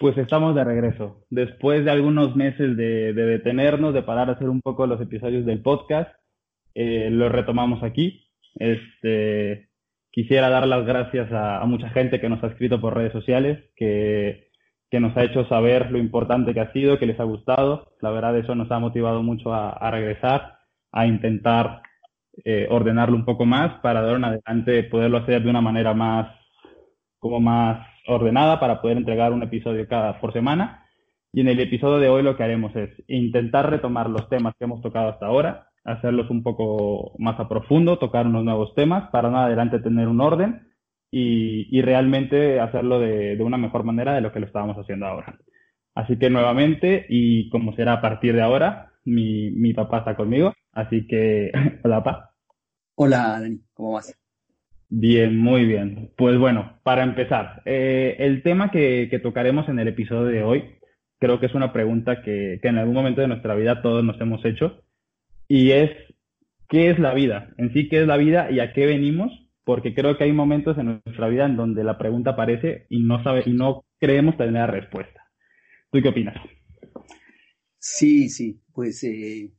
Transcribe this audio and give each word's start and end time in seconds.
Pues 0.00 0.16
estamos 0.16 0.54
de 0.54 0.64
regreso. 0.64 1.26
Después 1.28 1.84
de 1.84 1.90
algunos 1.90 2.34
meses 2.34 2.74
de, 2.74 3.12
detenernos, 3.12 3.92
de 3.92 4.02
parar 4.02 4.30
a 4.30 4.32
hacer 4.32 4.48
un 4.48 4.62
poco 4.62 4.86
los 4.86 4.98
episodios 4.98 5.44
del 5.44 5.60
podcast, 5.60 6.10
eh, 6.74 7.10
lo 7.10 7.28
retomamos 7.28 7.82
aquí. 7.82 8.26
Este, 8.54 9.68
quisiera 10.10 10.48
dar 10.48 10.66
las 10.66 10.86
gracias 10.86 11.30
a, 11.32 11.62
mucha 11.66 11.90
gente 11.90 12.18
que 12.18 12.30
nos 12.30 12.42
ha 12.42 12.46
escrito 12.46 12.80
por 12.80 12.96
redes 12.96 13.12
sociales, 13.12 13.62
que, 13.76 14.48
nos 14.90 15.14
ha 15.18 15.24
hecho 15.24 15.46
saber 15.48 15.90
lo 15.90 15.98
importante 15.98 16.54
que 16.54 16.60
ha 16.60 16.72
sido, 16.72 16.98
que 16.98 17.04
les 17.04 17.20
ha 17.20 17.24
gustado. 17.24 17.92
La 18.00 18.10
verdad, 18.10 18.38
eso 18.38 18.54
nos 18.54 18.70
ha 18.70 18.78
motivado 18.78 19.22
mucho 19.22 19.52
a, 19.52 19.90
regresar, 19.90 20.60
a 20.92 21.06
intentar 21.06 21.82
eh, 22.46 22.66
ordenarlo 22.70 23.16
un 23.16 23.26
poco 23.26 23.44
más 23.44 23.78
para 23.82 24.00
de 24.00 24.06
ahora 24.06 24.16
en 24.16 24.24
adelante 24.24 24.82
poderlo 24.84 25.18
hacer 25.18 25.42
de 25.42 25.50
una 25.50 25.60
manera 25.60 25.92
más, 25.92 26.34
como 27.18 27.38
más 27.38 27.89
ordenada 28.10 28.60
para 28.60 28.80
poder 28.80 28.96
entregar 28.96 29.32
un 29.32 29.42
episodio 29.42 29.86
cada 29.88 30.20
por 30.20 30.32
semana. 30.32 30.86
Y 31.32 31.40
en 31.40 31.48
el 31.48 31.60
episodio 31.60 31.98
de 31.98 32.08
hoy 32.08 32.22
lo 32.22 32.36
que 32.36 32.42
haremos 32.42 32.74
es 32.74 32.90
intentar 33.06 33.70
retomar 33.70 34.10
los 34.10 34.28
temas 34.28 34.54
que 34.58 34.64
hemos 34.64 34.82
tocado 34.82 35.10
hasta 35.10 35.26
ahora, 35.26 35.68
hacerlos 35.84 36.28
un 36.30 36.42
poco 36.42 37.14
más 37.18 37.38
a 37.38 37.48
profundo, 37.48 37.98
tocar 37.98 38.26
unos 38.26 38.44
nuevos 38.44 38.74
temas 38.74 39.08
para 39.10 39.30
más 39.30 39.46
adelante 39.46 39.78
tener 39.78 40.08
un 40.08 40.20
orden 40.20 40.66
y, 41.12 41.80
realmente 41.82 42.60
hacerlo 42.60 43.00
de, 43.00 43.36
una 43.40 43.56
mejor 43.56 43.84
manera 43.84 44.14
de 44.14 44.20
lo 44.20 44.32
que 44.32 44.40
lo 44.40 44.46
estábamos 44.46 44.76
haciendo 44.76 45.06
ahora. 45.06 45.38
Así 45.94 46.18
que 46.18 46.30
nuevamente, 46.30 47.06
y 47.08 47.48
como 47.50 47.74
será 47.74 47.94
a 47.94 48.00
partir 48.00 48.34
de 48.34 48.42
ahora, 48.42 48.92
mi, 49.04 49.50
mi 49.50 49.72
papá 49.72 49.98
está 49.98 50.16
conmigo. 50.16 50.52
Así 50.72 51.06
que, 51.06 51.50
hola, 51.84 52.02
papá. 52.02 52.30
Hola, 52.96 53.40
Dani, 53.40 53.60
¿cómo 53.72 53.92
vas? 53.92 54.19
Bien, 54.92 55.38
muy 55.38 55.66
bien. 55.66 56.10
Pues 56.16 56.36
bueno, 56.36 56.80
para 56.82 57.04
empezar, 57.04 57.62
eh, 57.64 58.16
el 58.18 58.42
tema 58.42 58.72
que, 58.72 59.08
tocaremos 59.22 59.68
en 59.68 59.78
el 59.78 59.86
episodio 59.86 60.24
de 60.24 60.42
hoy, 60.42 60.64
creo 61.20 61.38
que 61.38 61.46
es 61.46 61.54
una 61.54 61.72
pregunta 61.72 62.22
que, 62.22 62.58
en 62.60 62.76
algún 62.76 62.94
momento 62.94 63.20
de 63.20 63.28
nuestra 63.28 63.54
vida 63.54 63.82
todos 63.82 64.04
nos 64.04 64.20
hemos 64.20 64.44
hecho, 64.44 64.82
y 65.46 65.70
es, 65.70 65.90
¿qué 66.68 66.90
es 66.90 66.98
la 66.98 67.14
vida? 67.14 67.54
En 67.56 67.72
sí, 67.72 67.88
¿qué 67.88 68.00
es 68.00 68.06
la 68.08 68.16
vida 68.16 68.50
y 68.50 68.58
a 68.58 68.72
qué 68.72 68.86
venimos? 68.86 69.30
Porque 69.62 69.94
creo 69.94 70.18
que 70.18 70.24
hay 70.24 70.32
momentos 70.32 70.76
en 70.76 71.00
nuestra 71.04 71.28
vida 71.28 71.46
en 71.46 71.56
donde 71.56 71.84
la 71.84 71.96
pregunta 71.96 72.30
aparece 72.30 72.86
y 72.88 73.00
no, 73.04 73.22
sabe, 73.22 73.44
y 73.46 73.52
no 73.52 73.84
creemos 74.00 74.36
tener 74.36 74.54
la 74.54 74.66
respuesta. 74.66 75.22
¿Tú 75.92 76.02
qué 76.02 76.08
opinas? 76.08 76.36
Sí, 77.78 78.28
sí, 78.28 78.60
pues 78.72 79.04
eh, 79.04 79.52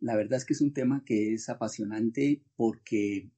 la 0.00 0.16
verdad 0.16 0.38
es 0.38 0.46
que 0.46 0.54
es 0.54 0.62
un 0.62 0.72
tema 0.72 1.02
que 1.04 1.34
es 1.34 1.50
apasionante 1.50 2.40
porque 2.56 3.28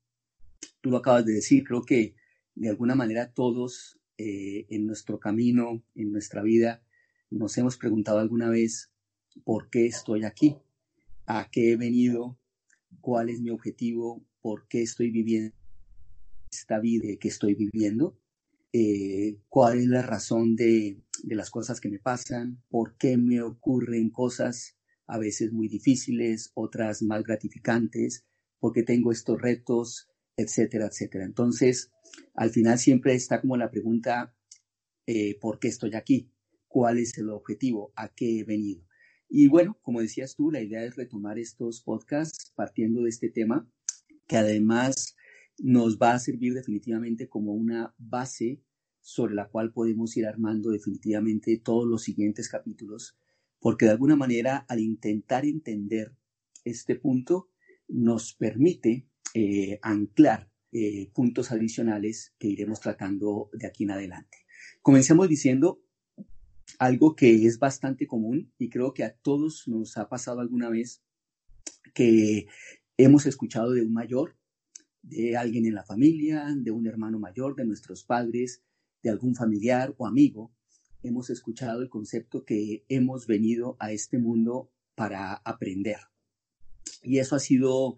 tú 0.80 0.91
lo 0.91 0.98
acabas 0.98 1.24
de 1.24 1.34
decir, 1.34 1.64
creo 1.64 1.82
que 1.82 2.14
de 2.55 2.68
alguna 2.68 2.94
manera 2.94 3.32
todos 3.32 3.98
eh, 4.18 4.66
en 4.68 4.86
nuestro 4.86 5.18
camino, 5.18 5.82
en 5.94 6.12
nuestra 6.12 6.42
vida, 6.42 6.82
nos 7.30 7.56
hemos 7.58 7.77
preguntado 7.78 8.18
alguna 8.18 8.50
vez 8.50 8.92
por 9.44 9.70
qué 9.70 9.86
estoy 9.86 10.24
aquí, 10.24 10.58
a 11.27 11.48
qué 11.50 11.72
he 11.72 11.77
venido, 11.77 12.38
cuál 13.00 13.30
es 13.30 13.40
mi 13.40 13.50
objetivo, 13.50 14.24
por 14.40 14.68
qué 14.68 14.83
estoy 14.83 15.10
viviendo 15.10 15.55
esta 16.50 16.78
vida 16.80 17.08
que 17.18 17.28
estoy 17.28 17.55
viviendo, 17.55 18.18
eh, 18.74 19.38
cuál 19.48 19.78
es 19.78 19.86
la 19.86 20.02
razón 20.02 20.55
de, 20.55 21.02
de 21.22 21.34
las 21.34 21.50
cosas 21.50 21.80
que 21.80 21.88
me 21.88 21.98
pasan, 21.98 22.62
por 22.68 22.96
qué 22.98 23.16
me 23.16 23.40
ocurren 23.40 24.10
cosas 24.10 24.77
a 25.06 25.18
veces 25.18 25.52
muy 25.52 25.68
difíciles, 25.68 26.50
otras 26.55 27.02
más 27.02 27.22
gratificantes, 27.22 28.27
por 28.60 28.72
qué 28.72 28.83
tengo 28.83 29.10
estos 29.12 29.40
retos, 29.40 30.08
etcétera, 30.42 30.86
etcétera. 30.86 31.24
Entonces, 31.24 31.90
al 32.34 32.50
final 32.50 32.78
siempre 32.78 33.14
está 33.14 33.40
como 33.40 33.56
la 33.56 33.70
pregunta, 33.70 34.34
eh, 35.06 35.38
¿por 35.40 35.58
qué 35.58 35.68
estoy 35.68 35.94
aquí? 35.94 36.30
¿Cuál 36.68 36.98
es 36.98 37.16
el 37.18 37.30
objetivo? 37.30 37.92
¿A 37.96 38.08
qué 38.08 38.40
he 38.40 38.44
venido? 38.44 38.84
Y 39.28 39.48
bueno, 39.48 39.78
como 39.82 40.00
decías 40.00 40.34
tú, 40.34 40.50
la 40.50 40.60
idea 40.60 40.84
es 40.84 40.96
retomar 40.96 41.38
estos 41.38 41.80
podcasts 41.80 42.52
partiendo 42.54 43.02
de 43.02 43.08
este 43.08 43.30
tema, 43.30 43.67
que 44.27 44.36
además 44.36 45.17
nos 45.58 45.98
va 45.98 46.12
a 46.12 46.18
servir 46.18 46.55
definitivamente 46.55 47.28
como 47.28 47.55
una 47.55 47.94
base 47.98 48.62
sobre 49.00 49.34
la 49.34 49.48
cual 49.48 49.72
podemos 49.72 50.17
ir 50.17 50.27
armando 50.27 50.70
definitivamente 50.70 51.56
todos 51.58 51.86
los 51.86 52.02
siguientes 52.02 52.48
capítulos, 52.48 53.17
porque 53.58 53.86
de 53.86 53.92
alguna 53.92 54.17
manera 54.17 54.64
al 54.68 54.80
intentar 54.80 55.44
entender 55.44 56.14
este 56.64 56.94
punto 56.94 57.48
nos 57.88 58.34
permite 58.34 59.08
eh, 59.34 59.78
anclar 59.82 60.50
eh, 60.72 61.10
puntos 61.12 61.52
adicionales 61.52 62.34
que 62.38 62.48
iremos 62.48 62.80
tratando 62.80 63.50
de 63.52 63.66
aquí 63.66 63.84
en 63.84 63.92
adelante. 63.92 64.38
Comencemos 64.80 65.28
diciendo 65.28 65.82
algo 66.78 67.14
que 67.14 67.46
es 67.46 67.58
bastante 67.58 68.06
común 68.06 68.52
y 68.58 68.70
creo 68.70 68.94
que 68.94 69.04
a 69.04 69.14
todos 69.14 69.68
nos 69.68 69.96
ha 69.98 70.08
pasado 70.08 70.40
alguna 70.40 70.70
vez 70.70 71.02
que 71.94 72.46
hemos 72.96 73.26
escuchado 73.26 73.72
de 73.72 73.82
un 73.82 73.92
mayor, 73.92 74.36
de 75.02 75.36
alguien 75.36 75.66
en 75.66 75.74
la 75.74 75.84
familia, 75.84 76.46
de 76.56 76.70
un 76.70 76.86
hermano 76.86 77.18
mayor, 77.18 77.54
de 77.54 77.66
nuestros 77.66 78.04
padres, 78.04 78.62
de 79.02 79.10
algún 79.10 79.34
familiar 79.34 79.94
o 79.98 80.06
amigo, 80.06 80.54
hemos 81.02 81.30
escuchado 81.30 81.82
el 81.82 81.88
concepto 81.88 82.44
que 82.44 82.84
hemos 82.88 83.26
venido 83.26 83.76
a 83.80 83.92
este 83.92 84.18
mundo 84.18 84.70
para 84.94 85.34
aprender. 85.34 85.98
Y 87.02 87.18
eso 87.18 87.36
ha 87.36 87.40
sido 87.40 87.96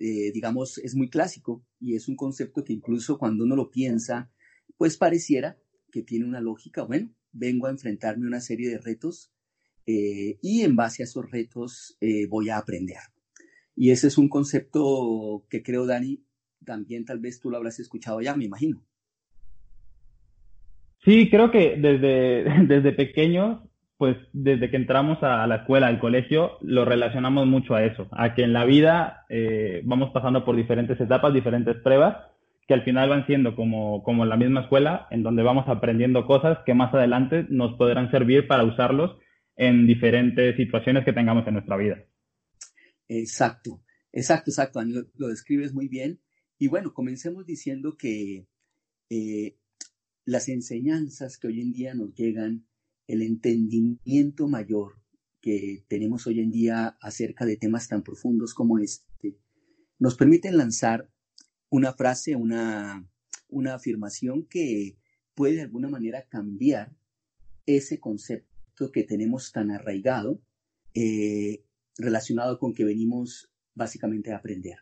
eh, 0.00 0.30
digamos, 0.32 0.78
es 0.78 0.94
muy 0.94 1.10
clásico 1.10 1.64
y 1.80 1.94
es 1.96 2.08
un 2.08 2.16
concepto 2.16 2.62
que 2.62 2.72
incluso 2.72 3.18
cuando 3.18 3.44
uno 3.44 3.56
lo 3.56 3.70
piensa, 3.70 4.30
pues 4.76 4.96
pareciera 4.96 5.58
que 5.90 6.02
tiene 6.02 6.24
una 6.24 6.40
lógica, 6.40 6.84
bueno, 6.84 7.12
vengo 7.32 7.66
a 7.66 7.70
enfrentarme 7.70 8.24
a 8.24 8.28
una 8.28 8.40
serie 8.40 8.68
de 8.68 8.78
retos 8.78 9.32
eh, 9.86 10.38
y 10.40 10.62
en 10.62 10.76
base 10.76 11.02
a 11.02 11.04
esos 11.04 11.28
retos 11.30 11.96
eh, 12.00 12.26
voy 12.26 12.48
a 12.48 12.58
aprender. 12.58 12.98
Y 13.74 13.90
ese 13.90 14.06
es 14.08 14.18
un 14.18 14.28
concepto 14.28 15.46
que 15.48 15.62
creo, 15.62 15.86
Dani, 15.86 16.24
también 16.64 17.04
tal 17.04 17.18
vez 17.18 17.40
tú 17.40 17.50
lo 17.50 17.56
habrás 17.56 17.80
escuchado 17.80 18.20
ya, 18.20 18.36
me 18.36 18.44
imagino. 18.44 18.84
Sí, 21.04 21.28
creo 21.30 21.50
que 21.50 21.76
desde, 21.76 22.44
desde 22.66 22.92
pequeños 22.92 23.67
pues 23.98 24.16
desde 24.32 24.70
que 24.70 24.76
entramos 24.76 25.18
a 25.22 25.44
la 25.48 25.56
escuela, 25.56 25.88
al 25.88 25.98
colegio, 25.98 26.56
lo 26.62 26.84
relacionamos 26.84 27.48
mucho 27.48 27.74
a 27.74 27.84
eso, 27.84 28.06
a 28.12 28.34
que 28.34 28.44
en 28.44 28.52
la 28.52 28.64
vida 28.64 29.26
eh, 29.28 29.82
vamos 29.84 30.10
pasando 30.12 30.44
por 30.44 30.54
diferentes 30.54 31.00
etapas, 31.00 31.34
diferentes 31.34 31.76
pruebas, 31.82 32.16
que 32.68 32.74
al 32.74 32.84
final 32.84 33.08
van 33.08 33.26
siendo 33.26 33.56
como, 33.56 34.04
como 34.04 34.24
la 34.24 34.36
misma 34.36 34.62
escuela, 34.62 35.08
en 35.10 35.24
donde 35.24 35.42
vamos 35.42 35.64
aprendiendo 35.68 36.26
cosas 36.26 36.58
que 36.64 36.74
más 36.74 36.94
adelante 36.94 37.46
nos 37.48 37.76
podrán 37.76 38.10
servir 38.12 38.46
para 38.46 38.62
usarlos 38.62 39.18
en 39.56 39.88
diferentes 39.88 40.56
situaciones 40.56 41.04
que 41.04 41.12
tengamos 41.12 41.44
en 41.48 41.54
nuestra 41.54 41.76
vida. 41.76 42.04
Exacto, 43.08 43.82
exacto, 44.12 44.52
exacto, 44.52 44.80
lo, 45.16 45.28
describes 45.28 45.74
muy 45.74 45.88
bien. 45.88 46.20
Y 46.56 46.68
bueno, 46.68 46.94
comencemos 46.94 47.46
diciendo 47.46 47.96
que 47.96 48.46
eh, 49.10 49.56
las 50.24 50.48
enseñanzas 50.48 51.36
que 51.36 51.48
hoy 51.48 51.62
en 51.62 51.72
día 51.72 51.94
nos 51.94 52.14
llegan 52.14 52.67
el 53.08 53.22
entendimiento 53.22 54.46
mayor 54.46 55.00
que 55.40 55.84
tenemos 55.88 56.26
hoy 56.26 56.40
en 56.40 56.50
día 56.50 56.98
acerca 57.00 57.46
de 57.46 57.56
temas 57.56 57.88
tan 57.88 58.02
profundos 58.02 58.54
como 58.54 58.78
este, 58.78 59.38
nos 59.98 60.16
permiten 60.16 60.56
lanzar 60.56 61.10
una 61.70 61.92
frase, 61.92 62.36
una, 62.36 63.08
una 63.48 63.74
afirmación 63.74 64.46
que 64.46 64.98
puede 65.34 65.56
de 65.56 65.62
alguna 65.62 65.88
manera 65.88 66.26
cambiar 66.28 66.96
ese 67.66 67.98
concepto 67.98 68.92
que 68.92 69.04
tenemos 69.04 69.52
tan 69.52 69.70
arraigado 69.70 70.42
eh, 70.94 71.64
relacionado 71.96 72.58
con 72.58 72.74
que 72.74 72.84
venimos 72.84 73.50
básicamente 73.74 74.32
a 74.32 74.36
aprender. 74.36 74.78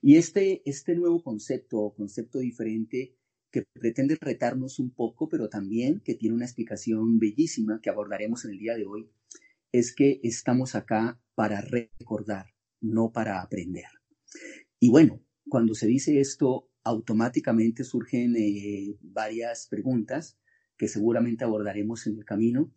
Y 0.00 0.16
este, 0.16 0.62
este 0.68 0.94
nuevo 0.94 1.22
concepto 1.22 1.78
o 1.78 1.94
concepto 1.94 2.38
diferente 2.38 3.16
que 3.50 3.62
pretende 3.72 4.16
retarnos 4.20 4.78
un 4.78 4.90
poco, 4.90 5.28
pero 5.28 5.48
también 5.48 6.00
que 6.00 6.14
tiene 6.14 6.34
una 6.34 6.44
explicación 6.44 7.18
bellísima 7.18 7.80
que 7.82 7.90
abordaremos 7.90 8.44
en 8.44 8.52
el 8.52 8.58
día 8.58 8.74
de 8.74 8.86
hoy, 8.86 9.10
es 9.72 9.94
que 9.94 10.20
estamos 10.22 10.74
acá 10.74 11.20
para 11.34 11.60
recordar, 11.60 12.46
no 12.80 13.12
para 13.12 13.40
aprender. 13.40 13.86
Y 14.80 14.90
bueno, 14.90 15.22
cuando 15.48 15.74
se 15.74 15.86
dice 15.86 16.20
esto, 16.20 16.70
automáticamente 16.82 17.84
surgen 17.84 18.36
eh, 18.36 18.96
varias 19.00 19.66
preguntas 19.68 20.38
que 20.76 20.88
seguramente 20.88 21.44
abordaremos 21.44 22.06
en 22.06 22.18
el 22.18 22.24
camino, 22.24 22.70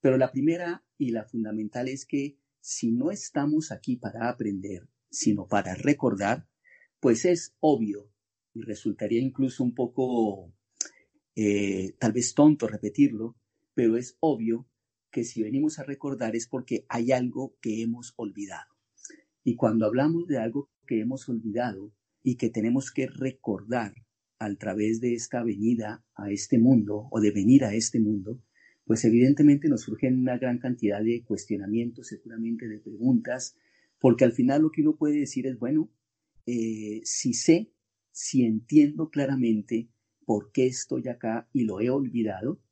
pero 0.00 0.18
la 0.18 0.30
primera 0.30 0.84
y 0.98 1.10
la 1.10 1.24
fundamental 1.24 1.88
es 1.88 2.06
que 2.06 2.38
si 2.60 2.92
no 2.92 3.10
estamos 3.10 3.72
aquí 3.72 3.96
para 3.96 4.28
aprender, 4.28 4.88
sino 5.10 5.46
para 5.46 5.74
recordar, 5.74 6.46
pues 7.00 7.24
es 7.24 7.54
obvio 7.60 8.10
y 8.56 8.62
resultaría 8.62 9.20
incluso 9.20 9.62
un 9.62 9.74
poco 9.74 10.52
eh, 11.34 11.94
tal 11.98 12.12
vez 12.12 12.34
tonto 12.34 12.66
repetirlo, 12.66 13.36
pero 13.74 13.96
es 13.96 14.16
obvio 14.20 14.66
que 15.10 15.24
si 15.24 15.42
venimos 15.42 15.78
a 15.78 15.84
recordar 15.84 16.34
es 16.34 16.46
porque 16.48 16.86
hay 16.88 17.12
algo 17.12 17.56
que 17.60 17.82
hemos 17.82 18.14
olvidado. 18.16 18.74
Y 19.44 19.54
cuando 19.56 19.86
hablamos 19.86 20.26
de 20.26 20.38
algo 20.38 20.70
que 20.86 21.00
hemos 21.00 21.28
olvidado 21.28 21.92
y 22.22 22.36
que 22.36 22.48
tenemos 22.48 22.90
que 22.90 23.06
recordar 23.06 23.94
a 24.38 24.54
través 24.54 25.00
de 25.00 25.14
esta 25.14 25.42
venida 25.42 26.04
a 26.14 26.30
este 26.30 26.58
mundo 26.58 27.08
o 27.10 27.20
de 27.20 27.30
venir 27.30 27.64
a 27.64 27.74
este 27.74 28.00
mundo, 28.00 28.42
pues 28.84 29.04
evidentemente 29.04 29.68
nos 29.68 29.82
surgen 29.82 30.18
una 30.18 30.38
gran 30.38 30.58
cantidad 30.58 31.02
de 31.02 31.22
cuestionamientos, 31.24 32.08
seguramente 32.08 32.68
de 32.68 32.78
preguntas, 32.78 33.56
porque 33.98 34.24
al 34.24 34.32
final 34.32 34.62
lo 34.62 34.70
que 34.70 34.82
uno 34.82 34.96
puede 34.96 35.18
decir 35.20 35.46
es, 35.46 35.58
bueno, 35.58 35.90
eh, 36.46 37.00
si 37.04 37.34
sé, 37.34 37.72
si 38.16 38.46
entiendo 38.46 39.10
claramente 39.10 39.90
por 40.24 40.50
qué 40.50 40.64
estoy 40.66 41.06
acá 41.06 41.50
y 41.52 41.64
lo 41.64 41.80
he 41.80 41.90
olvidado, 41.90 42.62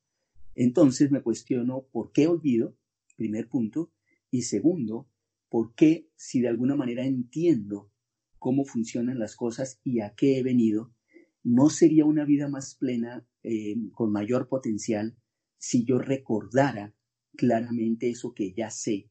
entonces 0.54 1.10
me 1.10 1.20
cuestiono 1.20 1.86
por 1.92 2.12
qué 2.12 2.26
olvido, 2.28 2.78
primer 3.14 3.46
punto, 3.50 3.92
y 4.30 4.42
segundo, 4.42 5.06
por 5.50 5.74
qué 5.74 6.08
si 6.16 6.40
de 6.40 6.48
alguna 6.48 6.76
manera 6.76 7.04
entiendo 7.04 7.92
cómo 8.38 8.64
funcionan 8.64 9.18
las 9.18 9.36
cosas 9.36 9.80
y 9.84 10.00
a 10.00 10.14
qué 10.14 10.38
he 10.38 10.42
venido, 10.42 10.94
no 11.42 11.68
sería 11.68 12.06
una 12.06 12.24
vida 12.24 12.48
más 12.48 12.74
plena, 12.74 13.28
eh, 13.42 13.76
con 13.92 14.12
mayor 14.12 14.48
potencial, 14.48 15.14
si 15.58 15.84
yo 15.84 15.98
recordara 15.98 16.94
claramente 17.36 18.08
eso 18.08 18.32
que 18.32 18.54
ya 18.54 18.70
sé 18.70 19.10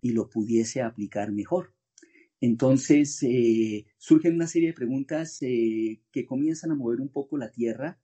y 0.00 0.12
lo 0.12 0.30
pudiese 0.30 0.80
aplicar 0.80 1.32
mejor. 1.32 1.75
Entonces, 2.40 3.22
eh, 3.22 3.86
surgen 3.98 4.34
una 4.34 4.46
serie 4.46 4.68
de 4.68 4.74
preguntas 4.74 5.38
eh, 5.40 6.02
que 6.12 6.26
comienzan 6.26 6.70
a 6.70 6.74
mover 6.74 7.00
un 7.00 7.08
poco 7.08 7.38
la 7.38 7.50
tierra 7.50 8.00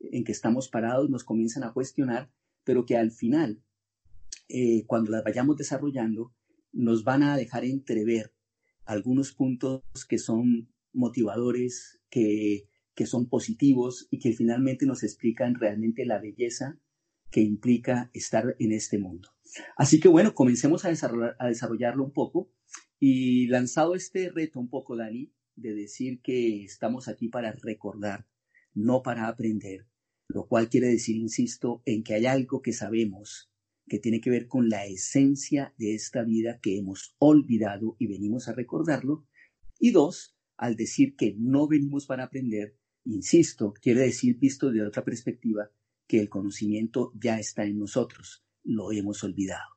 en 0.00 0.24
que 0.24 0.32
estamos 0.32 0.68
parados, 0.68 1.10
nos 1.10 1.24
comienzan 1.24 1.64
a 1.64 1.72
cuestionar, 1.72 2.30
pero 2.64 2.86
que 2.86 2.96
al 2.96 3.10
final, 3.10 3.62
eh, 4.48 4.84
cuando 4.86 5.10
las 5.10 5.24
vayamos 5.24 5.56
desarrollando, 5.56 6.34
nos 6.72 7.04
van 7.04 7.22
a 7.22 7.36
dejar 7.36 7.64
entrever 7.64 8.32
algunos 8.84 9.32
puntos 9.32 9.82
que 10.08 10.18
son 10.18 10.72
motivadores, 10.92 12.00
que, 12.08 12.68
que 12.94 13.06
son 13.06 13.28
positivos 13.28 14.08
y 14.10 14.18
que 14.18 14.32
finalmente 14.32 14.86
nos 14.86 15.02
explican 15.02 15.54
realmente 15.54 16.06
la 16.06 16.18
belleza 16.18 16.80
que 17.30 17.40
implica 17.40 18.10
estar 18.14 18.56
en 18.58 18.72
este 18.72 18.98
mundo. 18.98 19.30
Así 19.76 20.00
que 20.00 20.08
bueno, 20.08 20.34
comencemos 20.34 20.84
a, 20.84 20.88
a 21.38 21.46
desarrollarlo 21.48 22.04
un 22.04 22.12
poco 22.12 22.50
y 22.98 23.46
lanzado 23.48 23.94
este 23.94 24.30
reto 24.30 24.58
un 24.58 24.68
poco, 24.68 24.96
Dani, 24.96 25.32
de 25.54 25.74
decir 25.74 26.20
que 26.22 26.64
estamos 26.64 27.08
aquí 27.08 27.28
para 27.28 27.52
recordar, 27.52 28.26
no 28.74 29.02
para 29.02 29.28
aprender, 29.28 29.86
lo 30.28 30.46
cual 30.46 30.68
quiere 30.68 30.88
decir, 30.88 31.16
insisto, 31.16 31.82
en 31.84 32.02
que 32.02 32.14
hay 32.14 32.26
algo 32.26 32.62
que 32.62 32.72
sabemos 32.72 33.50
que 33.88 33.98
tiene 33.98 34.20
que 34.20 34.30
ver 34.30 34.48
con 34.48 34.68
la 34.68 34.84
esencia 34.86 35.74
de 35.78 35.94
esta 35.94 36.24
vida 36.24 36.58
que 36.60 36.76
hemos 36.76 37.14
olvidado 37.18 37.96
y 37.98 38.06
venimos 38.06 38.48
a 38.48 38.52
recordarlo. 38.52 39.26
Y 39.78 39.92
dos, 39.92 40.36
al 40.56 40.74
decir 40.74 41.14
que 41.16 41.36
no 41.38 41.68
venimos 41.68 42.06
para 42.06 42.24
aprender, 42.24 42.76
insisto, 43.04 43.72
quiere 43.80 44.00
decir, 44.00 44.38
visto 44.38 44.72
de 44.72 44.82
otra 44.82 45.04
perspectiva, 45.04 45.70
que 46.08 46.18
el 46.20 46.28
conocimiento 46.28 47.12
ya 47.14 47.38
está 47.38 47.64
en 47.64 47.78
nosotros, 47.78 48.44
lo 48.64 48.90
hemos 48.92 49.22
olvidado. 49.22 49.75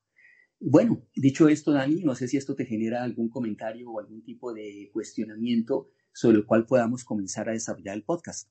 Bueno, 0.59 1.01
dicho 1.15 1.47
esto, 1.47 1.71
Dani, 1.71 2.03
no 2.03 2.15
sé 2.15 2.27
si 2.27 2.35
esto 2.35 2.53
te 2.53 2.65
genera 2.65 3.03
algún 3.03 3.29
comentario 3.29 3.89
o 3.89 3.99
algún 3.99 4.23
tipo 4.23 4.53
de 4.53 4.89
cuestionamiento 4.91 5.87
sobre 6.11 6.37
el 6.37 6.45
cual 6.45 6.65
podamos 6.65 7.05
comenzar 7.05 7.47
a 7.47 7.53
desarrollar 7.53 7.95
el 7.95 8.03
podcast. 8.03 8.49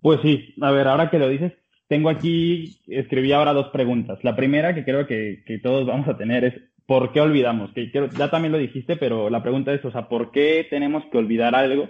Pues 0.00 0.20
sí, 0.22 0.54
a 0.60 0.70
ver, 0.70 0.86
ahora 0.86 1.10
que 1.10 1.18
lo 1.18 1.28
dices, 1.28 1.52
tengo 1.88 2.08
aquí, 2.08 2.80
escribí 2.86 3.32
ahora 3.32 3.52
dos 3.52 3.68
preguntas. 3.68 4.22
La 4.22 4.36
primera 4.36 4.74
que 4.74 4.84
creo 4.84 5.06
que, 5.06 5.42
todos 5.62 5.86
vamos 5.86 6.06
a 6.08 6.16
tener 6.16 6.44
es, 6.44 6.54
¿por 6.86 7.12
qué 7.12 7.20
olvidamos? 7.20 7.72
Que 7.72 7.90
ya 7.90 8.30
también 8.30 8.52
lo 8.52 8.58
dijiste, 8.58 8.96
pero 8.96 9.28
la 9.28 9.42
pregunta 9.42 9.72
es, 9.72 9.84
o 9.84 9.90
sea, 9.90 10.08
¿por 10.08 10.30
qué 10.30 10.66
tenemos 10.70 11.04
que 11.10 11.18
olvidar 11.18 11.54
algo? 11.54 11.88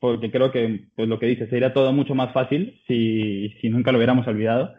Porque 0.00 0.30
creo 0.32 0.50
que, 0.50 0.86
pues 0.96 1.08
lo 1.08 1.18
que 1.18 1.26
dices, 1.26 1.48
sería 1.48 1.72
todo 1.72 1.92
mucho 1.92 2.14
más 2.14 2.32
fácil 2.32 2.80
si, 2.88 3.50
si 3.60 3.68
nunca 3.68 3.92
lo 3.92 3.98
hubiéramos 3.98 4.26
olvidado. 4.26 4.74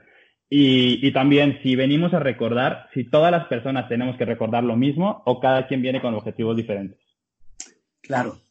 Y, 0.51 1.11
también 1.13 1.59
si 1.61 1.75
venimos 1.75 2.13
a 2.13 2.19
recordar, 2.19 2.89
si 2.93 3.03
todas 3.03 3.31
las 3.31 3.47
personas 3.47 3.87
tenemos 3.87 4.17
que 4.17 4.25
recordar 4.25 4.63
lo 4.63 4.75
mismo 4.75 5.21
o 5.25 5.39
cada 5.39 5.67
quien 5.67 5.81
viene 5.81 6.01
con 6.01 6.15
objetivos 6.15 6.57
diferentes. 6.57 6.97
Claro, 8.01 8.41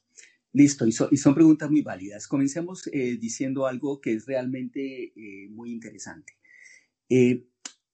listo, 0.53 0.87
y, 0.87 0.93
son 0.93 1.35
preguntas 1.35 1.69
muy 1.71 1.83
válidas. 1.83 2.29
Comencemos 2.29 2.87
eh, 2.93 3.17
diciendo 3.19 3.67
algo 3.67 4.01
que 4.01 4.13
es 4.13 4.27
realmente 4.27 5.13
eh, 5.17 5.49
muy 5.51 5.73
interesante. 5.73 6.35
Eh, 7.09 7.47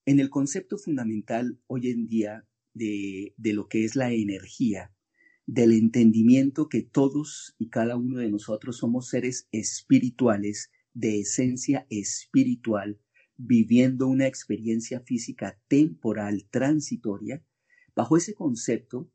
en 0.04 0.20
el 0.20 0.28
concepto 0.28 0.76
fundamental 0.76 1.58
hoy 1.66 1.88
en 1.88 2.06
día 2.06 2.44
de, 2.74 3.32
de 3.38 3.52
lo 3.54 3.68
que 3.68 3.84
es 3.84 3.96
la 3.96 4.12
energía, 4.12 4.92
del 5.46 5.72
entendimiento 5.72 6.68
que 6.68 6.82
todos 6.82 7.54
y 7.58 7.70
cada 7.70 7.96
uno 7.96 8.18
de 8.18 8.30
nosotros 8.30 8.76
somos 8.76 9.08
seres 9.08 9.48
espirituales, 9.50 10.70
de 10.92 11.20
esencia 11.20 11.86
espiritual, 11.90 12.98
viviendo 13.36 14.06
una 14.06 14.26
experiencia 14.26 15.00
física 15.00 15.58
temporal 15.68 16.46
transitoria, 16.50 17.42
bajo 17.94 18.16
ese 18.16 18.34
concepto 18.34 19.10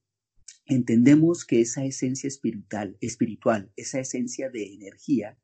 entendemos 0.66 1.46
que 1.46 1.62
esa 1.62 1.84
esencia 1.84 2.28
espiritual, 2.28 2.98
espiritual, 3.02 3.72
esa 3.76 4.00
esencia 4.00 4.50
de 4.50 4.74
energía, 4.74 5.38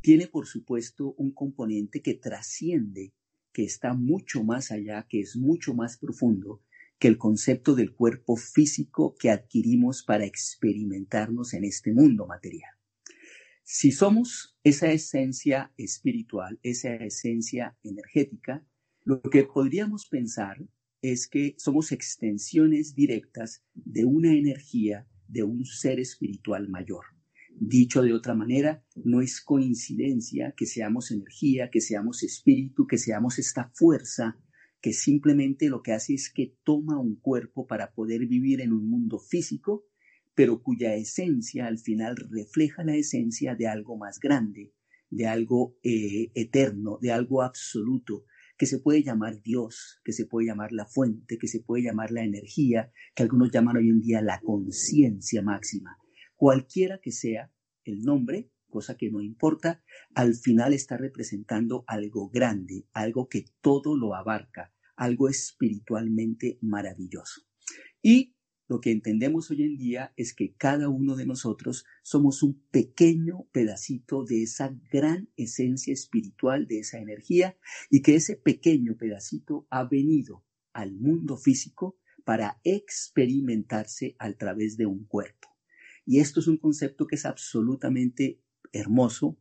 tiene 0.00 0.26
por 0.26 0.46
supuesto 0.46 1.14
un 1.18 1.32
componente 1.32 2.02
que 2.02 2.14
trasciende, 2.14 3.12
que 3.52 3.64
está 3.64 3.94
mucho 3.94 4.42
más 4.42 4.70
allá, 4.70 5.06
que 5.08 5.20
es 5.20 5.36
mucho 5.36 5.74
más 5.74 5.98
profundo 5.98 6.62
que 6.98 7.08
el 7.08 7.18
concepto 7.18 7.74
del 7.74 7.94
cuerpo 7.94 8.36
físico 8.36 9.14
que 9.18 9.30
adquirimos 9.30 10.02
para 10.02 10.24
experimentarnos 10.24 11.52
en 11.52 11.64
este 11.64 11.92
mundo 11.92 12.26
material. 12.26 12.70
Si 13.62 13.92
somos 13.92 14.53
esa 14.64 14.90
esencia 14.90 15.72
espiritual, 15.76 16.58
esa 16.62 16.94
esencia 16.94 17.76
energética, 17.82 18.66
lo 19.04 19.20
que 19.20 19.44
podríamos 19.44 20.06
pensar 20.06 20.66
es 21.02 21.28
que 21.28 21.54
somos 21.58 21.92
extensiones 21.92 22.94
directas 22.94 23.62
de 23.74 24.06
una 24.06 24.32
energía 24.32 25.06
de 25.28 25.42
un 25.42 25.66
ser 25.66 26.00
espiritual 26.00 26.70
mayor. 26.70 27.04
Dicho 27.50 28.00
de 28.00 28.14
otra 28.14 28.34
manera, 28.34 28.82
no 28.96 29.20
es 29.20 29.42
coincidencia 29.42 30.54
que 30.56 30.64
seamos 30.64 31.10
energía, 31.10 31.68
que 31.70 31.82
seamos 31.82 32.22
espíritu, 32.22 32.86
que 32.86 32.96
seamos 32.96 33.38
esta 33.38 33.70
fuerza 33.74 34.40
que 34.80 34.94
simplemente 34.94 35.68
lo 35.68 35.82
que 35.82 35.92
hace 35.92 36.14
es 36.14 36.32
que 36.32 36.56
toma 36.62 36.98
un 36.98 37.16
cuerpo 37.16 37.66
para 37.66 37.92
poder 37.92 38.26
vivir 38.26 38.60
en 38.62 38.72
un 38.72 38.88
mundo 38.88 39.18
físico 39.18 39.86
pero 40.34 40.62
cuya 40.62 40.94
esencia 40.94 41.66
al 41.66 41.78
final 41.78 42.16
refleja 42.16 42.84
la 42.84 42.96
esencia 42.96 43.54
de 43.54 43.68
algo 43.68 43.96
más 43.96 44.18
grande, 44.18 44.72
de 45.10 45.26
algo 45.26 45.76
eh, 45.82 46.30
eterno, 46.34 46.98
de 47.00 47.12
algo 47.12 47.42
absoluto, 47.42 48.24
que 48.56 48.66
se 48.66 48.78
puede 48.78 49.02
llamar 49.02 49.42
Dios, 49.42 50.00
que 50.04 50.12
se 50.12 50.26
puede 50.26 50.46
llamar 50.46 50.72
la 50.72 50.86
fuente, 50.86 51.38
que 51.38 51.48
se 51.48 51.60
puede 51.60 51.82
llamar 51.82 52.10
la 52.10 52.24
energía, 52.24 52.92
que 53.14 53.22
algunos 53.22 53.50
llaman 53.50 53.76
hoy 53.76 53.88
en 53.88 54.00
día 54.00 54.22
la 54.22 54.40
conciencia 54.40 55.42
máxima. 55.42 55.96
Cualquiera 56.36 57.00
que 57.00 57.10
sea 57.10 57.52
el 57.84 58.02
nombre, 58.02 58.50
cosa 58.68 58.96
que 58.96 59.10
no 59.10 59.20
importa, 59.20 59.82
al 60.14 60.34
final 60.34 60.72
está 60.72 60.96
representando 60.96 61.84
algo 61.86 62.28
grande, 62.28 62.86
algo 62.92 63.28
que 63.28 63.44
todo 63.60 63.96
lo 63.96 64.14
abarca, 64.14 64.72
algo 64.96 65.28
espiritualmente 65.28 66.58
maravilloso. 66.60 67.42
Y 68.02 68.33
lo 68.66 68.80
que 68.80 68.90
entendemos 68.90 69.50
hoy 69.50 69.62
en 69.62 69.76
día 69.76 70.12
es 70.16 70.34
que 70.34 70.54
cada 70.54 70.88
uno 70.88 71.16
de 71.16 71.26
nosotros 71.26 71.84
somos 72.02 72.42
un 72.42 72.62
pequeño 72.70 73.46
pedacito 73.52 74.24
de 74.24 74.42
esa 74.42 74.74
gran 74.90 75.28
esencia 75.36 75.92
espiritual, 75.92 76.66
de 76.66 76.78
esa 76.78 76.98
energía, 76.98 77.58
y 77.90 78.00
que 78.00 78.14
ese 78.14 78.36
pequeño 78.36 78.96
pedacito 78.96 79.66
ha 79.70 79.84
venido 79.84 80.44
al 80.72 80.94
mundo 80.94 81.36
físico 81.36 81.98
para 82.24 82.60
experimentarse 82.64 84.16
a 84.18 84.32
través 84.32 84.76
de 84.78 84.86
un 84.86 85.04
cuerpo. 85.04 85.48
Y 86.06 86.20
esto 86.20 86.40
es 86.40 86.46
un 86.46 86.56
concepto 86.56 87.06
que 87.06 87.16
es 87.16 87.26
absolutamente 87.26 88.40
hermoso, 88.72 89.38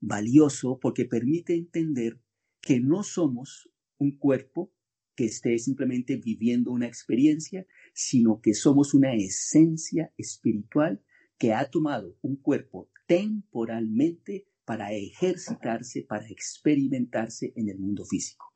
valioso, 0.00 0.78
porque 0.80 1.04
permite 1.04 1.54
entender 1.54 2.20
que 2.60 2.80
no 2.80 3.02
somos 3.02 3.68
un 3.98 4.16
cuerpo 4.16 4.72
que 5.14 5.26
esté 5.26 5.58
simplemente 5.58 6.16
viviendo 6.16 6.70
una 6.70 6.86
experiencia, 6.86 7.66
sino 7.92 8.40
que 8.40 8.54
somos 8.54 8.94
una 8.94 9.14
esencia 9.14 10.12
espiritual 10.16 11.02
que 11.38 11.52
ha 11.52 11.70
tomado 11.70 12.16
un 12.22 12.36
cuerpo 12.36 12.90
temporalmente 13.06 14.46
para 14.64 14.92
ejercitarse, 14.92 16.02
para 16.02 16.28
experimentarse 16.28 17.52
en 17.56 17.68
el 17.68 17.78
mundo 17.78 18.04
físico. 18.04 18.54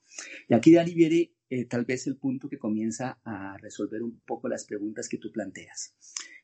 Y 0.49 0.55
aquí, 0.55 0.73
Dani, 0.73 0.95
viene 0.95 1.35
eh, 1.51 1.65
tal 1.67 1.85
vez 1.85 2.07
el 2.07 2.17
punto 2.17 2.49
que 2.49 2.59
comienza 2.59 3.21
a 3.25 3.57
resolver 3.59 4.03
un 4.03 4.21
poco 4.21 4.49
las 4.49 4.65
preguntas 4.65 5.09
que 5.09 5.19
tú 5.19 5.33
planteas. 5.33 5.95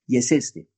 Y 0.07 0.17
es 0.17 0.33
este. 0.33 0.69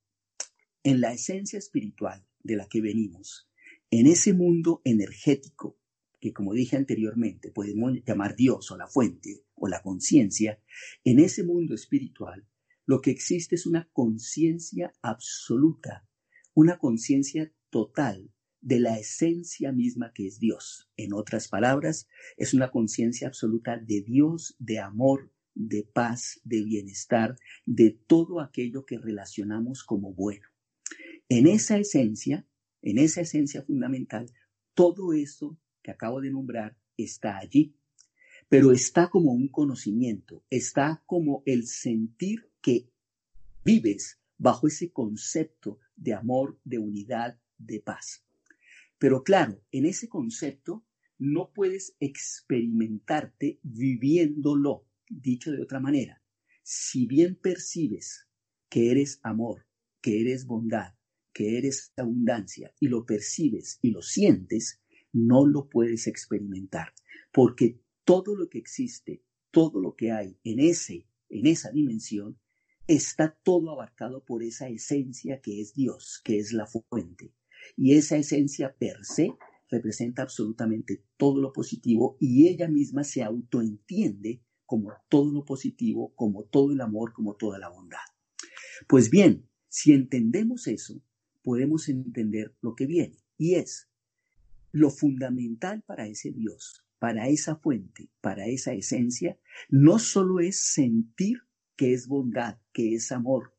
En 0.82 1.00
la 1.00 1.12
esencia 1.12 1.58
espiritual 1.58 2.26
de 2.42 2.56
la 2.56 2.68
que 2.68 2.80
venimos, 2.80 3.48
en 3.90 4.06
ese 4.06 4.34
mundo 4.34 4.82
energético 4.84 5.78
que 6.22 6.32
como 6.32 6.54
dije 6.54 6.76
anteriormente 6.76 7.50
podemos 7.50 7.92
llamar 8.06 8.36
Dios 8.36 8.70
o 8.70 8.76
la 8.76 8.86
fuente 8.86 9.44
o 9.56 9.66
la 9.66 9.82
conciencia, 9.82 10.62
en 11.02 11.18
ese 11.18 11.42
mundo 11.42 11.74
espiritual 11.74 12.46
lo 12.86 13.00
que 13.00 13.10
existe 13.10 13.56
es 13.56 13.66
una 13.66 13.90
conciencia 13.92 14.92
absoluta, 15.02 16.06
una 16.54 16.78
conciencia 16.78 17.52
total 17.70 18.30
de 18.60 18.78
la 18.78 19.00
esencia 19.00 19.72
misma 19.72 20.12
que 20.14 20.28
es 20.28 20.38
Dios. 20.38 20.88
En 20.96 21.12
otras 21.12 21.48
palabras, 21.48 22.08
es 22.36 22.54
una 22.54 22.70
conciencia 22.70 23.26
absoluta 23.26 23.76
de 23.76 24.02
Dios, 24.02 24.54
de 24.60 24.78
amor, 24.78 25.32
de 25.54 25.82
paz, 25.82 26.40
de 26.44 26.62
bienestar, 26.62 27.36
de 27.66 27.98
todo 28.06 28.40
aquello 28.40 28.86
que 28.86 28.98
relacionamos 28.98 29.82
como 29.82 30.14
bueno. 30.14 30.46
En 31.28 31.48
esa 31.48 31.78
esencia, 31.78 32.46
en 32.80 32.98
esa 32.98 33.22
esencia 33.22 33.62
fundamental, 33.62 34.30
todo 34.74 35.12
eso 35.14 35.58
que 35.82 35.90
acabo 35.90 36.20
de 36.20 36.30
nombrar 36.30 36.76
está 36.96 37.38
allí, 37.38 37.74
pero 38.48 38.72
está 38.72 39.08
como 39.08 39.32
un 39.32 39.48
conocimiento, 39.48 40.44
está 40.50 41.02
como 41.06 41.42
el 41.46 41.66
sentir 41.66 42.50
que 42.60 42.90
vives 43.64 44.20
bajo 44.38 44.66
ese 44.66 44.92
concepto 44.92 45.78
de 45.96 46.14
amor, 46.14 46.58
de 46.64 46.78
unidad, 46.78 47.38
de 47.58 47.80
paz. 47.80 48.24
Pero 48.98 49.22
claro, 49.22 49.62
en 49.70 49.86
ese 49.86 50.08
concepto 50.08 50.84
no 51.18 51.52
puedes 51.52 51.96
experimentarte 52.00 53.58
viviéndolo. 53.62 54.86
Dicho 55.08 55.52
de 55.52 55.62
otra 55.62 55.78
manera, 55.78 56.22
si 56.62 57.06
bien 57.06 57.36
percibes 57.36 58.28
que 58.68 58.90
eres 58.90 59.20
amor, 59.22 59.66
que 60.00 60.20
eres 60.20 60.46
bondad, 60.46 60.94
que 61.32 61.58
eres 61.58 61.92
abundancia 61.96 62.74
y 62.80 62.88
lo 62.88 63.06
percibes 63.06 63.78
y 63.82 63.90
lo 63.90 64.02
sientes, 64.02 64.81
no 65.12 65.46
lo 65.46 65.68
puedes 65.68 66.06
experimentar, 66.06 66.94
porque 67.32 67.80
todo 68.04 68.34
lo 68.34 68.48
que 68.48 68.58
existe, 68.58 69.22
todo 69.50 69.80
lo 69.80 69.94
que 69.94 70.12
hay 70.12 70.38
en 70.44 70.60
ese 70.60 71.06
en 71.32 71.46
esa 71.46 71.70
dimensión 71.70 72.38
está 72.86 73.36
todo 73.42 73.70
abarcado 73.70 74.24
por 74.24 74.42
esa 74.42 74.68
esencia 74.68 75.40
que 75.40 75.60
es 75.60 75.74
Dios, 75.74 76.20
que 76.22 76.38
es 76.38 76.52
la 76.52 76.66
fuente. 76.66 77.32
Y 77.76 77.94
esa 77.94 78.16
esencia 78.16 78.76
per 78.76 79.04
se 79.04 79.32
representa 79.70 80.22
absolutamente 80.22 81.02
todo 81.16 81.40
lo 81.40 81.52
positivo 81.52 82.16
y 82.20 82.48
ella 82.48 82.68
misma 82.68 83.02
se 83.02 83.22
autoentiende 83.22 84.42
como 84.66 84.92
todo 85.08 85.32
lo 85.32 85.44
positivo, 85.44 86.12
como 86.14 86.44
todo 86.44 86.72
el 86.72 86.80
amor, 86.80 87.12
como 87.12 87.34
toda 87.34 87.58
la 87.58 87.70
bondad. 87.70 87.98
Pues 88.86 89.10
bien, 89.10 89.48
si 89.68 89.92
entendemos 89.92 90.66
eso, 90.66 91.00
podemos 91.42 91.88
entender 91.88 92.54
lo 92.60 92.74
que 92.74 92.86
viene 92.86 93.16
y 93.38 93.54
es 93.54 93.88
lo 94.72 94.90
fundamental 94.90 95.82
para 95.82 96.06
ese 96.06 96.32
Dios, 96.32 96.84
para 96.98 97.28
esa 97.28 97.56
fuente, 97.56 98.08
para 98.20 98.46
esa 98.46 98.72
esencia, 98.72 99.38
no 99.68 99.98
solo 99.98 100.40
es 100.40 100.60
sentir 100.60 101.42
que 101.76 101.92
es 101.92 102.08
bondad, 102.08 102.58
que 102.72 102.94
es 102.94 103.12
amor, 103.12 103.54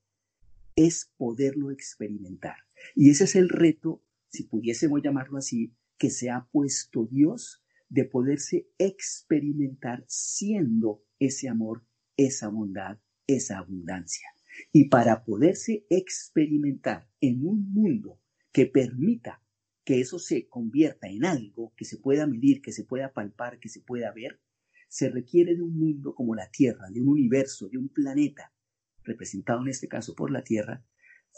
es 0.76 1.12
poderlo 1.18 1.72
experimentar. 1.72 2.58
Y 2.96 3.12
ese 3.12 3.26
es 3.26 3.36
el 3.36 3.50
reto, 3.50 4.04
si 4.30 4.44
pudiésemos 4.44 5.02
llamarlo 5.02 5.38
así, 5.38 5.74
que 5.98 6.10
se 6.10 6.30
ha 6.30 6.46
puesto 6.52 7.06
Dios 7.06 7.64
de 7.90 8.06
poderse 8.06 8.68
experimentar 8.78 10.04
siendo 10.08 11.04
ese 11.20 11.48
amor, 11.48 11.86
esa 12.18 12.48
bondad, 12.48 12.98
esa 13.28 13.60
abundancia. 13.60 14.28
Y 14.72 14.90
para 14.90 15.24
poderse 15.24 15.86
experimentar 15.90 17.08
en 17.22 17.46
un 17.46 17.72
mundo 17.72 18.20
que 18.52 18.66
permita 18.66 19.42
que 19.84 20.00
eso 20.00 20.20
se 20.20 20.48
convierta 20.48 21.08
en 21.08 21.26
algo 21.26 21.74
que 21.76 21.86
se 21.86 21.98
pueda 21.98 22.26
medir, 22.28 22.62
que 22.62 22.72
se 22.72 22.84
pueda 22.84 23.12
palpar, 23.12 23.60
que 23.60 23.70
se 23.70 23.82
pueda 23.82 24.12
ver, 24.12 24.40
se 24.88 25.10
requiere 25.10 25.56
de 25.56 25.62
un 25.62 25.78
mundo 25.78 26.14
como 26.16 26.36
la 26.36 26.50
Tierra, 26.52 26.90
de 26.90 27.02
un 27.02 27.10
universo, 27.10 27.68
de 27.68 27.78
un 27.78 27.90
planeta, 27.90 28.54
representado 29.04 29.62
en 29.62 29.70
este 29.70 29.88
caso 29.88 30.16
por 30.16 30.32
la 30.32 30.44
Tierra, 30.44 30.86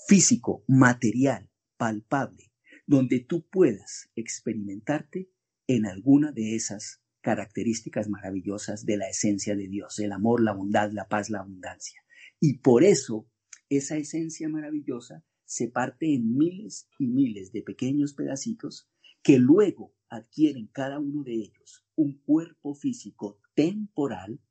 físico, 0.07 0.63
material, 0.67 1.49
palpable, 1.77 2.51
donde 2.85 3.19
tú 3.21 3.47
puedas 3.47 4.11
experimentarte 4.15 5.29
en 5.67 5.85
alguna 5.85 6.31
de 6.31 6.55
esas 6.55 7.01
características 7.21 8.07
maravillosas 8.07 8.85
de 8.85 8.97
la 8.97 9.09
esencia 9.09 9.55
de 9.55 9.67
Dios, 9.67 9.97
el 9.99 10.11
amor, 10.11 10.43
la 10.43 10.53
bondad, 10.53 10.91
la 10.91 11.07
paz, 11.07 11.29
la 11.29 11.39
abundancia. 11.39 12.03
Y 12.39 12.59
por 12.59 12.83
eso 12.83 13.27
esa 13.69 13.97
esencia 13.97 14.47
maravillosa 14.47 15.23
se 15.55 15.69
parte 15.69 16.13
en 16.13 16.35
miles 16.35 16.89
y 16.99 17.07
miles 17.07 17.53
de 17.53 17.61
pequeños 17.61 18.13
pedacitos 18.13 18.89
que 19.23 19.37
luego 19.39 19.95
adquieren 20.09 20.67
cada 20.67 20.99
uno 20.99 21.23
de 21.23 21.35
ellos 21.35 21.85
un 21.95 22.19
cuerpo 22.25 22.75
físico 22.75 23.39
temporal 23.53 24.41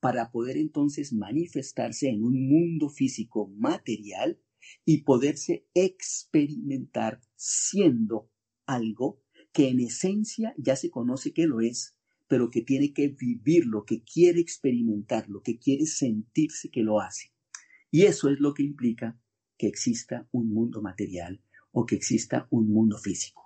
para 0.00 0.30
poder 0.30 0.56
entonces 0.56 1.12
manifestarse 1.12 2.08
en 2.08 2.24
un 2.24 2.48
mundo 2.48 2.88
físico 2.88 3.46
material 3.58 4.40
y 4.86 5.02
poderse 5.02 5.66
experimentar 5.74 7.20
siendo 7.36 8.30
algo 8.64 9.20
que 9.52 9.68
en 9.68 9.80
esencia 9.80 10.54
ya 10.56 10.76
se 10.76 10.88
conoce 10.88 11.34
que 11.34 11.46
lo 11.46 11.60
es, 11.60 11.98
pero 12.26 12.48
que 12.48 12.62
tiene 12.62 12.94
que 12.94 13.08
vivir 13.08 13.66
lo 13.66 13.84
que 13.84 14.02
quiere 14.02 14.40
experimentar, 14.40 15.28
lo 15.28 15.42
que 15.42 15.58
quiere 15.58 15.84
sentirse 15.84 16.70
que 16.70 16.82
lo 16.82 17.00
hace. 17.00 17.34
Y 17.90 18.04
eso 18.04 18.30
es 18.30 18.40
lo 18.40 18.54
que 18.54 18.62
implica 18.62 19.20
que 19.56 19.66
exista 19.66 20.28
un 20.32 20.52
mundo 20.52 20.82
material 20.82 21.40
o 21.72 21.86
que 21.86 21.96
exista 21.96 22.46
un 22.50 22.70
mundo 22.70 22.98
físico. 22.98 23.44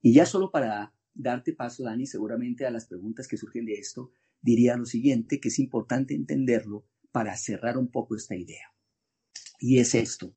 Y 0.00 0.12
ya 0.14 0.26
solo 0.26 0.50
para 0.50 0.92
darte 1.14 1.52
paso, 1.52 1.84
Dani, 1.84 2.06
seguramente 2.06 2.64
a 2.66 2.70
las 2.70 2.86
preguntas 2.86 3.26
que 3.26 3.36
surgen 3.36 3.66
de 3.66 3.74
esto, 3.74 4.12
diría 4.40 4.76
lo 4.76 4.86
siguiente, 4.86 5.40
que 5.40 5.48
es 5.48 5.58
importante 5.58 6.14
entenderlo 6.14 6.86
para 7.10 7.36
cerrar 7.36 7.76
un 7.76 7.88
poco 7.88 8.14
esta 8.14 8.36
idea. 8.36 8.72
Y 9.58 9.78
es 9.78 9.94
esto. 9.94 10.34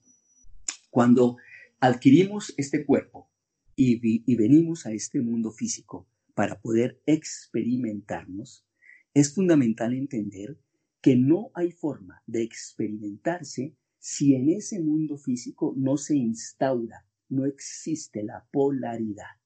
Cuando 0.89 1.37
adquirimos 1.79 2.53
este 2.57 2.85
cuerpo 2.85 3.29
y, 3.75 3.99
y 4.31 4.35
venimos 4.35 4.85
a 4.85 4.91
este 4.91 5.21
mundo 5.21 5.51
físico 5.51 6.07
para 6.33 6.59
poder 6.59 7.01
experimentarnos, 7.05 8.65
es 9.13 9.33
fundamental 9.33 9.93
entender 9.93 10.59
que 11.01 11.15
no 11.15 11.51
hay 11.53 11.71
forma 11.71 12.23
de 12.25 12.43
experimentarse 12.43 13.75
si 14.03 14.33
en 14.33 14.49
ese 14.49 14.79
mundo 14.79 15.15
físico 15.15 15.75
no 15.77 15.95
se 15.95 16.15
instaura, 16.15 17.05
no 17.29 17.45
existe 17.45 18.23
la 18.23 18.47
polaridad. 18.51 19.37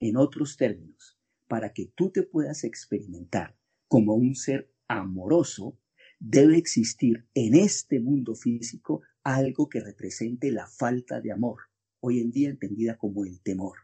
En 0.00 0.16
otros 0.16 0.56
términos, 0.56 1.16
para 1.46 1.72
que 1.72 1.92
tú 1.94 2.10
te 2.10 2.24
puedas 2.24 2.64
experimentar 2.64 3.56
como 3.86 4.14
un 4.16 4.34
ser 4.34 4.68
amoroso, 4.88 5.78
debe 6.18 6.58
existir 6.58 7.24
en 7.34 7.54
este 7.54 8.00
mundo 8.00 8.34
físico 8.34 9.02
algo 9.22 9.68
que 9.68 9.78
represente 9.78 10.50
la 10.50 10.66
falta 10.66 11.20
de 11.20 11.30
amor, 11.30 11.60
hoy 12.00 12.18
en 12.18 12.32
día 12.32 12.50
entendida 12.50 12.98
como 12.98 13.24
el 13.24 13.40
temor. 13.40 13.78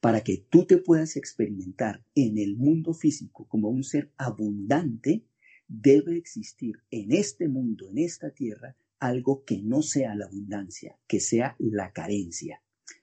Para 0.00 0.22
que 0.22 0.38
tú 0.38 0.66
te 0.66 0.78
puedas 0.78 1.14
experimentar 1.14 2.04
en 2.16 2.36
el 2.38 2.56
mundo 2.56 2.94
físico 2.94 3.46
como 3.46 3.68
un 3.68 3.84
ser 3.84 4.10
abundante, 4.16 5.24
debe 5.68 6.16
existir 6.16 6.82
en 6.90 7.12
este 7.12 7.48
mundo, 7.48 7.88
en 7.88 7.98
esta 7.98 8.30
tierra, 8.30 8.76
algo 9.02 9.44
que 9.44 9.60
no 9.60 9.82
sea 9.82 10.14
la 10.14 10.26
abundancia, 10.26 10.96
que 11.08 11.18
sea 11.18 11.56
la 11.58 11.92
carencia. 11.92 12.62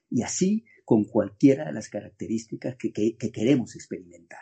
Y 0.10 0.22
así 0.22 0.64
con 0.86 1.04
cualquiera 1.04 1.66
de 1.66 1.74
las 1.74 1.90
características 1.90 2.78
que, 2.78 2.92
queremos 3.32 3.76
experimentar. 3.76 4.40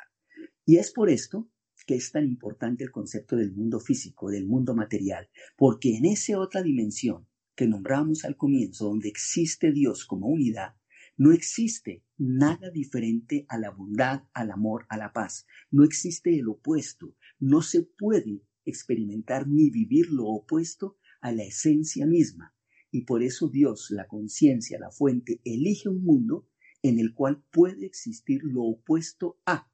Y 0.65 0.77
es 0.77 0.91
por 0.91 1.09
esto 1.09 1.49
que 1.87 1.95
es 1.95 2.11
tan 2.11 2.25
importante 2.25 2.83
el 2.83 2.91
concepto 2.91 3.35
del 3.35 3.53
mundo 3.53 3.79
físico, 3.79 4.29
del 4.29 4.45
mundo 4.45 4.75
material, 4.75 5.29
porque 5.57 5.95
en 5.95 6.05
esa 6.05 6.37
otra 6.39 6.61
dimensión 6.61 7.27
que 7.55 7.67
nombramos 7.67 8.23
al 8.23 8.37
comienzo, 8.37 8.85
donde 8.85 9.09
existe 9.09 9.71
Dios 9.71 10.05
como 10.05 10.27
unidad, 10.27 10.75
no 11.17 11.31
existe 11.31 12.03
nada 12.17 12.69
diferente 12.69 13.45
a 13.49 13.57
la 13.57 13.71
bondad, 13.71 14.23
al 14.33 14.51
amor, 14.51 14.85
a 14.89 14.97
la 14.97 15.11
paz. 15.13 15.47
No 15.71 15.83
existe 15.83 16.37
el 16.37 16.47
opuesto. 16.49 17.15
No 17.39 17.63
se 17.63 17.81
puede 17.81 18.43
experimentar 18.63 19.47
ni 19.47 19.71
vivir 19.71 20.11
lo 20.11 20.27
opuesto 20.27 20.96
a 21.21 21.31
la 21.31 21.43
esencia 21.43 22.05
misma. 22.05 22.53
Y 22.91 23.01
por 23.01 23.23
eso 23.23 23.49
Dios, 23.49 23.91
la 23.91 24.07
conciencia, 24.07 24.79
la 24.79 24.91
fuente, 24.91 25.41
elige 25.43 25.89
un 25.89 26.03
mundo 26.03 26.47
en 26.81 26.99
el 26.99 27.13
cual 27.13 27.43
puede 27.51 27.85
existir 27.85 28.43
lo 28.43 28.63
opuesto 28.63 29.39
a. 29.45 29.69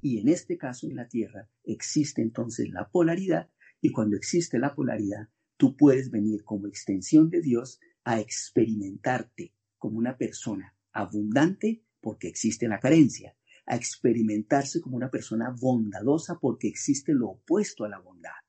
Y 0.00 0.18
en 0.18 0.28
este 0.28 0.58
caso, 0.58 0.86
en 0.88 0.96
la 0.96 1.08
Tierra, 1.08 1.48
existe 1.64 2.22
entonces 2.22 2.70
la 2.70 2.90
polaridad, 2.90 3.50
y 3.80 3.90
cuando 3.90 4.16
existe 4.16 4.58
la 4.58 4.74
polaridad, 4.74 5.28
tú 5.56 5.76
puedes 5.76 6.10
venir 6.10 6.44
como 6.44 6.66
extensión 6.66 7.30
de 7.30 7.40
Dios 7.40 7.80
a 8.04 8.20
experimentarte 8.20 9.54
como 9.78 9.98
una 9.98 10.16
persona 10.16 10.76
abundante 10.92 11.84
porque 12.00 12.28
existe 12.28 12.68
la 12.68 12.80
carencia, 12.80 13.36
a 13.66 13.76
experimentarse 13.76 14.80
como 14.80 14.96
una 14.96 15.10
persona 15.10 15.54
bondadosa 15.56 16.38
porque 16.40 16.68
existe 16.68 17.14
lo 17.14 17.30
opuesto 17.30 17.84
a 17.84 17.88
la 17.88 17.98
bondad, 17.98 18.41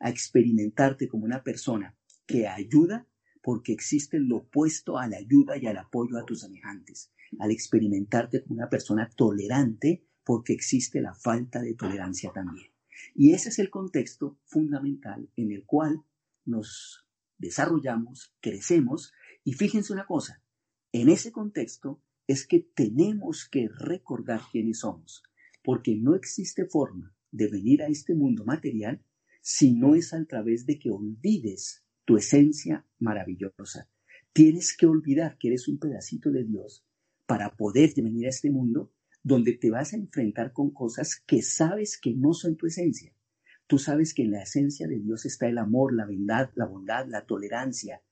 a 0.00 0.10
experimentarte 0.10 1.08
como 1.08 1.24
una 1.24 1.42
persona 1.42 1.96
que 2.26 2.48
ayuda 2.48 3.06
porque 3.42 3.72
existe 3.72 4.18
lo 4.18 4.38
opuesto 4.38 4.98
a 4.98 5.06
la 5.06 5.18
ayuda 5.18 5.56
y 5.56 5.66
al 5.66 5.78
apoyo 5.78 6.18
a 6.18 6.24
tus 6.24 6.40
semejantes, 6.40 7.12
al 7.38 7.50
experimentarte 7.50 8.42
como 8.42 8.56
una 8.56 8.68
persona 8.68 9.08
tolerante 9.08 10.04
porque 10.24 10.52
existe 10.52 11.00
la 11.00 11.14
falta 11.14 11.60
de 11.60 11.74
tolerancia 11.74 12.32
también. 12.32 12.70
Y 13.14 13.32
ese 13.32 13.48
es 13.48 13.58
el 13.58 13.70
contexto 13.70 14.38
fundamental 14.44 15.30
en 15.36 15.52
el 15.52 15.64
cual 15.64 16.04
nos 16.44 17.06
desarrollamos, 17.38 18.34
crecemos 18.40 19.12
y 19.44 19.54
fíjense 19.54 19.92
una 19.92 20.06
cosa, 20.06 20.42
en 20.92 21.08
ese 21.08 21.32
contexto 21.32 22.02
es 22.26 22.46
que 22.46 22.60
tenemos 22.74 23.48
que 23.48 23.68
recordar 23.68 24.42
quiénes 24.52 24.80
somos, 24.80 25.22
porque 25.62 25.96
no 25.96 26.14
existe 26.14 26.66
forma 26.66 27.14
de 27.30 27.48
venir 27.48 27.82
a 27.82 27.86
este 27.86 28.14
mundo 28.14 28.44
material 28.44 29.02
si 29.40 29.72
no 29.72 29.94
es 29.94 30.12
a 30.12 30.24
través 30.24 30.66
de 30.66 30.78
que 30.78 30.90
olvides 30.90 31.84
tu 32.04 32.16
esencia 32.16 32.86
maravillosa. 32.98 33.88
Tienes 34.32 34.76
que 34.76 34.86
olvidar 34.86 35.38
que 35.38 35.48
eres 35.48 35.68
un 35.68 35.78
pedacito 35.78 36.30
de 36.30 36.44
Dios 36.44 36.84
para 37.26 37.56
poder 37.56 37.92
venir 37.96 38.26
a 38.26 38.30
este 38.30 38.50
mundo 38.50 38.92
donde 39.22 39.52
te 39.52 39.70
vas 39.70 39.92
a 39.92 39.96
enfrentar 39.96 40.52
con 40.52 40.70
cosas 40.70 41.16
que 41.26 41.42
sabes 41.42 41.98
que 41.98 42.14
no 42.14 42.32
son 42.32 42.56
tu 42.56 42.66
esencia. 42.66 43.14
Tú 43.66 43.78
sabes 43.78 44.14
que 44.14 44.22
en 44.22 44.32
la 44.32 44.42
esencia 44.42 44.88
de 44.88 44.98
Dios 44.98 45.26
está 45.26 45.46
el 45.46 45.58
amor, 45.58 45.94
la 45.94 46.06
bondad, 46.06 46.50
la 46.54 46.66
bondad, 46.66 47.06
la 47.06 47.24
tolerancia. 47.26 48.02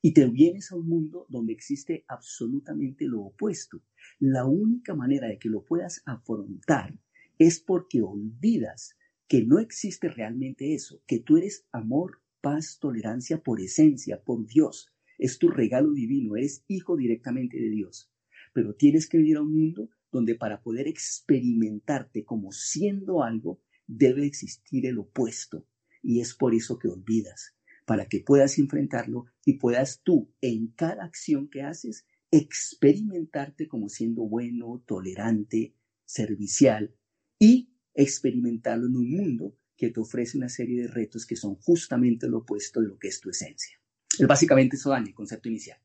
Y 0.00 0.12
te 0.12 0.28
vienes 0.28 0.70
a 0.70 0.76
un 0.76 0.88
mundo 0.88 1.26
donde 1.28 1.52
existe 1.52 2.04
absolutamente 2.06 3.06
lo 3.06 3.22
opuesto. 3.22 3.82
La 4.20 4.44
única 4.44 4.94
manera 4.94 5.26
de 5.26 5.38
que 5.38 5.48
lo 5.48 5.64
puedas 5.64 6.02
afrontar 6.06 6.96
es 7.38 7.58
porque 7.58 8.00
olvidas 8.02 8.96
que 9.28 9.44
no 9.44 9.58
existe 9.58 10.08
realmente 10.08 10.74
eso, 10.74 11.02
que 11.06 11.20
tú 11.20 11.36
eres 11.36 11.66
amor, 11.70 12.22
paz, 12.40 12.78
tolerancia 12.80 13.42
por 13.42 13.60
esencia, 13.60 14.22
por 14.24 14.46
Dios. 14.46 14.90
Es 15.18 15.38
tu 15.38 15.48
regalo 15.48 15.92
divino, 15.92 16.36
eres 16.36 16.64
hijo 16.66 16.96
directamente 16.96 17.58
de 17.58 17.68
Dios. 17.68 18.10
Pero 18.54 18.74
tienes 18.74 19.06
que 19.08 19.18
venir 19.18 19.36
a 19.36 19.42
un 19.42 19.54
mundo 19.54 19.90
donde 20.10 20.34
para 20.34 20.62
poder 20.62 20.88
experimentarte 20.88 22.24
como 22.24 22.52
siendo 22.52 23.22
algo, 23.22 23.60
debe 23.86 24.24
existir 24.26 24.86
el 24.86 24.98
opuesto. 24.98 25.66
Y 26.02 26.20
es 26.20 26.34
por 26.34 26.54
eso 26.54 26.78
que 26.78 26.88
olvidas, 26.88 27.54
para 27.84 28.06
que 28.06 28.20
puedas 28.20 28.58
enfrentarlo 28.58 29.26
y 29.44 29.58
puedas 29.58 30.00
tú, 30.02 30.32
en 30.40 30.68
cada 30.68 31.04
acción 31.04 31.48
que 31.50 31.62
haces, 31.62 32.06
experimentarte 32.30 33.68
como 33.68 33.88
siendo 33.88 34.22
bueno, 34.22 34.82
tolerante, 34.86 35.74
servicial 36.04 36.94
y 37.38 37.70
experimentarlo 38.02 38.86
en 38.86 38.96
un 38.96 39.10
mundo 39.10 39.54
que 39.76 39.90
te 39.90 40.00
ofrece 40.00 40.38
una 40.38 40.48
serie 40.48 40.82
de 40.82 40.88
retos 40.88 41.26
que 41.26 41.36
son 41.36 41.56
justamente 41.56 42.28
lo 42.28 42.38
opuesto 42.38 42.80
de 42.80 42.88
lo 42.88 42.98
que 42.98 43.08
es 43.08 43.20
tu 43.20 43.30
esencia. 43.30 43.76
Es 44.18 44.26
básicamente 44.26 44.76
eso, 44.76 44.90
Dani, 44.90 45.08
el 45.08 45.14
concepto 45.14 45.48
inicial. 45.48 45.78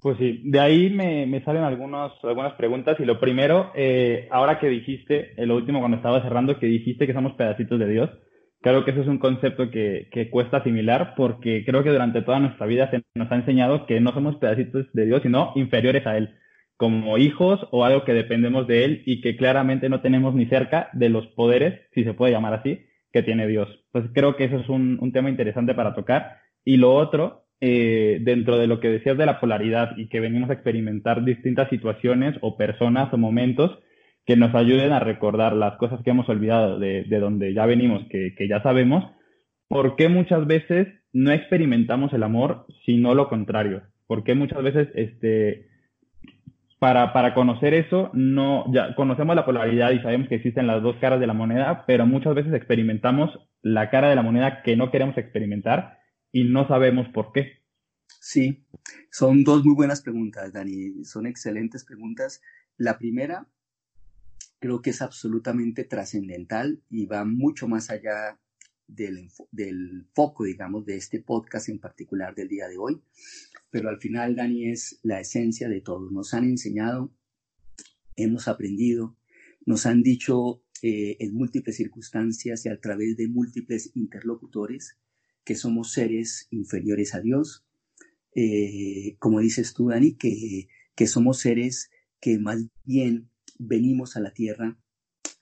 Pues 0.00 0.16
sí, 0.18 0.40
de 0.44 0.60
ahí 0.60 0.88
me, 0.88 1.44
salen 1.44 1.62
algunos, 1.62 2.12
algunas 2.22 2.54
preguntas 2.54 2.98
y 3.00 3.04
lo 3.04 3.20
primero, 3.20 3.70
eh, 3.74 4.28
ahora 4.30 4.58
que 4.58 4.68
dijiste, 4.68 5.34
lo 5.36 5.56
último 5.56 5.80
cuando 5.80 5.98
estaba 5.98 6.22
cerrando, 6.22 6.58
que 6.58 6.66
dijiste 6.66 7.06
que 7.06 7.12
somos 7.12 7.34
pedacitos 7.34 7.78
de 7.78 7.88
Dios, 7.88 8.10
creo 8.62 8.84
que 8.84 8.92
eso 8.92 9.02
es 9.02 9.08
un 9.08 9.18
concepto 9.18 9.70
que, 9.70 10.08
que 10.10 10.30
cuesta 10.30 10.58
asimilar 10.58 11.14
porque 11.16 11.64
creo 11.66 11.82
que 11.82 11.90
durante 11.90 12.22
toda 12.22 12.40
nuestra 12.40 12.66
vida 12.66 12.90
se 12.90 13.02
nos 13.14 13.30
ha 13.30 13.36
enseñado 13.36 13.84
que 13.86 14.00
no 14.00 14.12
somos 14.12 14.36
pedacitos 14.36 14.86
de 14.94 15.06
Dios, 15.06 15.22
sino 15.22 15.52
inferiores 15.54 16.06
a 16.06 16.16
Él, 16.16 16.34
como 16.80 17.18
hijos 17.18 17.60
o 17.72 17.84
algo 17.84 18.06
que 18.06 18.14
dependemos 18.14 18.66
de 18.66 18.86
Él 18.86 19.02
y 19.04 19.20
que 19.20 19.36
claramente 19.36 19.90
no 19.90 20.00
tenemos 20.00 20.34
ni 20.34 20.46
cerca 20.46 20.88
de 20.94 21.10
los 21.10 21.26
poderes, 21.26 21.78
si 21.92 22.04
se 22.04 22.14
puede 22.14 22.32
llamar 22.32 22.54
así, 22.54 22.86
que 23.12 23.22
tiene 23.22 23.46
Dios. 23.46 23.68
Pues 23.92 24.06
creo 24.14 24.34
que 24.34 24.44
eso 24.44 24.56
es 24.56 24.68
un, 24.70 25.12
tema 25.12 25.28
interesante 25.28 25.74
para 25.74 25.94
tocar. 25.94 26.38
Y 26.64 26.78
lo 26.78 26.94
otro 26.94 27.44
eh, 27.60 28.20
dentro 28.22 28.56
de 28.56 28.66
lo 28.66 28.80
que 28.80 28.88
decías 28.88 29.18
de 29.18 29.26
la 29.26 29.40
polaridad 29.40 29.94
y 29.98 30.08
que 30.08 30.20
venimos 30.20 30.48
a 30.48 30.54
experimentar 30.54 31.22
distintas 31.22 31.68
situaciones 31.68 32.38
o 32.40 32.56
personas 32.56 33.12
o 33.12 33.18
momentos 33.18 33.78
que 34.24 34.36
nos 34.36 34.54
ayuden 34.54 34.92
a 34.92 35.00
recordar 35.00 35.52
las 35.52 35.76
cosas 35.76 36.00
que 36.02 36.12
hemos 36.12 36.30
olvidado 36.30 36.78
de, 36.78 37.04
donde 37.10 37.52
ya 37.52 37.66
venimos, 37.66 38.06
que, 38.08 38.34
ya 38.48 38.62
sabemos, 38.62 39.04
¿por 39.68 39.96
qué 39.96 40.08
muchas 40.08 40.46
veces 40.46 40.88
no 41.12 41.30
experimentamos 41.30 42.14
el 42.14 42.22
amor, 42.22 42.64
sino 42.86 43.14
lo 43.14 43.28
contrario? 43.28 43.82
¿Por 44.06 44.24
qué 44.24 44.34
muchas 44.34 44.62
veces, 44.62 44.88
este, 44.94 45.69
para, 46.80 47.12
para 47.12 47.34
conocer 47.34 47.74
eso, 47.74 48.10
no, 48.14 48.64
ya 48.72 48.94
conocemos 48.94 49.36
la 49.36 49.44
polaridad 49.44 49.90
y 49.90 50.00
sabemos 50.00 50.28
que 50.28 50.36
existen 50.36 50.66
las 50.66 50.82
dos 50.82 50.96
caras 50.96 51.20
de 51.20 51.26
la 51.26 51.34
moneda, 51.34 51.84
pero 51.86 52.06
muchas 52.06 52.34
veces 52.34 52.54
experimentamos 52.54 53.30
la 53.60 53.90
cara 53.90 54.08
de 54.08 54.16
la 54.16 54.22
moneda 54.22 54.62
que 54.62 54.76
no 54.76 54.90
queremos 54.90 55.18
experimentar 55.18 55.98
y 56.32 56.44
no 56.44 56.66
sabemos 56.66 57.06
por 57.10 57.32
qué. 57.32 57.60
Sí, 58.18 58.64
son 59.10 59.44
dos 59.44 59.62
muy 59.62 59.74
buenas 59.74 60.00
preguntas, 60.00 60.54
Dani. 60.54 61.04
Son 61.04 61.26
excelentes 61.26 61.84
preguntas. 61.84 62.40
La 62.78 62.96
primera 62.96 63.46
creo 64.58 64.80
que 64.80 64.88
es 64.88 65.02
absolutamente 65.02 65.84
trascendental 65.84 66.80
y 66.88 67.04
va 67.04 67.26
mucho 67.26 67.68
más 67.68 67.90
allá 67.90 68.38
del, 68.94 70.06
foco, 70.14 70.44
digamos, 70.44 70.84
de 70.84 70.96
este 70.96 71.20
podcast 71.20 71.68
en 71.68 71.78
particular 71.78 72.34
del 72.34 72.48
día 72.48 72.68
de 72.68 72.78
hoy. 72.78 73.00
Pero 73.70 73.88
al 73.88 73.98
final, 73.98 74.36
Dani, 74.36 74.70
es 74.70 74.98
la 75.02 75.20
esencia 75.20 75.68
de 75.68 75.80
todo. 75.80 76.10
Nos 76.10 76.34
han 76.34 76.44
enseñado, 76.44 77.12
hemos 78.16 78.48
aprendido, 78.48 79.16
nos 79.64 79.86
han 79.86 80.02
dicho 80.02 80.62
eh, 80.82 81.16
en 81.20 81.34
múltiples 81.34 81.76
circunstancias 81.76 82.66
y 82.66 82.68
a 82.68 82.80
través 82.80 83.16
de 83.16 83.28
múltiples 83.28 83.92
interlocutores 83.94 84.96
que 85.44 85.54
somos 85.54 85.92
seres 85.92 86.48
inferiores 86.50 87.14
a 87.14 87.20
Dios, 87.20 87.64
eh, 88.34 89.16
como 89.18 89.40
dices 89.40 89.74
tú, 89.74 89.88
Dani, 89.88 90.14
que, 90.14 90.68
que 90.94 91.06
somos 91.06 91.38
seres 91.38 91.90
que 92.20 92.38
más 92.38 92.64
bien 92.84 93.30
venimos 93.58 94.16
a 94.16 94.20
la 94.20 94.32
tierra 94.32 94.78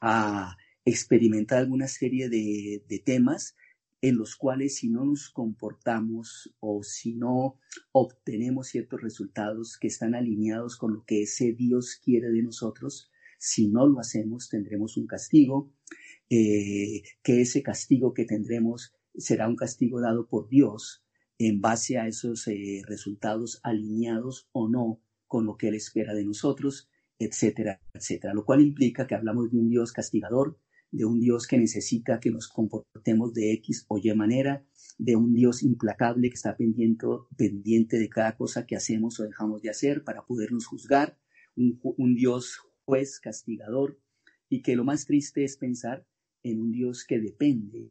a 0.00 0.56
experimentar 0.88 1.58
alguna 1.58 1.88
serie 1.88 2.28
de, 2.28 2.82
de, 2.88 2.98
temas 2.98 3.56
en 4.00 4.16
los 4.16 4.36
cuales 4.36 4.76
si 4.76 4.88
no 4.88 5.04
nos 5.04 5.30
comportamos 5.30 6.54
o 6.60 6.82
si 6.82 7.14
no 7.14 7.58
obtenemos 7.92 8.68
ciertos 8.68 9.00
resultados 9.00 9.76
que 9.78 9.88
están 9.88 10.14
alineados 10.14 10.76
con 10.76 10.94
lo 10.94 11.04
que 11.04 11.22
ese 11.22 11.52
Dios 11.52 12.00
quiere 12.02 12.30
de 12.30 12.42
nosotros, 12.42 13.10
si 13.38 13.68
no 13.68 13.86
lo 13.86 14.00
hacemos 14.00 14.48
tendremos 14.48 14.96
un 14.96 15.06
castigo, 15.06 15.72
eh, 16.30 17.02
que 17.22 17.40
ese 17.40 17.62
castigo 17.62 18.12
que 18.12 18.24
tendremos 18.24 18.94
será 19.14 19.48
un 19.48 19.56
castigo 19.56 20.00
dado 20.00 20.28
por 20.28 20.48
Dios 20.48 21.04
en 21.38 21.60
base 21.60 21.98
a 21.98 22.06
esos 22.06 22.46
eh, 22.48 22.82
resultados 22.86 23.60
alineados 23.62 24.48
o 24.52 24.68
no 24.68 25.00
con 25.26 25.46
lo 25.46 25.56
que 25.56 25.68
Él 25.68 25.74
espera 25.74 26.14
de 26.14 26.24
nosotros, 26.24 26.88
etcétera, 27.18 27.80
etcétera. 27.94 28.34
Lo 28.34 28.44
cual 28.44 28.60
implica 28.60 29.06
que 29.06 29.14
hablamos 29.14 29.50
de 29.50 29.58
un 29.58 29.68
Dios 29.68 29.92
castigador, 29.92 30.58
de 30.90 31.04
un 31.04 31.20
Dios 31.20 31.46
que 31.46 31.58
necesita 31.58 32.20
que 32.20 32.30
nos 32.30 32.48
comportemos 32.48 33.34
de 33.34 33.52
X 33.54 33.84
o 33.88 33.98
Y 33.98 34.14
manera, 34.14 34.64
de 34.98 35.16
un 35.16 35.34
Dios 35.34 35.62
implacable 35.62 36.28
que 36.28 36.34
está 36.34 36.56
pendiente, 36.56 37.06
pendiente 37.36 37.98
de 37.98 38.08
cada 38.08 38.36
cosa 38.36 38.66
que 38.66 38.76
hacemos 38.76 39.20
o 39.20 39.24
dejamos 39.24 39.62
de 39.62 39.70
hacer 39.70 40.02
para 40.04 40.24
podernos 40.24 40.66
juzgar, 40.66 41.18
un, 41.56 41.78
un 41.82 42.14
Dios 42.14 42.58
juez 42.84 43.20
castigador, 43.20 44.00
y 44.48 44.62
que 44.62 44.76
lo 44.76 44.84
más 44.84 45.04
triste 45.04 45.44
es 45.44 45.56
pensar 45.56 46.06
en 46.42 46.60
un 46.60 46.72
Dios 46.72 47.04
que 47.06 47.20
depende 47.20 47.90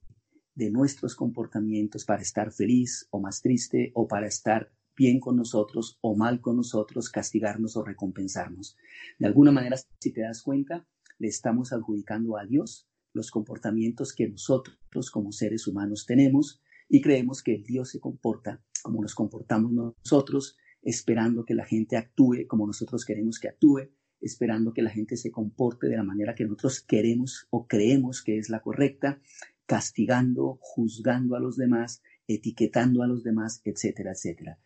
de 0.55 0.71
nuestros 0.71 1.15
comportamientos 1.15 2.03
para 2.03 2.23
estar 2.23 2.51
feliz 2.51 3.07
o 3.11 3.19
más 3.19 3.41
triste 3.41 3.91
o 3.93 4.07
para 4.07 4.27
estar 4.27 4.71
bien 4.95 5.19
con 5.19 5.35
nosotros 5.35 5.99
o 6.01 6.15
mal 6.15 6.41
con 6.41 6.57
nosotros, 6.57 7.11
castigarnos 7.11 7.77
o 7.77 7.83
recompensarnos. 7.83 8.75
De 9.19 9.27
alguna 9.27 9.51
manera, 9.51 9.77
si 9.77 10.11
te 10.11 10.21
das 10.21 10.41
cuenta, 10.41 10.87
le 11.19 11.27
estamos 11.27 11.73
adjudicando 11.73 12.37
a 12.37 12.45
Dios 12.45 12.87
los 13.13 13.31
comportamientos 13.31 14.13
que 14.13 14.27
nosotros 14.27 15.11
como 15.11 15.31
seres 15.31 15.67
humanos 15.67 16.05
tenemos 16.05 16.61
y 16.89 17.01
creemos 17.01 17.41
que 17.41 17.57
Dios 17.57 17.89
se 17.89 17.99
comporta 17.99 18.63
como 18.83 19.01
nos 19.01 19.15
comportamos 19.15 19.71
nosotros, 19.71 20.55
esperando 20.81 21.43
que 21.43 21.55
la 21.55 21.65
gente 21.65 21.97
actúe 21.97 22.47
como 22.47 22.67
nosotros 22.67 23.03
queremos 23.05 23.39
que 23.39 23.49
actúe, 23.49 23.89
esperando 24.21 24.73
que 24.73 24.81
la 24.81 24.89
gente 24.89 25.17
se 25.17 25.31
comporte 25.31 25.87
de 25.87 25.97
la 25.97 26.03
manera 26.03 26.35
que 26.35 26.45
nosotros 26.45 26.81
queremos 26.81 27.47
o 27.49 27.67
creemos 27.67 28.23
que 28.23 28.37
es 28.37 28.49
la 28.49 28.61
correcta 28.61 29.19
castigando, 29.65 30.57
juzgando 30.61 31.35
a 31.35 31.39
los 31.39 31.57
demás, 31.57 32.01
etiquetando 32.27 33.03
a 33.03 33.07
los 33.07 33.23
demás, 33.23 33.61
etcétera, 33.65 34.11
etcétera. 34.13 34.59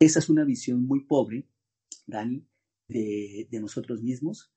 Esa 0.00 0.18
es 0.18 0.30
una 0.30 0.44
visión 0.44 0.84
muy 0.84 1.04
pobre, 1.04 1.46
Dani, 2.06 2.46
de, 2.88 3.46
nosotros 3.60 4.02
mismos. 4.02 4.50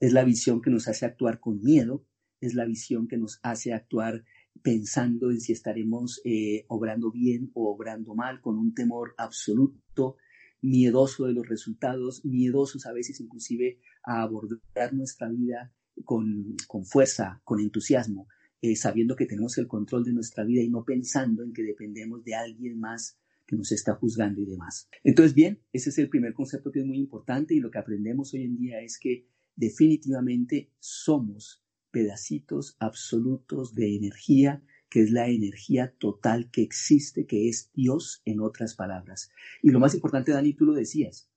Es 0.00 0.12
la 0.12 0.24
visión 0.24 0.60
que 0.60 0.70
nos 0.70 0.88
hace 0.88 1.06
actuar 1.06 1.40
con 1.40 1.62
miedo, 1.62 2.06
es 2.40 2.54
la 2.54 2.64
visión 2.64 3.08
que 3.08 3.16
nos 3.16 3.40
hace 3.42 3.72
actuar 3.72 4.24
pensando 4.62 5.30
en 5.30 5.40
si 5.40 5.52
estaremos 5.52 6.20
eh, 6.24 6.64
obrando 6.68 7.10
bien 7.10 7.50
o 7.54 7.72
obrando 7.72 8.14
mal, 8.14 8.40
con 8.40 8.58
un 8.58 8.74
temor 8.74 9.14
absoluto, 9.18 10.16
miedoso 10.60 11.26
de 11.26 11.32
los 11.32 11.48
resultados, 11.48 12.24
miedosos 12.24 12.86
a 12.86 12.92
veces 12.92 13.20
inclusive 13.20 13.80
a 14.02 14.22
abordar 14.22 14.94
nuestra 14.94 15.28
vida 15.28 15.74
con, 16.04 16.56
con 16.66 16.84
fuerza, 16.84 17.40
con 17.44 17.60
entusiasmo. 17.60 18.28
Eh, 18.66 18.76
sabiendo 18.76 19.14
que 19.14 19.26
tenemos 19.26 19.58
el 19.58 19.66
control 19.66 20.04
de 20.04 20.14
nuestra 20.14 20.42
vida 20.42 20.62
y 20.62 20.70
no 20.70 20.86
pensando 20.86 21.42
en 21.42 21.52
que 21.52 21.62
dependemos 21.62 22.24
de 22.24 22.34
alguien 22.34 22.80
más 22.80 23.18
que 23.46 23.56
nos 23.56 23.70
está 23.72 23.94
juzgando 23.94 24.40
y 24.40 24.46
demás. 24.46 24.88
Entonces, 25.02 25.34
bien, 25.34 25.60
ese 25.70 25.90
es 25.90 25.98
el 25.98 26.08
primer 26.08 26.32
concepto 26.32 26.72
que 26.72 26.80
es 26.80 26.86
muy 26.86 26.96
importante 26.96 27.54
y 27.54 27.60
lo 27.60 27.70
que 27.70 27.78
aprendemos 27.78 28.32
hoy 28.32 28.44
en 28.44 28.56
día 28.56 28.80
es 28.80 28.98
que 28.98 29.28
definitivamente 29.56 30.70
somos 30.78 31.62
pedacitos 31.90 32.76
absolutos 32.80 33.74
de 33.74 33.96
energía, 33.96 34.62
que 34.90 35.02
es 35.02 35.10
la 35.10 35.28
energía 35.28 35.94
total 35.98 36.50
que 36.50 36.62
existe, 36.62 37.26
que 37.26 37.48
es 37.48 37.70
Dios 37.72 38.22
en 38.24 38.40
otras 38.40 38.74
palabras. 38.74 39.30
Y 39.62 39.70
lo 39.70 39.80
más 39.80 39.94
importante, 39.94 40.32
Dani, 40.32 40.54
tú 40.54 40.64
lo 40.64 40.72
decías, 40.72 41.28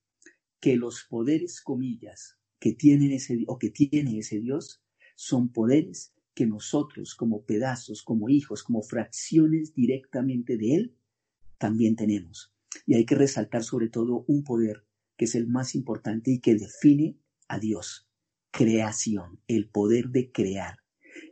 que 0.60 0.76
los 0.76 1.04
poderes, 1.04 1.62
comillas, 1.62 2.38
que 2.60 2.74
tienen 2.74 3.12
ese, 3.12 3.44
o 3.48 3.60
que 3.60 3.70
tiene 3.70 4.20
ese 4.20 4.40
Dios, 4.40 4.82
son 5.16 5.50
poderes 5.50 6.14
que 6.34 6.46
nosotros 6.46 7.16
como 7.16 7.46
pedazos, 7.46 8.04
como 8.04 8.30
hijos, 8.30 8.64
como 8.64 8.82
fracciones 8.82 9.74
directamente 9.74 10.58
de 10.58 10.76
Él, 10.76 10.96
también 11.58 11.96
tenemos. 11.96 12.54
Y 12.86 12.96
hay 12.96 13.06
que 13.06 13.16
resaltar 13.16 13.64
sobre 13.64 13.90
todo 13.90 14.24
un 14.28 14.44
poder 14.44 14.86
que 15.16 15.26
es 15.26 15.36
el 15.36 15.48
más 15.48 15.74
importante 15.74 16.32
y 16.32 16.40
que 16.40 16.56
define 16.56 17.18
a 17.48 17.60
Dios. 17.60 18.07
Creación, 18.58 19.39
el 19.48 19.70
poder 19.70 20.10
de 20.10 20.32
crear. 20.32 20.80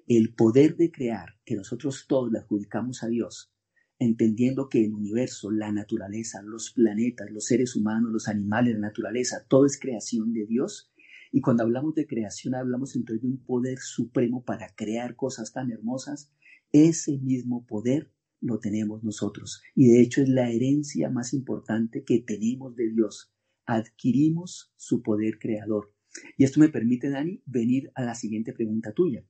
El 0.06 0.36
poder 0.36 0.76
de 0.76 0.92
crear 0.92 1.30
que 1.44 1.56
nosotros 1.56 2.06
todos 2.08 2.32
le 2.32 2.38
adjudicamos 2.38 3.02
a 3.02 3.08
Dios, 3.08 3.52
entendiendo 3.98 4.70
que 4.70 4.86
el 4.86 4.94
universo, 4.94 5.50
la 5.50 5.72
naturaleza, 5.72 6.44
los 6.44 6.72
planetas, 6.72 7.32
los 7.32 7.46
seres 7.46 7.76
humanos, 7.76 8.12
los 8.12 8.28
animales, 8.28 8.76
la 8.76 8.90
naturaleza, 8.90 9.44
todo 9.48 9.66
es 9.66 9.80
creación 9.80 10.34
de 10.34 10.46
Dios. 10.46 10.94
Y 11.32 11.42
cuando 11.42 11.64
hablamos 11.64 11.96
de 11.96 12.06
creación, 12.06 12.54
hablamos 12.54 12.96
entonces 12.96 13.24
de 13.24 13.30
un 13.30 13.44
poder 13.44 13.80
supremo 13.80 14.46
para 14.46 14.76
crear 14.76 15.16
cosas 15.16 15.52
tan 15.52 15.72
hermosas. 15.72 16.32
Ese 16.72 17.18
mismo 17.18 17.66
poder 17.66 18.12
lo 18.40 18.60
tenemos 18.60 19.04
nosotros. 19.04 19.64
Y 19.74 19.88
de 19.88 20.02
hecho 20.02 20.22
es 20.22 20.30
la 20.30 20.52
herencia 20.52 21.10
más 21.10 21.34
importante 21.34 22.04
que 22.04 22.20
tenemos 22.20 22.76
de 22.76 22.92
Dios. 22.92 23.34
Adquirimos 23.66 24.72
su 24.76 25.02
poder 25.02 25.40
creador. 25.40 25.95
Y 26.38 26.44
esto 26.44 26.60
me 26.60 26.70
permite, 26.70 27.10
Dani, 27.10 27.42
venir 27.46 27.92
a 27.96 28.04
la 28.04 28.16
siguiente 28.16 28.54
pregunta 28.54 28.94
tuya. 28.94 29.26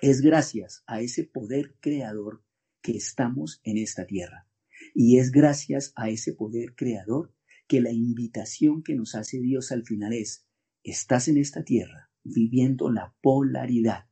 Es 0.00 0.20
gracias 0.20 0.82
a 0.86 1.00
ese 1.00 1.24
poder 1.24 1.76
creador 1.80 2.44
que 2.82 2.92
estamos 2.92 3.60
en 3.64 3.78
esta 3.78 4.06
tierra. 4.06 4.48
Y 4.94 5.18
es 5.18 5.30
gracias 5.30 5.92
a 5.96 6.10
ese 6.10 6.32
poder 6.32 6.74
creador 6.74 7.34
que 7.66 7.80
la 7.80 7.92
invitación 7.92 8.82
que 8.82 8.94
nos 8.94 9.14
hace 9.14 9.40
Dios 9.40 9.72
al 9.72 9.84
final 9.84 10.12
es, 10.12 10.46
estás 10.82 11.28
en 11.28 11.38
esta 11.38 11.64
tierra 11.64 12.10
viviendo 12.22 12.90
la 12.90 13.14
polaridad, 13.22 14.06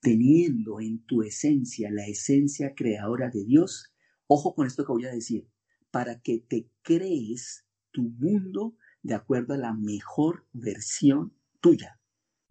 teniendo 0.00 0.80
en 0.80 1.04
tu 1.04 1.22
esencia 1.22 1.90
la 1.90 2.06
esencia 2.06 2.74
creadora 2.74 3.30
de 3.30 3.44
Dios, 3.44 3.92
ojo 4.26 4.54
con 4.54 4.66
esto 4.66 4.84
que 4.84 4.92
voy 4.92 5.06
a 5.06 5.12
decir, 5.12 5.48
para 5.90 6.20
que 6.20 6.38
te 6.38 6.70
crees 6.82 7.64
tu 7.90 8.02
mundo 8.02 8.76
de 9.02 9.14
acuerdo 9.14 9.54
a 9.54 9.58
la 9.58 9.72
mejor 9.72 10.46
versión 10.52 11.34
tuya. 11.60 12.00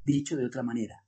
Dicho 0.05 0.37
de 0.37 0.45
otra 0.45 0.63
manera, 0.63 1.05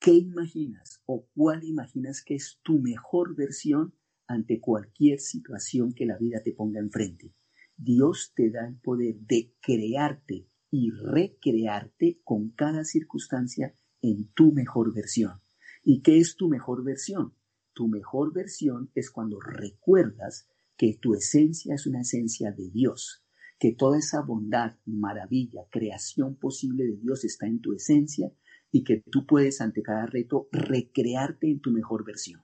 ¿qué 0.00 0.12
imaginas 0.12 1.02
o 1.06 1.28
cuál 1.34 1.64
imaginas 1.64 2.22
que 2.22 2.34
es 2.34 2.58
tu 2.62 2.78
mejor 2.78 3.36
versión 3.36 3.94
ante 4.26 4.60
cualquier 4.60 5.20
situación 5.20 5.92
que 5.92 6.06
la 6.06 6.18
vida 6.18 6.42
te 6.42 6.52
ponga 6.52 6.80
enfrente? 6.80 7.34
Dios 7.76 8.32
te 8.34 8.50
da 8.50 8.66
el 8.66 8.76
poder 8.76 9.16
de 9.20 9.54
crearte 9.60 10.48
y 10.70 10.90
recrearte 10.90 12.20
con 12.24 12.50
cada 12.50 12.84
circunstancia 12.84 13.76
en 14.00 14.32
tu 14.32 14.52
mejor 14.52 14.94
versión. 14.94 15.40
¿Y 15.82 16.02
qué 16.02 16.18
es 16.18 16.36
tu 16.36 16.48
mejor 16.48 16.84
versión? 16.84 17.34
Tu 17.72 17.88
mejor 17.88 18.32
versión 18.32 18.90
es 18.94 19.10
cuando 19.10 19.40
recuerdas 19.40 20.48
que 20.76 20.98
tu 21.00 21.14
esencia 21.14 21.74
es 21.74 21.86
una 21.86 22.00
esencia 22.00 22.52
de 22.52 22.70
Dios, 22.70 23.23
que 23.58 23.72
toda 23.72 23.98
esa 23.98 24.20
bondad, 24.22 24.76
maravilla, 24.84 25.62
creación 25.70 26.36
posible 26.36 26.84
de 26.84 26.96
Dios 26.96 27.24
está 27.24 27.46
en 27.46 27.60
tu 27.60 27.72
esencia 27.72 28.30
y 28.70 28.84
que 28.84 29.02
tú 29.10 29.26
puedes 29.26 29.60
ante 29.60 29.82
cada 29.82 30.06
reto 30.06 30.48
recrearte 30.50 31.50
en 31.50 31.60
tu 31.60 31.70
mejor 31.70 32.04
versión. 32.04 32.42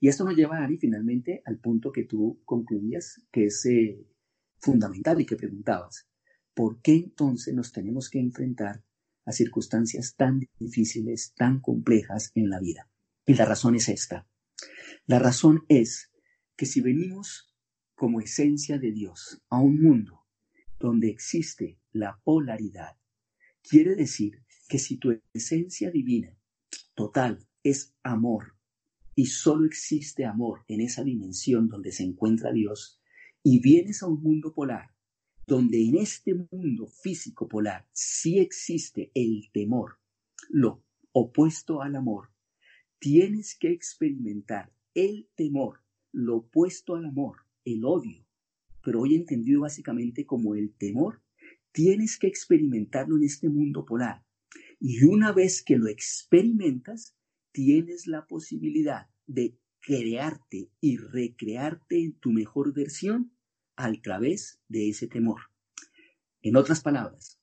Y 0.00 0.08
esto 0.08 0.24
nos 0.24 0.36
lleva, 0.36 0.58
Ari, 0.58 0.78
finalmente 0.78 1.42
al 1.46 1.58
punto 1.58 1.92
que 1.92 2.04
tú 2.04 2.40
concluías, 2.44 3.22
que 3.30 3.46
es 3.46 3.64
eh, 3.66 4.06
fundamental 4.58 5.20
y 5.20 5.26
que 5.26 5.36
preguntabas. 5.36 6.08
¿Por 6.54 6.82
qué 6.82 6.94
entonces 6.94 7.54
nos 7.54 7.72
tenemos 7.72 8.10
que 8.10 8.18
enfrentar 8.18 8.82
a 9.24 9.32
circunstancias 9.32 10.14
tan 10.16 10.48
difíciles, 10.58 11.34
tan 11.34 11.60
complejas 11.60 12.32
en 12.34 12.50
la 12.50 12.60
vida. 12.60 12.88
Y 13.26 13.34
la 13.34 13.44
razón 13.44 13.74
es 13.74 13.88
esta. 13.88 14.26
La 15.06 15.18
razón 15.18 15.64
es 15.68 16.10
que 16.56 16.66
si 16.66 16.80
venimos 16.80 17.54
como 17.94 18.20
esencia 18.20 18.78
de 18.78 18.92
Dios 18.92 19.42
a 19.48 19.60
un 19.60 19.80
mundo 19.80 20.19
donde 20.80 21.10
existe 21.10 21.78
la 21.92 22.18
polaridad, 22.24 22.96
quiere 23.62 23.94
decir 23.94 24.42
que 24.68 24.78
si 24.78 24.96
tu 24.96 25.20
esencia 25.34 25.90
divina 25.90 26.36
total 26.94 27.46
es 27.62 27.94
amor 28.02 28.56
y 29.14 29.26
solo 29.26 29.66
existe 29.66 30.24
amor 30.24 30.64
en 30.66 30.80
esa 30.80 31.04
dimensión 31.04 31.68
donde 31.68 31.92
se 31.92 32.04
encuentra 32.04 32.52
Dios, 32.52 33.00
y 33.42 33.60
vienes 33.60 34.02
a 34.02 34.06
un 34.06 34.22
mundo 34.22 34.52
polar 34.54 34.94
donde 35.46 35.82
en 35.82 35.96
este 35.96 36.34
mundo 36.34 36.86
físico 36.86 37.48
polar 37.48 37.88
sí 37.92 38.38
existe 38.38 39.10
el 39.14 39.50
temor, 39.52 39.98
lo 40.48 40.84
opuesto 41.12 41.82
al 41.82 41.96
amor, 41.96 42.30
tienes 42.98 43.56
que 43.58 43.72
experimentar 43.72 44.72
el 44.94 45.28
temor, 45.34 45.82
lo 46.12 46.36
opuesto 46.38 46.94
al 46.94 47.06
amor, 47.06 47.38
el 47.64 47.84
odio, 47.84 48.24
pero 48.82 49.00
hoy 49.00 49.14
entendido 49.14 49.62
básicamente 49.62 50.24
como 50.24 50.54
el 50.54 50.74
temor, 50.74 51.22
tienes 51.72 52.18
que 52.18 52.26
experimentarlo 52.26 53.16
en 53.16 53.24
este 53.24 53.48
mundo 53.48 53.84
polar. 53.84 54.24
Y 54.78 55.04
una 55.04 55.32
vez 55.32 55.62
que 55.62 55.76
lo 55.76 55.88
experimentas, 55.88 57.16
tienes 57.52 58.06
la 58.06 58.26
posibilidad 58.26 59.08
de 59.26 59.56
crearte 59.80 60.70
y 60.80 60.96
recrearte 60.96 62.02
en 62.02 62.14
tu 62.14 62.30
mejor 62.30 62.72
versión 62.74 63.32
a 63.76 63.92
través 64.02 64.60
de 64.68 64.88
ese 64.88 65.06
temor. 65.06 65.40
En 66.42 66.56
otras 66.56 66.80
palabras, 66.80 67.40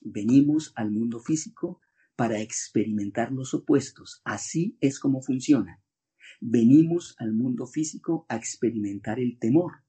venimos 0.00 0.72
al 0.76 0.90
mundo 0.90 1.20
físico 1.20 1.80
para 2.16 2.40
experimentar 2.40 3.32
los 3.32 3.54
opuestos. 3.54 4.20
Así 4.24 4.76
es 4.80 4.98
como 4.98 5.22
funciona. 5.22 5.82
Venimos 6.40 7.14
al 7.18 7.32
mundo 7.32 7.66
físico 7.66 8.26
a 8.28 8.36
experimentar 8.36 9.20
el 9.20 9.38
temor. 9.38 9.84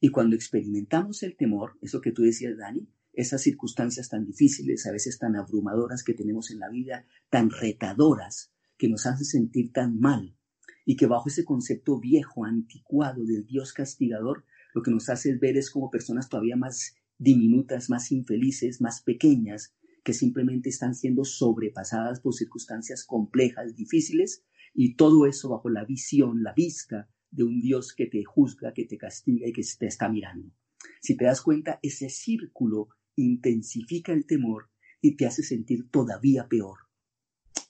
Y 0.00 0.10
cuando 0.10 0.36
experimentamos 0.36 1.22
el 1.22 1.36
temor, 1.36 1.76
eso 1.82 2.00
que 2.00 2.12
tú 2.12 2.22
decías, 2.22 2.56
Dani, 2.56 2.88
esas 3.12 3.42
circunstancias 3.42 4.08
tan 4.08 4.24
difíciles, 4.24 4.86
a 4.86 4.92
veces 4.92 5.18
tan 5.18 5.34
abrumadoras 5.34 6.04
que 6.04 6.14
tenemos 6.14 6.50
en 6.52 6.60
la 6.60 6.68
vida, 6.68 7.04
tan 7.30 7.50
retadoras, 7.50 8.52
que 8.76 8.88
nos 8.88 9.06
hacen 9.06 9.24
sentir 9.24 9.72
tan 9.72 9.98
mal, 9.98 10.36
y 10.84 10.96
que 10.96 11.06
bajo 11.06 11.28
ese 11.28 11.44
concepto 11.44 11.98
viejo, 11.98 12.44
anticuado 12.44 13.24
del 13.24 13.44
Dios 13.44 13.72
castigador, 13.72 14.44
lo 14.72 14.82
que 14.82 14.92
nos 14.92 15.08
hace 15.08 15.34
ver 15.34 15.56
es 15.56 15.70
como 15.70 15.90
personas 15.90 16.28
todavía 16.28 16.56
más 16.56 16.94
diminutas, 17.18 17.90
más 17.90 18.12
infelices, 18.12 18.80
más 18.80 19.02
pequeñas, 19.02 19.74
que 20.04 20.14
simplemente 20.14 20.68
están 20.68 20.94
siendo 20.94 21.24
sobrepasadas 21.24 22.20
por 22.20 22.34
circunstancias 22.34 23.04
complejas, 23.04 23.74
difíciles, 23.74 24.44
y 24.72 24.94
todo 24.94 25.26
eso 25.26 25.48
bajo 25.48 25.68
la 25.68 25.84
visión, 25.84 26.44
la 26.44 26.54
vista 26.54 27.10
de 27.30 27.44
un 27.44 27.60
Dios 27.60 27.94
que 27.94 28.06
te 28.06 28.24
juzga, 28.24 28.72
que 28.72 28.86
te 28.86 28.98
castiga 28.98 29.46
y 29.48 29.52
que 29.52 29.62
te 29.78 29.86
está 29.86 30.08
mirando. 30.08 30.52
Si 31.00 31.16
te 31.16 31.24
das 31.24 31.42
cuenta, 31.42 31.78
ese 31.82 32.08
círculo 32.08 32.88
intensifica 33.16 34.12
el 34.12 34.26
temor 34.26 34.70
y 35.00 35.16
te 35.16 35.26
hace 35.26 35.42
sentir 35.42 35.90
todavía 35.90 36.48
peor. 36.48 36.78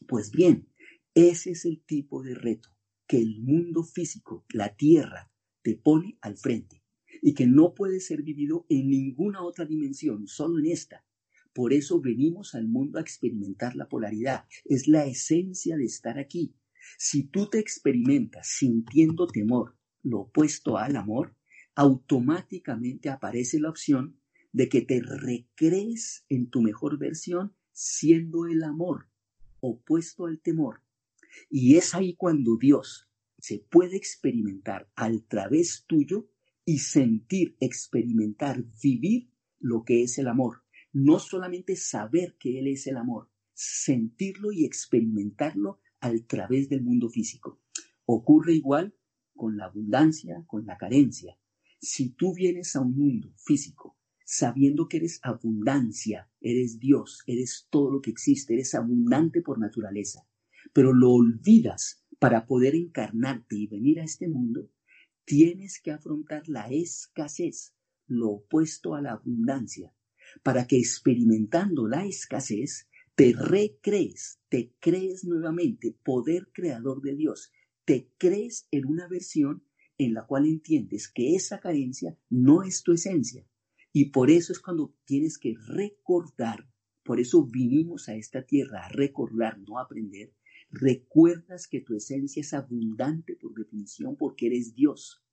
Pues 0.07 0.31
bien, 0.31 0.68
ese 1.14 1.51
es 1.51 1.64
el 1.64 1.83
tipo 1.85 2.23
de 2.23 2.35
reto 2.35 2.71
que 3.07 3.18
el 3.18 3.40
mundo 3.40 3.83
físico, 3.83 4.44
la 4.51 4.77
tierra, 4.77 5.33
te 5.62 5.75
pone 5.75 6.18
al 6.21 6.37
frente 6.37 6.85
y 7.23 7.35
que 7.35 7.47
no 7.47 7.75
puede 7.75 8.01
ser 8.01 8.23
vivido 8.23 8.66
en 8.68 8.90
ninguna 8.90 9.42
otra 9.42 9.64
dimensión, 9.64 10.29
solo 10.29 10.59
en 10.59 10.66
esta. 10.66 11.05
Por 11.53 11.73
eso 11.73 12.01
venimos 12.01 12.55
al 12.55 12.68
mundo 12.68 12.99
a 12.99 13.03
experimentar 13.03 13.75
la 13.75 13.88
polaridad. 13.88 14.44
Es 14.64 14.87
la 14.87 15.07
esencia 15.07 15.77
de 15.77 15.85
estar 15.85 16.18
aquí. 16.18 16.55
Si 16.96 17.24
tú 17.24 17.48
te 17.48 17.59
experimentas 17.59 18.48
sintiendo 18.48 19.27
temor, 19.27 19.77
lo 20.03 20.20
opuesto 20.20 20.79
al 20.79 20.96
amor, 20.96 21.37
automáticamente 21.74 23.09
aparece 23.09 23.61
la 23.61 23.70
opción 23.70 24.20
de 24.53 24.68
que 24.68 24.83
te 24.83 25.01
recrees 25.01 26.24
en 26.29 26.51
tu 26.51 26.62
mejor 26.62 26.98
versión 26.98 27.55
siendo 27.72 28.46
el 28.46 28.62
amor 28.64 29.09
opuesto 29.61 30.27
al 30.27 30.40
temor. 30.40 30.83
Y 31.51 31.77
es 31.77 31.94
ahí 31.94 32.14
cuando 32.16 32.57
Dios 32.57 33.09
se 33.38 33.59
puede 33.59 33.96
experimentar 33.96 34.90
al 34.96 35.24
través 35.27 35.85
tuyo 35.87 36.31
y 36.64 36.79
sentir, 36.79 37.57
experimentar, 37.61 38.64
vivir 38.83 39.31
lo 39.59 39.85
que 39.85 40.03
es 40.03 40.18
el 40.18 40.29
amor. 40.29 40.64
No 40.92 41.18
solamente 41.18 41.77
saber 41.77 42.37
que 42.38 42.59
Él 42.59 42.68
es 42.68 42.87
el 42.87 42.96
amor, 42.96 43.31
sentirlo 43.55 44.53
y 44.53 44.64
experimentarlo 44.64 45.81
a 46.00 46.12
través 46.26 46.68
del 46.68 46.82
mundo 46.82 47.08
físico. 47.08 47.61
Ocurre 48.04 48.54
igual 48.54 48.94
con 49.34 49.56
la 49.56 49.66
abundancia, 49.66 50.44
con 50.46 50.66
la 50.66 50.76
carencia. 50.76 51.38
Si 51.80 52.11
tú 52.11 52.34
vienes 52.34 52.74
a 52.76 52.80
un 52.80 52.96
mundo 52.96 53.32
físico 53.37 53.96
sabiendo 54.24 54.88
que 54.88 54.98
eres 54.98 55.20
abundancia, 55.22 56.30
eres 56.40 56.78
Dios, 56.78 57.22
eres 57.26 57.66
todo 57.70 57.90
lo 57.90 58.02
que 58.02 58.11
existe, 58.11 58.52
eres 58.52 58.74
abundante 58.74 59.40
por 59.40 59.58
naturaleza, 59.58 60.28
pero 60.74 60.92
lo 60.92 61.12
olvidas 61.12 62.04
para 62.18 62.46
poder 62.46 62.74
encarnarte 62.74 63.56
y 63.56 63.66
venir 63.68 64.00
a 64.00 64.04
este 64.04 64.28
mundo, 64.28 64.70
tienes 65.24 65.80
que 65.80 65.92
afrontar 65.92 66.46
la 66.48 66.68
escasez, 66.68 67.74
lo 68.06 68.30
opuesto 68.30 68.94
a 68.94 69.00
la 69.00 69.12
abundancia. 69.12 69.94
para 70.42 70.66
que 70.66 70.76
experimentando 70.76 71.88
la 71.88 72.04
escasez, 72.04 72.87
te 73.18 73.33
recrees, 73.33 74.38
te 74.48 74.76
crees 74.78 75.24
nuevamente 75.24 75.90
poder 76.04 76.52
creador 76.52 77.02
de 77.02 77.16
Dios, 77.16 77.50
te 77.85 78.12
crees 78.16 78.68
en 78.70 78.87
una 78.87 79.09
versión 79.09 79.64
en 79.98 80.14
la 80.14 80.24
cual 80.24 80.46
entiendes 80.46 81.09
que 81.09 81.35
esa 81.35 81.59
carencia 81.59 82.16
no 82.31 82.62
es 82.62 82.85
tu 82.85 82.92
esencia. 82.92 83.44
Y 83.92 84.11
por 84.11 84.31
eso 84.31 84.52
es 84.52 84.61
cuando 84.61 84.94
tienes 85.04 85.37
que 85.37 85.57
recordar, 85.66 86.70
por 87.02 87.18
eso 87.18 87.44
vinimos 87.44 88.09
a 88.09 88.14
esta 88.14 88.46
tierra 88.46 88.87
a 88.87 88.88
recordar, 88.88 89.59
no 89.66 89.81
a 89.81 89.83
aprender, 89.83 90.33
recuerdas 90.70 91.66
que 91.66 91.81
tu 91.81 91.96
esencia 91.96 92.40
es 92.40 92.54
abundante 92.54 93.35
por 93.35 93.52
definición 93.52 94.14
porque 94.14 94.46
eres 94.46 94.76
Dios. 94.76 95.24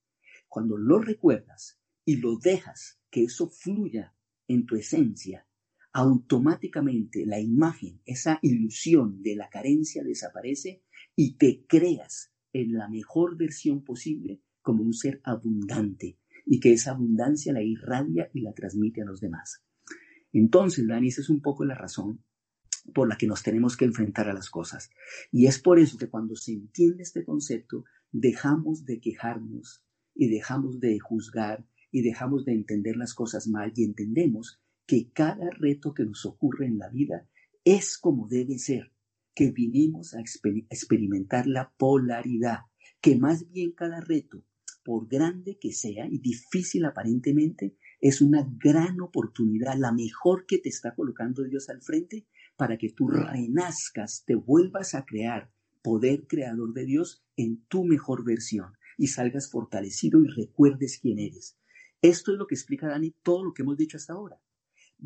Cuando 0.48 0.76
lo 0.76 0.98
recuerdas 0.98 1.80
y 2.04 2.16
lo 2.16 2.38
dejas 2.38 3.00
que 3.12 3.26
eso 3.26 3.48
fluya 3.48 4.16
en 4.48 4.66
tu 4.66 4.76
esencia, 4.76 5.48
automáticamente 5.96 7.26
la 7.26 7.40
imagen, 7.40 8.02
esa 8.06 8.38
ilusión 8.42 9.24
de 9.24 9.38
la 9.38 9.48
carencia 9.48 10.04
desaparece 10.04 10.84
y 11.16 11.38
te 11.38 11.66
creas 11.70 12.34
en 12.52 12.74
la 12.74 12.90
mejor 12.90 13.38
versión 13.38 13.82
posible 13.82 14.42
como 14.62 14.84
un 14.84 14.94
ser 14.94 15.22
abundante 15.24 16.20
y 16.46 16.60
que 16.60 16.74
esa 16.74 16.92
abundancia 16.92 17.54
la 17.54 17.64
irradia 17.64 18.30
y 18.34 18.42
la 18.42 18.54
transmite 18.54 19.04
a 19.04 19.06
los 19.06 19.22
demás. 19.22 19.64
Entonces, 20.34 20.86
Dani, 20.86 21.08
esa 21.08 21.22
es 21.22 21.30
un 21.30 21.42
poco 21.42 21.64
la 21.64 21.76
razón 21.76 22.22
por 22.94 23.08
la 23.08 23.18
que 23.18 23.28
nos 23.28 23.42
tenemos 23.42 23.78
que 23.78 23.86
enfrentar 23.86 24.28
a 24.28 24.34
las 24.34 24.50
cosas. 24.50 24.90
Y 25.32 25.46
es 25.48 25.60
por 25.60 25.80
eso 25.80 25.98
que 25.98 26.10
cuando 26.10 26.36
se 26.36 26.52
entiende 26.52 27.04
este 27.04 27.24
concepto, 27.24 27.86
dejamos 28.12 28.84
de 28.84 29.00
quejarnos 29.00 29.82
y 30.14 30.28
dejamos 30.28 30.82
de 30.82 31.00
juzgar 31.00 31.66
y 31.90 32.02
dejamos 32.02 32.44
de 32.44 32.52
entender 32.52 32.98
las 32.98 33.14
cosas 33.14 33.48
mal 33.48 33.72
y 33.78 33.86
entendemos 33.86 34.60
que 34.86 35.12
cada 35.12 35.50
reto 35.52 35.94
que 35.94 36.06
nos 36.06 36.26
ocurre 36.26 36.68
en 36.68 36.78
la 36.78 36.90
vida 36.90 37.28
es 37.64 37.98
como 37.98 38.28
debe 38.28 38.60
ser, 38.60 38.92
que 39.34 39.52
vinimos 39.52 40.14
a 40.14 40.22
experimentar 40.22 41.48
la 41.48 41.74
polaridad, 41.78 42.60
que 43.02 43.16
más 43.18 43.50
bien 43.50 43.72
cada 43.72 44.00
reto, 44.00 44.44
por 44.84 45.08
grande 45.08 45.58
que 45.60 45.72
sea 45.72 46.08
y 46.08 46.20
difícil 46.20 46.86
aparentemente, 46.86 47.76
es 48.00 48.22
una 48.22 48.48
gran 48.58 49.02
oportunidad, 49.02 49.76
la 49.78 49.92
mejor 49.92 50.46
que 50.46 50.60
te 50.60 50.70
está 50.70 50.94
colocando 50.94 51.44
Dios 51.44 51.70
al 51.70 51.82
frente 51.82 52.28
para 52.56 52.78
que 52.78 52.90
tú 52.90 53.08
renazcas, 53.08 54.24
te 54.26 54.36
vuelvas 54.36 54.94
a 54.94 55.06
crear 55.06 55.52
poder 55.82 56.28
creador 56.28 56.74
de 56.74 56.86
Dios 56.86 57.26
en 57.36 57.66
tu 57.66 57.84
mejor 57.84 58.24
versión 58.24 58.74
y 58.98 59.08
salgas 59.08 59.50
fortalecido 59.50 60.22
y 60.22 60.28
recuerdes 60.28 61.00
quién 61.00 61.20
eres. 61.20 61.58
Esto 62.02 62.32
es 62.32 62.38
lo 62.38 62.48
que 62.48 62.56
explica 62.56 62.88
Dani 62.88 63.16
todo 63.24 63.44
lo 63.44 63.54
que 63.54 63.64
hemos 63.64 63.78
dicho 63.78 63.98
hasta 63.98 64.14
ahora. 64.14 64.40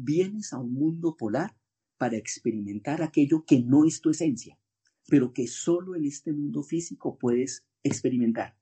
Vienes 0.01 0.53
a 0.53 0.59
un 0.59 0.73
mundo 0.73 1.17
polar 1.17 1.57
para 1.97 2.15
experimentar 2.15 3.01
aquello 3.01 3.43
que 3.45 3.59
no 3.59 3.83
es 3.83 3.99
tu 3.99 4.12
esencia, 4.12 4.57
pero 5.09 5.33
que 5.33 5.45
solo 5.45 5.93
en 5.93 6.05
este 6.05 6.31
mundo 6.31 6.63
físico 6.63 7.17
puedes 7.19 7.65
experimentar. 7.83 8.55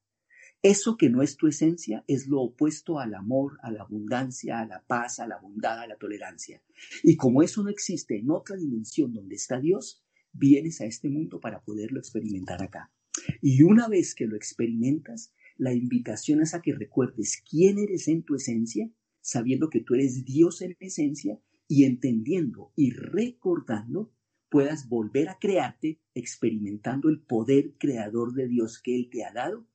Eso 0.63 0.97
que 0.97 1.11
no 1.11 1.21
es 1.21 1.37
tu 1.37 1.45
esencia 1.45 2.03
es 2.07 2.25
lo 2.25 2.41
opuesto 2.41 2.99
al 2.99 3.13
amor, 3.13 3.59
a 3.61 3.69
la 3.69 3.83
abundancia, 3.83 4.59
a 4.59 4.65
la 4.65 4.83
paz, 4.83 5.19
a 5.19 5.27
la 5.27 5.37
bondad, 5.37 5.79
a 5.79 5.85
la 5.85 5.97
tolerancia. 5.97 6.63
Y 7.03 7.15
como 7.17 7.43
eso 7.43 7.61
no 7.61 7.69
existe 7.69 8.17
en 8.17 8.31
otra 8.31 8.55
dimensión 8.55 9.13
donde 9.13 9.35
está 9.35 9.59
Dios, 9.59 10.03
vienes 10.33 10.81
a 10.81 10.85
este 10.85 11.07
mundo 11.07 11.39
para 11.39 11.61
poderlo 11.61 11.99
experimentar 11.99 12.63
acá. 12.63 12.91
Y 13.43 13.61
una 13.61 13.87
vez 13.87 14.15
que 14.15 14.25
lo 14.25 14.35
experimentas, 14.35 15.31
la 15.55 15.71
invitación 15.71 16.41
es 16.41 16.55
a 16.55 16.63
que 16.63 16.73
recuerdes 16.73 17.43
quién 17.47 17.77
eres 17.77 18.07
en 18.07 18.23
tu 18.23 18.33
esencia, 18.33 18.89
sabiendo 19.27 19.69
que 19.69 19.81
tú 19.81 19.93
eres 19.95 20.23
Dios 20.23 20.61
en 20.61 20.77
esencia 20.79 21.37
y 21.67 21.83
entendiendo 21.83 22.71
y 22.77 22.91
recordando, 22.91 24.13
puedas 24.47 24.87
volver 24.87 25.27
a 25.27 25.37
crearte 25.37 25.99
experimentando 26.13 27.09
el 27.09 27.19
poder 27.19 27.73
creador 27.77 28.33
de 28.33 28.47
Dios 28.47 28.81
que 28.81 28.95
Él 28.95 29.09
te 29.11 29.25
ha 29.25 29.33
dado 29.33 29.67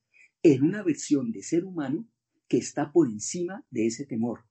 en 0.42 0.62
una 0.62 0.82
versión 0.82 1.32
de 1.32 1.42
ser 1.42 1.66
humano 1.66 2.08
que 2.48 2.56
está 2.56 2.92
por 2.92 3.10
encima 3.10 3.66
de 3.70 3.86
ese 3.86 4.06
temor, 4.06 4.46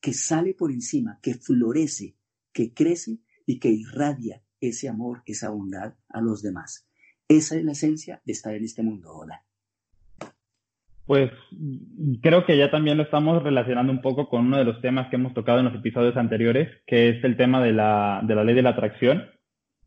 que 0.00 0.14
sale 0.14 0.54
por 0.54 0.72
encima, 0.72 1.20
que 1.22 1.34
florece, 1.34 2.16
que 2.50 2.72
crece 2.72 3.20
y 3.44 3.58
que 3.58 3.68
irradia 3.68 4.42
ese 4.62 4.88
amor, 4.88 5.22
esa 5.26 5.50
bondad 5.50 5.94
a 6.08 6.22
los 6.22 6.40
demás. 6.40 6.88
Esa 7.28 7.54
es 7.54 7.64
la 7.64 7.72
esencia 7.72 8.22
de 8.24 8.32
estar 8.32 8.54
en 8.54 8.64
este 8.64 8.82
mundo. 8.82 9.12
Hola. 9.12 9.47
Pues 11.08 11.30
creo 12.20 12.44
que 12.44 12.58
ya 12.58 12.70
también 12.70 12.98
lo 12.98 13.02
estamos 13.02 13.42
relacionando 13.42 13.90
un 13.90 14.02
poco 14.02 14.28
con 14.28 14.44
uno 14.44 14.58
de 14.58 14.64
los 14.66 14.82
temas 14.82 15.08
que 15.08 15.16
hemos 15.16 15.32
tocado 15.32 15.58
en 15.58 15.64
los 15.64 15.74
episodios 15.74 16.14
anteriores, 16.18 16.68
que 16.86 17.08
es 17.08 17.24
el 17.24 17.38
tema 17.38 17.62
de 17.62 17.72
la, 17.72 18.20
de 18.24 18.34
la 18.34 18.44
ley 18.44 18.54
de 18.54 18.60
la 18.60 18.70
atracción. 18.70 19.24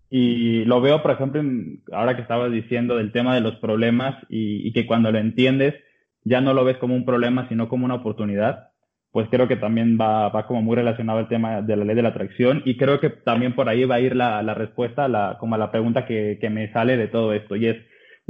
Y 0.10 0.66
lo 0.66 0.82
veo, 0.82 1.04
por 1.04 1.12
ejemplo, 1.12 1.44
ahora 1.92 2.16
que 2.16 2.24
estabas 2.24 2.52
diciendo 2.52 2.98
del 2.98 3.12
tema 3.12 3.36
de 3.36 3.42
los 3.42 3.56
problemas 3.58 4.16
y, 4.30 4.74
que 4.74 4.88
cuando 4.88 5.12
lo 5.12 5.20
entiendes 5.20 5.76
ya 6.24 6.42
no 6.42 6.56
lo 6.56 6.64
ves 6.64 6.78
como 6.78 6.96
un 6.96 7.06
problema, 7.06 7.48
sino 7.50 7.70
como 7.70 7.86
una 7.86 7.96
oportunidad, 7.96 8.70
pues 9.12 9.28
creo 9.30 9.48
que 9.48 9.58
también 9.58 10.00
va, 10.02 10.30
va 10.30 10.48
como 10.48 10.64
muy 10.64 10.76
relacionado 10.76 11.20
al 11.20 11.28
tema 11.28 11.62
de 11.62 11.76
la 11.76 11.86
ley 11.86 11.96
de 11.96 12.02
la 12.02 12.10
atracción 12.10 12.64
y 12.66 12.78
creo 12.78 13.00
que 13.00 13.12
también 13.12 13.54
por 13.54 13.70
ahí 13.70 13.86
va 13.86 13.96
a 13.96 14.02
ir 14.02 14.16
la, 14.16 14.42
la 14.42 14.56
respuesta 14.56 15.08
la, 15.08 15.38
como 15.40 15.54
a 15.54 15.60
la 15.60 15.70
pregunta 15.70 16.08
que, 16.08 16.40
que 16.42 16.50
me 16.50 16.74
sale 16.74 16.98
de 16.98 17.08
todo 17.08 17.32
esto 17.34 17.56
y 17.56 17.68
es, 17.68 17.78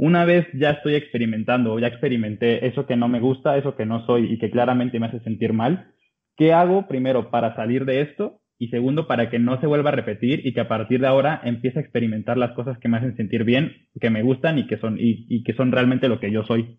una 0.02 0.24
vez 0.24 0.48
ya 0.52 0.70
estoy 0.70 0.96
experimentando, 0.96 1.78
ya 1.78 1.86
experimenté 1.86 2.66
eso 2.66 2.86
que 2.86 2.96
no 2.96 3.06
me 3.06 3.20
gusta, 3.20 3.56
eso 3.56 3.76
que 3.76 3.86
no 3.86 4.04
soy 4.04 4.32
y 4.32 4.38
que 4.38 4.50
claramente 4.50 4.98
me 4.98 5.06
hace 5.06 5.20
sentir 5.20 5.52
mal, 5.52 5.94
¿qué 6.36 6.52
hago 6.52 6.88
primero 6.88 7.30
para 7.30 7.54
salir 7.54 7.84
de 7.84 8.00
esto? 8.00 8.42
y 8.58 8.68
segundo, 8.68 9.08
para 9.08 9.28
que 9.28 9.40
no 9.40 9.60
se 9.60 9.66
vuelva 9.66 9.90
a 9.90 9.96
repetir 9.96 10.46
y 10.46 10.54
que 10.54 10.60
a 10.60 10.68
partir 10.68 11.00
de 11.00 11.08
ahora 11.08 11.40
empiece 11.42 11.80
a 11.80 11.82
experimentar 11.82 12.38
las 12.38 12.52
cosas 12.52 12.78
que 12.78 12.88
me 12.88 12.96
hacen 12.96 13.16
sentir 13.16 13.42
bien, 13.42 13.72
que 14.00 14.08
me 14.08 14.22
gustan 14.22 14.56
y 14.56 14.68
que 14.68 14.78
son, 14.78 14.98
y, 15.00 15.42
que 15.42 15.52
son 15.54 15.72
realmente 15.72 16.06
lo 16.08 16.20
que 16.20 16.30
yo 16.30 16.44
soy. 16.44 16.78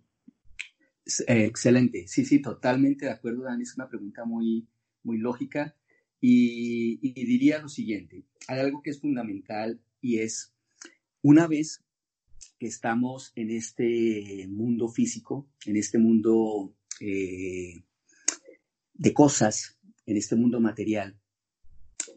Eh, 1.28 1.44
excelente, 1.44 2.08
sí, 2.08 2.24
sí, 2.24 2.42
totalmente 2.42 3.08
de 3.08 3.12
acuerdo, 3.12 3.44
Dani, 3.44 3.64
es 3.64 3.76
una 3.76 3.90
pregunta 3.90 4.24
muy, 4.24 4.66
muy 5.04 5.18
lógica 5.18 5.76
y, 6.22 7.12
diría 7.12 7.62
lo 7.62 7.68
siguiente, 7.68 8.24
hay 8.48 8.62
algo 8.62 8.82
que 8.82 8.92
es 8.92 9.02
fundamental 9.02 9.82
y 10.00 10.20
es, 10.20 10.56
una 11.22 11.48
vez 11.48 11.84
estamos 12.64 13.32
en 13.36 13.50
este 13.52 14.48
mundo 14.50 14.88
físico, 14.88 15.50
en 15.66 15.78
este 15.78 15.98
mundo 15.98 16.76
eh, 17.00 17.84
de 18.94 19.14
cosas, 19.14 19.80
en 20.06 20.18
este 20.18 20.36
mundo 20.36 20.60
material, 20.60 21.20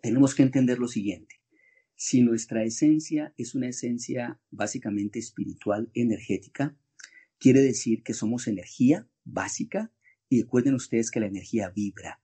tenemos 0.02 0.34
que 0.34 0.42
entender 0.42 0.78
lo 0.78 0.88
siguiente. 0.88 1.36
Si 1.94 2.20
nuestra 2.20 2.64
esencia 2.64 3.32
es 3.36 3.54
una 3.54 3.68
esencia 3.68 4.40
básicamente 4.50 5.18
espiritual, 5.18 5.90
energética, 5.94 6.76
quiere 7.38 7.60
decir 7.60 8.02
que 8.02 8.14
somos 8.14 8.46
energía 8.46 9.08
básica 9.24 9.92
y 10.28 10.42
recuerden 10.42 10.74
ustedes 10.74 11.10
que 11.10 11.20
la 11.20 11.26
energía 11.26 11.70
vibra. 11.70 12.20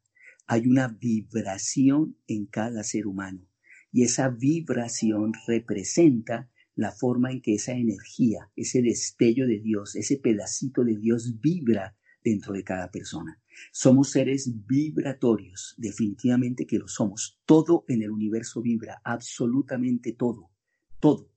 Hay 0.46 0.66
una 0.66 0.88
vibración 0.88 2.18
en 2.26 2.46
cada 2.46 2.85
ser 2.85 3.06
humano 3.06 3.48
y 3.90 4.02
esa 4.02 4.28
vibración 4.28 5.32
representa 5.46 6.50
la 6.74 6.92
forma 6.92 7.30
en 7.30 7.40
que 7.40 7.54
esa 7.54 7.72
energía, 7.72 8.50
ese 8.56 8.82
destello 8.82 9.46
de 9.46 9.61
Dios, 9.61 9.94
ese 9.96 10.16
pedacito 10.18 10.85
de 10.85 10.96
Dios 10.96 11.40
vibra 11.40 11.96
dentro 12.24 12.54
de 12.54 12.64
cada 12.64 12.90
persona. 12.90 13.40
Somos 13.72 14.11
seres 14.11 14.66
vibratorios, 14.66 15.74
definitivamente 15.76 16.66
que 16.66 16.78
lo 16.78 16.88
somos. 16.88 17.40
Todo 17.44 17.85
en 17.88 18.02
el 18.02 18.11
universo 18.11 18.62
vibra, 18.62 19.00
absolutamente 19.04 20.12
todo, 20.12 20.50
todo. 21.00 21.30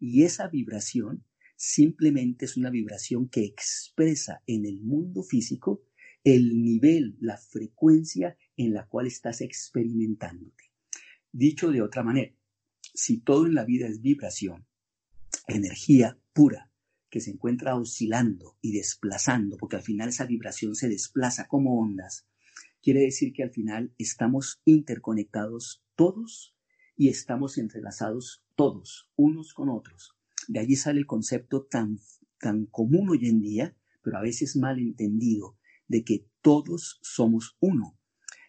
Y 0.00 0.24
esa 0.24 0.48
vibración 0.48 1.24
simplemente 1.56 2.46
es 2.46 2.56
una 2.56 2.70
vibración 2.70 3.28
que 3.28 3.44
expresa 3.44 4.42
en 4.46 4.66
el 4.66 4.80
mundo 4.80 5.22
físico 5.22 5.84
el 6.24 6.62
nivel, 6.62 7.16
la 7.20 7.36
frecuencia 7.36 8.36
en 8.56 8.72
la 8.72 8.86
cual 8.86 9.06
estás 9.06 9.40
experimentándote. 9.40 10.64
Dicho 11.32 11.70
de 11.70 11.82
otra 11.82 12.02
manera, 12.02 12.32
si 12.94 13.20
todo 13.20 13.46
en 13.46 13.54
la 13.54 13.64
vida 13.64 13.86
es 13.86 14.02
vibración, 14.02 14.66
energía 15.48 16.18
pura, 16.32 16.70
que 17.10 17.20
se 17.20 17.30
encuentra 17.30 17.76
oscilando 17.76 18.56
y 18.60 18.72
desplazando, 18.72 19.56
porque 19.58 19.76
al 19.76 19.82
final 19.82 20.08
esa 20.08 20.24
vibración 20.24 20.74
se 20.74 20.88
desplaza 20.88 21.46
como 21.46 21.78
ondas, 21.80 22.26
quiere 22.82 23.00
decir 23.00 23.32
que 23.32 23.42
al 23.42 23.50
final 23.50 23.94
estamos 23.98 24.60
interconectados 24.64 25.84
todos 25.94 26.54
y 26.96 27.08
estamos 27.08 27.58
entrelazados 27.58 28.44
todos, 28.56 29.10
unos 29.16 29.54
con 29.54 29.68
otros. 29.68 30.16
De 30.48 30.60
allí 30.60 30.76
sale 30.76 30.98
el 30.98 31.06
concepto 31.06 31.64
tan, 31.64 31.98
tan 32.38 32.66
común 32.66 33.10
hoy 33.10 33.26
en 33.28 33.40
día, 33.40 33.76
pero 34.02 34.18
a 34.18 34.22
veces 34.22 34.56
mal 34.56 34.78
entendido, 34.78 35.56
de 35.86 36.04
que 36.04 36.26
todos 36.40 36.98
somos 37.02 37.56
uno. 37.60 37.98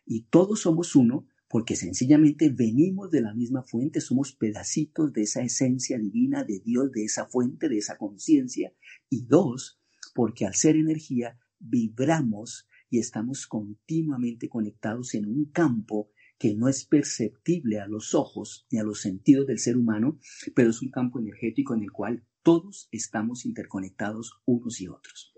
Y 0.05 0.23
todos 0.23 0.61
somos 0.61 0.95
uno 0.95 1.27
porque 1.53 1.75
sencillamente 1.75 2.49
venimos 2.49 3.11
de 3.11 3.21
la 3.21 3.35
misma 3.35 3.61
fuente, 3.61 4.01
somos 4.01 4.33
pedacitos 4.33 5.13
de 5.13 5.21
esa 5.21 5.43
esencia 5.43 5.99
divina 5.99 6.43
de 6.43 6.59
Dios, 6.59 6.91
de 6.91 7.05
esa 7.05 7.27
fuente, 7.27 7.69
de 7.69 7.77
esa 7.77 7.95
conciencia. 7.95 8.73
Y 9.07 9.27
dos, 9.27 9.79
porque 10.15 10.47
al 10.47 10.55
ser 10.55 10.77
energía 10.77 11.37
vibramos 11.59 12.67
y 12.89 12.97
estamos 12.97 13.45
continuamente 13.45 14.49
conectados 14.49 15.13
en 15.13 15.27
un 15.27 15.45
campo 15.51 16.09
que 16.39 16.55
no 16.55 16.67
es 16.67 16.85
perceptible 16.85 17.79
a 17.79 17.87
los 17.87 18.15
ojos 18.15 18.65
ni 18.71 18.79
a 18.79 18.83
los 18.83 19.01
sentidos 19.01 19.45
del 19.45 19.59
ser 19.59 19.77
humano, 19.77 20.17
pero 20.55 20.71
es 20.71 20.81
un 20.81 20.89
campo 20.89 21.19
energético 21.19 21.75
en 21.75 21.83
el 21.83 21.91
cual 21.91 22.25
todos 22.41 22.89
estamos 22.91 23.45
interconectados 23.45 24.41
unos 24.45 24.81
y 24.81 24.87
otros. 24.87 25.35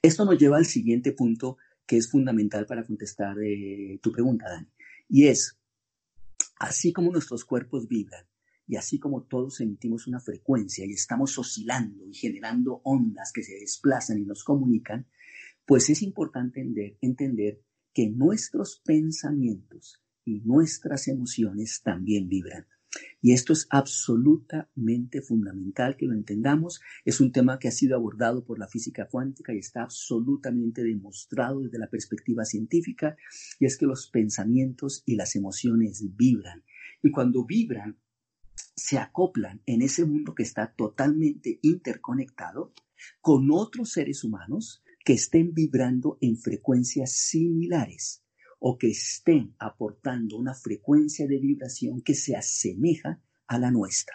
Esto 0.00 0.24
nos 0.24 0.38
lleva 0.38 0.56
al 0.56 0.64
siguiente 0.64 1.12
punto 1.12 1.58
que 1.84 1.98
es 1.98 2.10
fundamental 2.10 2.64
para 2.64 2.86
contestar 2.86 3.36
eh, 3.42 3.98
tu 4.00 4.12
pregunta, 4.12 4.46
Dani, 4.48 4.68
y 5.10 5.26
es, 5.26 5.58
así 6.58 6.92
como 6.92 7.10
nuestros 7.10 7.44
cuerpos 7.44 7.88
vibran, 7.88 8.24
y 8.66 8.76
así 8.76 9.00
como 9.00 9.24
todos 9.24 9.60
emitimos 9.60 10.06
una 10.06 10.20
frecuencia 10.20 10.86
y 10.86 10.92
estamos 10.92 11.36
oscilando 11.36 12.06
y 12.06 12.14
generando 12.14 12.80
ondas 12.84 13.32
que 13.32 13.42
se 13.42 13.54
desplazan 13.54 14.20
y 14.20 14.24
nos 14.24 14.44
comunican, 14.44 15.08
pues 15.66 15.90
es 15.90 16.02
importante 16.02 16.60
entender, 16.60 16.96
entender 17.00 17.60
que 17.92 18.08
nuestros 18.08 18.80
pensamientos 18.84 20.00
y 20.24 20.40
nuestras 20.42 21.08
emociones 21.08 21.82
también 21.82 22.28
vibran. 22.28 22.66
Y 23.20 23.32
esto 23.32 23.52
es 23.52 23.66
absolutamente 23.70 25.22
fundamental 25.22 25.96
que 25.96 26.06
lo 26.06 26.14
entendamos. 26.14 26.80
Es 27.04 27.20
un 27.20 27.32
tema 27.32 27.58
que 27.58 27.68
ha 27.68 27.72
sido 27.72 27.96
abordado 27.96 28.44
por 28.44 28.58
la 28.58 28.68
física 28.68 29.06
cuántica 29.06 29.52
y 29.52 29.58
está 29.58 29.82
absolutamente 29.82 30.82
demostrado 30.82 31.60
desde 31.60 31.78
la 31.78 31.88
perspectiva 31.88 32.44
científica, 32.44 33.16
y 33.58 33.66
es 33.66 33.76
que 33.76 33.86
los 33.86 34.08
pensamientos 34.08 35.02
y 35.06 35.16
las 35.16 35.36
emociones 35.36 36.16
vibran. 36.16 36.64
Y 37.02 37.10
cuando 37.10 37.44
vibran, 37.44 37.98
se 38.74 38.98
acoplan 38.98 39.62
en 39.66 39.82
ese 39.82 40.04
mundo 40.04 40.34
que 40.34 40.42
está 40.42 40.72
totalmente 40.74 41.58
interconectado 41.62 42.72
con 43.20 43.50
otros 43.50 43.92
seres 43.92 44.24
humanos 44.24 44.82
que 45.04 45.12
estén 45.14 45.54
vibrando 45.54 46.18
en 46.20 46.36
frecuencias 46.36 47.12
similares 47.12 48.24
o 48.60 48.78
que 48.78 48.90
estén 48.90 49.56
aportando 49.58 50.36
una 50.36 50.54
frecuencia 50.54 51.26
de 51.26 51.38
vibración 51.38 52.02
que 52.02 52.14
se 52.14 52.36
asemeja 52.36 53.20
a 53.46 53.58
la 53.58 53.70
nuestra. 53.70 54.14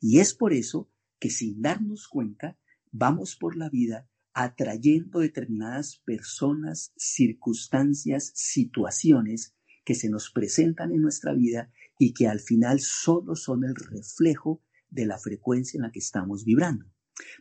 Y 0.00 0.20
es 0.20 0.34
por 0.34 0.52
eso 0.52 0.90
que 1.18 1.30
sin 1.30 1.60
darnos 1.60 2.06
cuenta 2.06 2.58
vamos 2.92 3.34
por 3.36 3.56
la 3.56 3.68
vida 3.68 4.08
atrayendo 4.34 5.20
determinadas 5.20 5.98
personas, 6.04 6.92
circunstancias, 6.96 8.32
situaciones 8.34 9.54
que 9.84 9.94
se 9.94 10.08
nos 10.08 10.30
presentan 10.30 10.92
en 10.92 11.02
nuestra 11.02 11.34
vida 11.34 11.72
y 11.98 12.14
que 12.14 12.28
al 12.28 12.40
final 12.40 12.80
solo 12.80 13.34
son 13.34 13.64
el 13.64 13.74
reflejo 13.74 14.62
de 14.90 15.06
la 15.06 15.18
frecuencia 15.18 15.78
en 15.78 15.82
la 15.82 15.92
que 15.92 15.98
estamos 15.98 16.44
vibrando. 16.44 16.86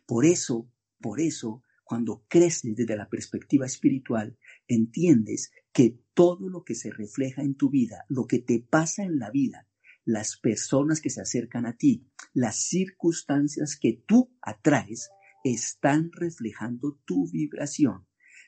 Por 0.06 0.26
eso, 0.26 0.70
por 1.00 1.20
eso, 1.20 1.64
cuando 1.84 2.26
creces 2.28 2.76
desde 2.76 2.96
la 2.96 3.10
perspectiva 3.10 3.66
espiritual, 3.66 4.38
entiendes 4.68 5.52
que 5.74 6.00
todo 6.14 6.50
lo 6.50 6.64
que 6.64 6.76
se 6.76 6.92
refleja 6.92 7.42
en 7.42 7.56
tu 7.56 7.70
vida, 7.70 8.06
lo 8.10 8.28
que 8.28 8.40
te 8.40 8.60
pasa 8.60 9.04
en 9.04 9.20
la 9.20 9.32
vida, 9.32 9.68
las 10.04 10.38
personas 10.38 11.02
que 11.02 11.10
se 11.10 11.22
acercan 11.22 11.66
a 11.66 11.78
ti, 11.78 12.08
las 12.34 12.64
circunstancias 12.64 13.78
que 13.78 14.04
tú 14.06 14.36
atraes, 14.42 15.10
están 15.44 16.12
reflejando 16.12 17.00
tu 17.06 17.30
vibración. 17.32 18.06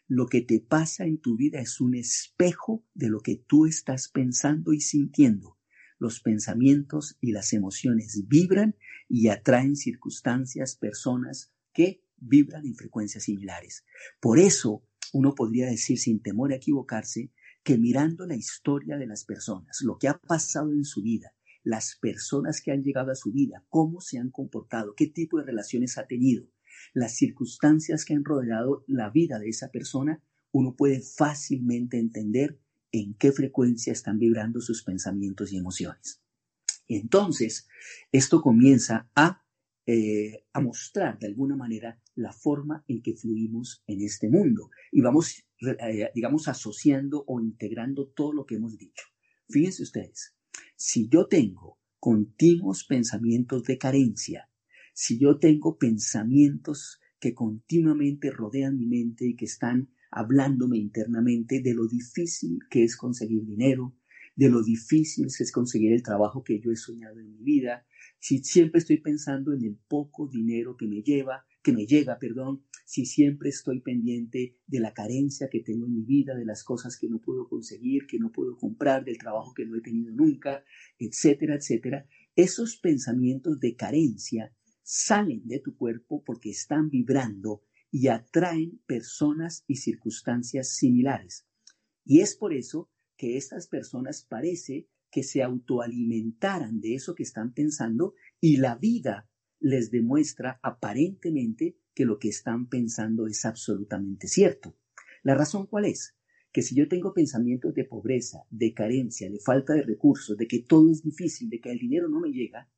Lo 0.07 0.27
que 0.27 0.41
te 0.41 0.59
pasa 0.59 1.05
en 1.05 1.19
tu 1.19 1.37
vida 1.37 1.59
es 1.59 1.79
un 1.79 1.95
espejo 1.95 2.85
de 2.93 3.09
lo 3.09 3.21
que 3.21 3.35
tú 3.35 3.65
estás 3.65 4.09
pensando 4.09 4.73
y 4.73 4.81
sintiendo. 4.81 5.57
Los 5.97 6.19
pensamientos 6.19 7.17
y 7.21 7.31
las 7.31 7.53
emociones 7.53 8.25
vibran 8.27 8.75
y 9.07 9.29
atraen 9.29 9.75
circunstancias, 9.75 10.75
personas 10.75 11.53
que 11.71 12.03
vibran 12.17 12.65
en 12.65 12.75
frecuencias 12.75 13.23
similares. 13.23 13.85
Por 14.19 14.39
eso, 14.39 14.85
uno 15.13 15.33
podría 15.35 15.67
decir 15.67 15.97
sin 15.97 16.21
temor 16.21 16.51
a 16.51 16.55
equivocarse 16.55 17.31
que 17.63 17.77
mirando 17.77 18.25
la 18.25 18.35
historia 18.35 18.97
de 18.97 19.07
las 19.07 19.23
personas, 19.23 19.81
lo 19.81 19.97
que 19.97 20.09
ha 20.09 20.17
pasado 20.17 20.73
en 20.73 20.83
su 20.83 21.01
vida, 21.01 21.33
las 21.63 21.97
personas 22.01 22.61
que 22.61 22.71
han 22.71 22.83
llegado 22.83 23.11
a 23.11 23.15
su 23.15 23.31
vida, 23.31 23.63
cómo 23.69 24.01
se 24.01 24.17
han 24.17 24.31
comportado, 24.31 24.95
qué 24.95 25.07
tipo 25.07 25.37
de 25.37 25.45
relaciones 25.45 25.97
ha 25.97 26.07
tenido, 26.07 26.45
las 26.93 27.15
circunstancias 27.15 28.03
que 28.03 28.13
han 28.13 28.25
rodeado 28.25 28.83
la 28.87 29.09
vida 29.09 29.39
de 29.39 29.47
esa 29.47 29.69
persona, 29.69 30.21
uno 30.51 30.75
puede 30.75 31.01
fácilmente 31.01 31.97
entender 31.97 32.59
en 32.91 33.13
qué 33.13 33.31
frecuencia 33.31 33.93
están 33.93 34.19
vibrando 34.19 34.59
sus 34.59 34.83
pensamientos 34.83 35.53
y 35.53 35.57
emociones. 35.57 36.21
entonces, 36.87 37.67
esto 38.11 38.41
comienza 38.41 39.09
a 39.15 39.43
eh, 39.85 40.45
a 40.53 40.61
mostrar 40.61 41.19
de 41.19 41.27
alguna 41.27 41.57
manera 41.57 41.99
la 42.15 42.31
forma 42.31 42.83
en 42.87 43.01
que 43.01 43.15
fluimos 43.15 43.83
en 43.87 44.01
este 44.01 44.29
mundo 44.29 44.69
y 44.91 45.01
vamos, 45.01 45.43
eh, 45.61 46.09
digamos, 46.13 46.47
asociando 46.47 47.23
o 47.27 47.39
integrando 47.39 48.07
todo 48.09 48.33
lo 48.33 48.45
que 48.45 48.55
hemos 48.55 48.77
dicho. 48.77 49.05
Fíjense 49.49 49.83
ustedes, 49.83 50.35
si 50.75 51.07
yo 51.09 51.27
tengo 51.27 51.79
continuos 51.99 52.85
pensamientos 52.85 53.63
de 53.63 53.77
carencia, 53.77 54.49
si 54.93 55.17
yo 55.17 55.39
tengo 55.39 55.77
pensamientos 55.77 56.99
que 57.19 57.33
continuamente 57.33 58.29
rodean 58.31 58.77
mi 58.77 58.85
mente 58.85 59.25
y 59.25 59.35
que 59.35 59.45
están 59.45 59.89
hablándome 60.11 60.77
internamente 60.77 61.61
de 61.61 61.73
lo 61.73 61.87
difícil 61.87 62.59
que 62.69 62.83
es 62.83 62.95
conseguir 62.95 63.45
dinero, 63.45 63.95
de 64.35 64.49
lo 64.49 64.63
difícil 64.63 65.27
que 65.35 65.43
es 65.43 65.51
conseguir 65.51 65.93
el 65.93 66.03
trabajo 66.03 66.43
que 66.43 66.59
yo 66.59 66.71
he 66.71 66.75
soñado 66.75 67.19
en 67.19 67.31
mi 67.31 67.43
vida, 67.43 67.85
si 68.19 68.39
siempre 68.39 68.79
estoy 68.79 68.97
pensando 68.97 69.53
en 69.53 69.63
el 69.63 69.77
poco 69.87 70.27
dinero 70.27 70.75
que 70.77 70.87
me 70.87 71.01
lleva, 71.01 71.45
que 71.63 71.71
me 71.71 71.85
llega, 71.85 72.19
perdón, 72.19 72.63
si 72.85 73.05
siempre 73.05 73.49
estoy 73.49 73.79
pendiente 73.79 74.57
de 74.67 74.79
la 74.81 74.93
carencia 74.93 75.49
que 75.49 75.61
tengo 75.61 75.85
en 75.85 75.93
mi 75.93 76.03
vida, 76.03 76.35
de 76.35 76.45
las 76.45 76.63
cosas 76.63 76.97
que 76.97 77.07
no 77.07 77.21
puedo 77.21 77.47
conseguir, 77.47 78.05
que 78.05 78.19
no 78.19 78.31
puedo 78.31 78.57
comprar, 78.57 79.05
del 79.05 79.17
trabajo 79.17 79.53
que 79.53 79.65
no 79.65 79.77
he 79.77 79.81
tenido 79.81 80.11
nunca, 80.11 80.63
etcétera, 80.99 81.55
etcétera, 81.55 82.05
esos 82.35 82.77
pensamientos 82.77 83.59
de 83.59 83.75
carencia 83.75 84.53
salen 84.83 85.47
de 85.47 85.59
tu 85.59 85.77
cuerpo 85.77 86.21
porque 86.25 86.49
están 86.49 86.89
vibrando 86.89 87.63
y 87.89 88.09
atraen 88.09 88.81
personas 88.85 89.63
y 89.65 89.77
circunstancias 89.77 90.75
similares. 90.75 91.47
Y 92.03 92.19
es 92.19 92.35
por 92.35 92.53
eso 92.53 92.91
que 93.15 93.37
estas 93.37 93.67
personas 93.67 94.25
parece 94.27 94.89
que 95.09 95.23
se 95.23 95.43
autoalimentaran 95.43 96.81
de 96.81 96.95
eso 96.95 97.15
que 97.15 97.23
están 97.23 97.53
pensando 97.53 98.15
y 98.41 98.57
la 98.57 98.75
vida 98.75 99.29
les 99.63 99.91
demuestra 99.91 100.59
aparentemente 100.61 101.77
que 101.95 102.03
lo 102.03 102.19
que 102.19 102.27
están 102.27 102.67
pensando 102.67 103.27
es 103.27 103.45
absolutamente 103.45 104.27
cierto. 104.27 104.75
¿La 105.23 105.35
razón 105.35 105.67
cuál 105.67 105.85
es? 105.85 106.17
Que 106.51 106.61
si 106.61 106.75
yo 106.75 106.89
tengo 106.89 107.13
pensamientos 107.13 107.73
de 107.73 107.85
pobreza, 107.85 108.39
de 108.49 108.73
carencia, 108.73 109.31
de 109.31 109.39
falta 109.39 109.73
de 109.73 109.83
recursos, 109.83 110.37
de 110.37 110.47
que 110.47 110.59
todo 110.59 110.91
es 110.91 111.01
difícil, 111.01 111.49
de 111.49 111.61
que 111.61 111.71
el 111.71 111.79
dinero 111.79 112.09
no 112.09 112.19
me 112.19 112.31
llega, 112.31 112.69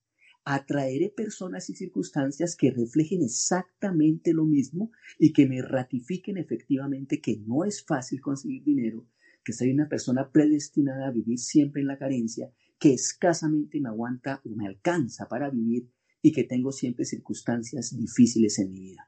atraeré 0.44 1.10
personas 1.10 1.72
y 1.72 1.76
circunstancias 1.76 2.56
que 2.56 2.70
reflejen 2.70 3.24
exactamente 3.24 4.32
lo 4.32 4.46
mismo 4.46 4.92
y 5.18 5.34
que 5.34 5.48
me 5.48 5.64
ratifiquen 5.64 6.38
efectivamente 6.38 7.20
que 7.20 7.38
no 7.48 7.66
es 7.66 7.84
fácil 7.84 8.22
conseguir 8.22 8.64
dinero, 8.64 9.08
que 9.44 9.54
soy 9.54 9.72
una 9.72 9.90
persona 9.90 10.32
predestinada 10.32 11.08
a 11.08 11.12
vivir 11.12 11.40
siempre 11.40 11.82
en 11.82 11.88
la 11.88 11.98
carencia, 11.98 12.52
que 12.78 12.94
escasamente 12.94 13.82
me 13.82 13.90
aguanta 13.90 14.40
o 14.46 14.50
me 14.56 14.68
alcanza 14.68 15.28
para 15.28 15.50
vivir 15.50 15.90
y 16.26 16.32
que 16.32 16.44
tengo 16.44 16.72
siempre 16.72 17.06
circunstancias 17.06 17.96
difíciles 17.96 18.58
en 18.58 18.72
mi 18.72 18.80
vida. 18.80 19.08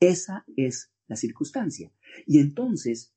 Esa 0.00 0.44
es 0.56 0.90
la 1.06 1.14
circunstancia. 1.14 1.92
Y 2.26 2.40
entonces 2.40 3.14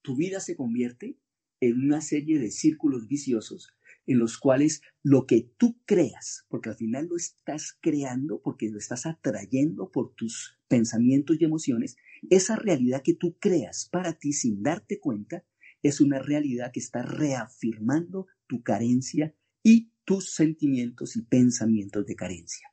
tu 0.00 0.16
vida 0.16 0.40
se 0.40 0.56
convierte 0.56 1.18
en 1.60 1.84
una 1.84 2.00
serie 2.00 2.38
de 2.38 2.50
círculos 2.50 3.06
viciosos 3.06 3.74
en 4.06 4.18
los 4.18 4.38
cuales 4.38 4.80
lo 5.02 5.26
que 5.26 5.52
tú 5.58 5.78
creas, 5.84 6.46
porque 6.48 6.70
al 6.70 6.76
final 6.76 7.08
lo 7.08 7.16
estás 7.16 7.76
creando, 7.78 8.40
porque 8.40 8.70
lo 8.70 8.78
estás 8.78 9.04
atrayendo 9.04 9.90
por 9.92 10.14
tus 10.14 10.58
pensamientos 10.66 11.36
y 11.38 11.44
emociones, 11.44 11.98
esa 12.30 12.56
realidad 12.56 13.02
que 13.04 13.12
tú 13.12 13.36
creas 13.38 13.86
para 13.92 14.14
ti 14.14 14.32
sin 14.32 14.62
darte 14.62 14.98
cuenta, 14.98 15.44
es 15.82 16.00
una 16.00 16.20
realidad 16.20 16.72
que 16.72 16.80
está 16.80 17.02
reafirmando 17.02 18.28
tu 18.46 18.62
carencia 18.62 19.34
y 19.62 19.92
tus 20.06 20.32
sentimientos 20.32 21.16
y 21.16 21.22
pensamientos 21.26 22.06
de 22.06 22.16
carencia. 22.16 22.66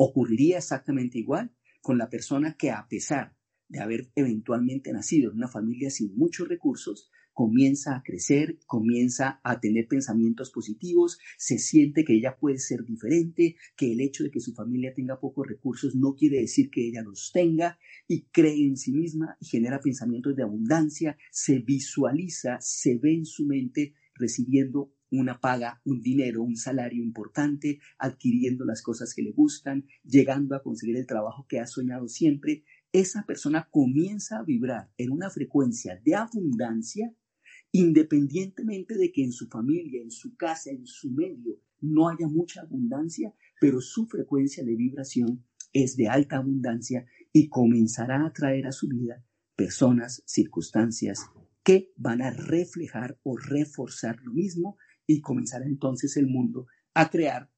Ocurriría 0.00 0.58
exactamente 0.58 1.18
igual 1.18 1.50
con 1.82 1.98
la 1.98 2.08
persona 2.08 2.56
que 2.56 2.70
a 2.70 2.86
pesar 2.88 3.36
de 3.68 3.80
haber 3.80 4.12
eventualmente 4.14 4.92
nacido 4.92 5.30
en 5.30 5.38
una 5.38 5.48
familia 5.48 5.90
sin 5.90 6.16
muchos 6.16 6.48
recursos, 6.48 7.10
comienza 7.32 7.96
a 7.96 8.02
crecer, 8.04 8.58
comienza 8.66 9.40
a 9.42 9.60
tener 9.60 9.88
pensamientos 9.88 10.50
positivos, 10.50 11.18
se 11.36 11.58
siente 11.58 12.04
que 12.04 12.14
ella 12.14 12.36
puede 12.36 12.58
ser 12.58 12.84
diferente, 12.84 13.56
que 13.76 13.92
el 13.92 14.00
hecho 14.00 14.22
de 14.22 14.30
que 14.30 14.40
su 14.40 14.54
familia 14.54 14.94
tenga 14.94 15.18
pocos 15.18 15.46
recursos 15.48 15.96
no 15.96 16.14
quiere 16.14 16.40
decir 16.40 16.70
que 16.70 16.86
ella 16.86 17.02
los 17.02 17.30
tenga 17.32 17.78
y 18.06 18.22
cree 18.32 18.66
en 18.66 18.76
sí 18.76 18.92
misma 18.92 19.36
y 19.40 19.46
genera 19.46 19.80
pensamientos 19.80 20.36
de 20.36 20.44
abundancia, 20.44 21.16
se 21.30 21.58
visualiza, 21.58 22.58
se 22.60 22.98
ve 22.98 23.14
en 23.14 23.26
su 23.26 23.46
mente 23.46 23.94
recibiendo 24.14 24.92
una 25.10 25.40
paga, 25.40 25.80
un 25.84 26.00
dinero, 26.00 26.42
un 26.42 26.56
salario 26.56 27.02
importante, 27.02 27.80
adquiriendo 27.98 28.64
las 28.64 28.82
cosas 28.82 29.14
que 29.14 29.22
le 29.22 29.32
gustan, 29.32 29.86
llegando 30.04 30.54
a 30.54 30.62
conseguir 30.62 30.96
el 30.96 31.06
trabajo 31.06 31.46
que 31.48 31.60
ha 31.60 31.66
soñado 31.66 32.08
siempre, 32.08 32.64
esa 32.92 33.24
persona 33.24 33.68
comienza 33.70 34.38
a 34.38 34.44
vibrar 34.44 34.90
en 34.96 35.10
una 35.10 35.30
frecuencia 35.30 36.00
de 36.04 36.14
abundancia 36.14 37.14
independientemente 37.72 38.96
de 38.96 39.12
que 39.12 39.22
en 39.22 39.32
su 39.32 39.46
familia, 39.48 40.02
en 40.02 40.10
su 40.10 40.36
casa, 40.36 40.70
en 40.70 40.86
su 40.86 41.10
medio 41.10 41.60
no 41.80 42.08
haya 42.08 42.26
mucha 42.26 42.62
abundancia, 42.62 43.32
pero 43.60 43.80
su 43.80 44.06
frecuencia 44.06 44.64
de 44.64 44.74
vibración 44.74 45.44
es 45.72 45.96
de 45.96 46.08
alta 46.08 46.38
abundancia 46.38 47.06
y 47.32 47.48
comenzará 47.48 48.26
a 48.26 48.32
traer 48.32 48.66
a 48.66 48.72
su 48.72 48.88
vida 48.88 49.24
personas, 49.54 50.22
circunstancias 50.26 51.26
que 51.62 51.92
van 51.96 52.22
a 52.22 52.30
reflejar 52.30 53.18
o 53.22 53.36
reforzar 53.36 54.18
lo 54.22 54.32
mismo 54.32 54.76
y 55.08 55.22
comenzará 55.22 55.64
entonces 55.64 56.16
el 56.18 56.28
mundo 56.28 56.66
a 56.94 57.10
crear 57.10 57.50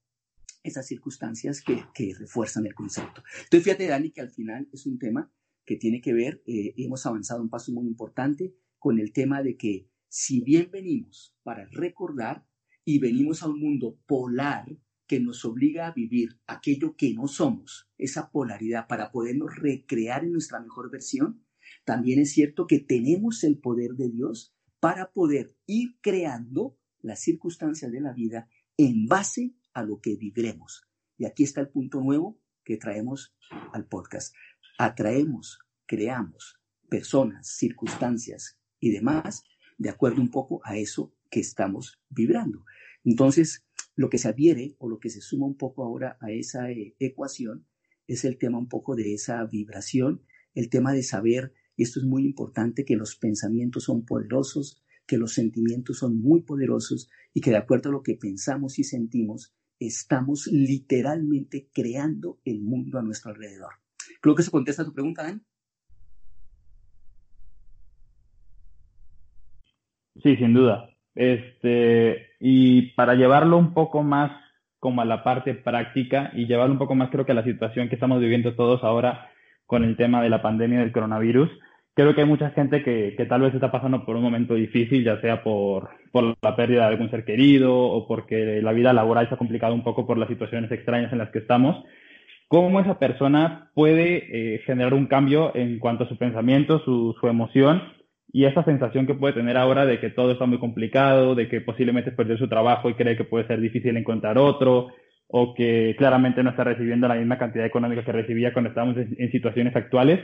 esas 0.63 0.87
circunstancias 0.87 1.63
que, 1.63 2.15
refuerzan 2.19 2.65
el 2.65 2.75
concepto. 2.75 3.23
Entonces, 3.45 3.65
fíjate, 3.65 3.89
Dani, 3.89 4.11
que 4.13 4.21
al 4.21 4.31
final 4.31 4.69
es 4.73 4.87
un 4.87 4.99
tema 4.99 5.33
que 5.67 5.77
tiene 5.77 6.01
que 6.01 6.15
ver, 6.15 6.43
eh, 6.47 6.75
hemos 6.77 7.05
avanzado 7.07 7.43
un 7.43 7.51
paso 7.51 7.73
muy 7.73 7.87
importante 7.87 8.55
con 8.79 8.99
el 8.99 9.13
tema 9.13 9.43
de 9.43 9.57
que 9.57 9.91
si 10.09 10.41
bien 10.41 10.71
venimos 10.73 11.37
para 11.43 11.67
recordar 11.67 12.47
y 12.85 12.99
venimos 12.99 13.43
a 13.43 13.49
un 13.49 13.61
mundo 13.61 13.99
polar 14.07 14.67
que 15.07 15.21
nos 15.21 15.45
obliga 15.45 15.89
a 15.89 15.93
vivir 15.93 16.39
aquello 16.47 16.95
que 16.97 17.13
no 17.15 17.27
somos, 17.27 17.91
esa 17.99 18.31
polaridad 18.31 18.87
para 18.87 19.11
podernos 19.11 19.57
recrear 19.57 20.25
en 20.25 20.33
nuestra 20.33 20.61
mejor 20.61 20.91
versión, 20.91 21.45
también 21.85 22.21
es 22.21 22.33
cierto 22.33 22.67
que 22.69 22.79
tenemos 22.79 23.43
el 23.43 23.59
poder 23.59 23.93
de 23.95 24.09
Dios 24.09 24.55
para 24.79 25.13
poder 25.13 25.57
ir 25.67 25.97
creando 26.01 26.80
las 27.03 27.21
circunstancias 27.21 27.91
de 27.91 28.01
la 28.01 28.13
vida 28.13 28.49
en 28.77 29.07
base 29.07 29.55
a 29.73 29.83
lo 29.83 30.01
que 30.01 30.17
viviremos. 30.17 30.87
Y 31.17 31.27
aquí 31.27 31.45
está 31.45 31.61
el 31.61 31.69
punto 31.69 32.01
nuevo 32.01 32.41
que 32.65 32.77
traemos 32.77 33.35
al 33.73 33.87
podcast. 33.87 34.35
Atraemos, 34.79 35.59
creamos 35.87 36.61
personas, 36.89 37.49
circunstancias 37.49 38.59
y 38.79 38.91
demás 38.91 39.43
de 39.79 39.91
acuerdo 39.91 40.21
un 40.21 40.31
poco 40.31 40.61
a 40.65 40.77
eso 40.77 41.15
que 41.31 41.41
estamos 41.41 42.01
vibrando. 42.09 42.65
Entonces, 43.05 43.65
lo 43.97 44.11
que 44.11 44.19
se 44.19 44.29
adhiere 44.29 44.77
o 44.79 44.89
lo 44.89 44.99
que 44.99 45.11
se 45.11 45.21
suma 45.21 45.47
un 45.47 45.57
poco 45.57 45.85
ahora 45.85 46.19
a 46.21 46.31
esa 46.31 46.71
eh, 46.71 46.95
ecuación 46.99 47.67
es 48.07 48.25
el 48.25 48.39
tema 48.39 48.59
un 48.59 48.69
poco 48.69 48.97
de 48.97 49.15
esa 49.15 49.45
vibración, 49.45 50.23
el 50.55 50.69
tema 50.69 50.93
de 50.93 51.03
saber, 51.03 51.55
y 51.77 51.85
esto 51.85 52.01
es 52.01 52.07
muy 52.07 52.25
importante, 52.25 52.85
que 52.85 52.97
los 52.97 53.17
pensamientos 53.17 53.85
son 53.85 54.05
poderosos, 54.05 54.83
que 55.11 55.19
los 55.19 55.33
sentimientos 55.33 55.99
son 55.99 56.21
muy 56.21 56.43
poderosos 56.43 57.11
y 57.35 57.41
que 57.41 57.51
de 57.51 57.57
acuerdo 57.57 57.89
a 57.89 57.93
lo 57.93 58.05
que 58.05 58.15
pensamos 58.15 58.79
y 58.79 58.85
sentimos, 58.85 59.53
estamos 59.81 60.47
literalmente 60.47 61.69
creando 61.75 62.39
el 62.45 62.61
mundo 62.61 63.01
a 63.01 63.03
nuestro 63.03 63.33
alrededor. 63.33 63.73
Creo 64.21 64.37
que 64.37 64.43
eso 64.43 64.53
contesta 64.53 64.85
tu 64.85 64.93
pregunta, 64.93 65.25
Dan. 65.25 65.43
Sí, 70.23 70.37
sin 70.37 70.55
duda. 70.55 70.89
Este, 71.17 72.29
y 72.39 72.93
para 72.93 73.17
llevarlo 73.17 73.59
un 73.59 73.75
poco 73.75 74.05
más 74.05 74.31
como 74.79 75.03
a 75.03 75.05
la 75.05 75.25
parte 75.25 75.55
práctica 75.55 76.31
y 76.35 76.47
llevarlo 76.47 76.75
un 76.75 76.79
poco 76.79 76.95
más 76.95 77.11
creo 77.11 77.27
que 77.27 77.33
a 77.33 77.35
la 77.35 77.43
situación 77.43 77.89
que 77.89 77.97
estamos 77.97 78.21
viviendo 78.21 78.55
todos 78.55 78.85
ahora 78.85 79.29
con 79.67 79.83
el 79.83 79.97
tema 79.97 80.23
de 80.23 80.31
la 80.31 80.41
pandemia 80.41 80.79
del 80.79 80.93
coronavirus, 80.93 81.51
creo 82.03 82.15
que 82.15 82.21
hay 82.23 82.27
mucha 82.27 82.51
gente 82.51 82.83
que, 82.83 83.15
que 83.17 83.27
tal 83.27 83.43
vez 83.43 83.55
está 83.55 83.71
pasando 83.71 84.05
por 84.05 84.17
un 84.17 84.23
momento 84.23 84.55
difícil, 84.55 85.05
ya 85.05 85.21
sea 85.21 85.43
por, 85.43 85.91
por, 86.13 86.37
la 86.43 86.57
pérdida 86.57 86.83
de 86.83 86.93
algún 86.95 87.11
ser 87.11 87.25
querido 87.25 87.77
o 87.77 88.07
porque 88.07 88.61
la 88.63 88.73
vida 88.73 88.93
laboral 88.93 89.29
se 89.29 89.35
ha 89.35 89.39
complicado 89.39 89.75
un 89.75 89.85
poco 89.85 90.07
por 90.07 90.19
las 90.19 90.29
situaciones 90.29 90.71
extrañas 90.71 91.13
en 91.13 91.19
las 91.19 91.31
que 91.31 91.41
estamos. 91.41 91.85
¿Cómo 92.49 92.81
esa 92.81 92.99
persona 92.99 93.71
puede 93.75 94.55
eh, 94.55 94.59
generar 94.67 94.93
un 94.93 95.07
cambio 95.07 95.55
en 95.55 95.79
cuanto 95.79 96.03
a 96.03 96.09
su 96.09 96.19
pensamiento, 96.19 96.81
su, 96.81 97.15
emoción 97.23 97.83
y 98.33 98.45
esa 98.45 98.65
sensación 98.65 99.07
que 99.07 99.15
puede 99.15 99.35
tener 99.35 99.57
ahora 99.57 99.87
de 99.87 100.01
que 100.01 100.11
todo 100.11 100.33
está 100.33 100.47
muy 100.47 100.59
complicado, 100.59 101.37
de 101.37 101.49
que 101.49 101.61
posiblemente 101.61 102.11
perder 102.11 102.39
su 102.39 102.49
trabajo 102.49 102.91
y 102.91 102.95
cree 102.95 103.17
que 103.17 103.23
puede 103.23 103.47
ser 103.47 103.61
difícil 103.61 103.97
encontrar 103.97 104.37
otro, 104.37 104.89
o 105.29 105.55
que 105.55 105.95
claramente 105.97 106.43
no 106.43 106.51
está 106.51 106.65
recibiendo 106.65 107.07
la 107.07 107.15
misma 107.15 107.39
cantidad 107.39 107.65
económica 107.65 108.05
que 108.05 108.13
recibía 108.13 108.53
cuando 108.53 108.71
estábamos 108.71 108.97
en, 108.97 109.31
situaciones 109.31 109.77
actuales, 109.77 110.19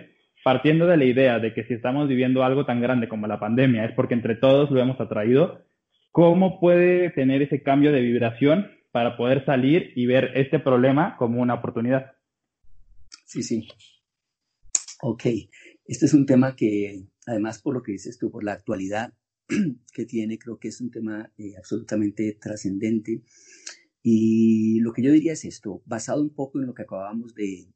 partiendo 0.46 0.86
de 0.86 0.96
la 0.96 1.04
idea 1.04 1.40
de 1.40 1.52
que 1.52 1.64
si 1.64 1.74
estamos 1.74 2.06
viviendo 2.06 2.44
algo 2.44 2.64
tan 2.64 2.80
grande 2.80 3.08
como 3.08 3.26
la 3.26 3.40
pandemia 3.40 3.84
es 3.84 3.92
porque 3.96 4.14
entre 4.14 4.36
todos 4.36 4.70
lo 4.70 4.80
hemos 4.80 5.00
atraído, 5.00 5.66
¿cómo 6.12 6.60
puede 6.60 7.10
tener 7.10 7.42
ese 7.42 7.64
cambio 7.64 7.90
de 7.90 8.00
vibración 8.00 8.68
para 8.92 9.16
poder 9.16 9.44
salir 9.44 9.90
y 9.96 10.06
ver 10.06 10.30
este 10.36 10.60
problema 10.60 11.16
como 11.16 11.42
una 11.42 11.54
oportunidad? 11.54 12.12
Sí, 13.24 13.42
sí. 13.42 13.66
Ok, 15.02 15.24
este 15.84 16.06
es 16.06 16.14
un 16.14 16.26
tema 16.26 16.54
que 16.54 17.08
además 17.26 17.60
por 17.60 17.74
lo 17.74 17.82
que 17.82 17.90
dices 17.90 18.16
tú, 18.16 18.30
por 18.30 18.44
la 18.44 18.52
actualidad 18.52 19.14
que 19.92 20.04
tiene, 20.04 20.38
creo 20.38 20.60
que 20.60 20.68
es 20.68 20.80
un 20.80 20.92
tema 20.92 21.28
eh, 21.38 21.56
absolutamente 21.58 22.38
trascendente. 22.40 23.24
Y 24.00 24.78
lo 24.78 24.92
que 24.92 25.02
yo 25.02 25.10
diría 25.10 25.32
es 25.32 25.44
esto, 25.44 25.82
basado 25.86 26.22
un 26.22 26.32
poco 26.32 26.60
en 26.60 26.66
lo 26.66 26.74
que 26.74 26.82
acabamos 26.82 27.34
de, 27.34 27.66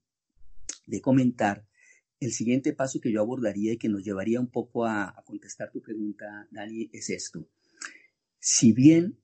de, 0.86 1.00
comentar, 1.00 1.64
el 2.20 2.32
siguiente 2.32 2.74
paso 2.74 3.00
que 3.00 3.10
yo 3.10 3.22
abordaría 3.22 3.72
y 3.72 3.78
que 3.78 3.88
nos 3.88 4.04
llevaría 4.04 4.40
un 4.40 4.50
poco 4.50 4.84
a, 4.84 5.14
contestar 5.24 5.70
tu 5.72 5.80
pregunta, 5.80 6.46
Dani, 6.50 6.90
es 6.92 7.08
esto. 7.08 7.48
Si 8.38 8.72
bien 8.72 9.18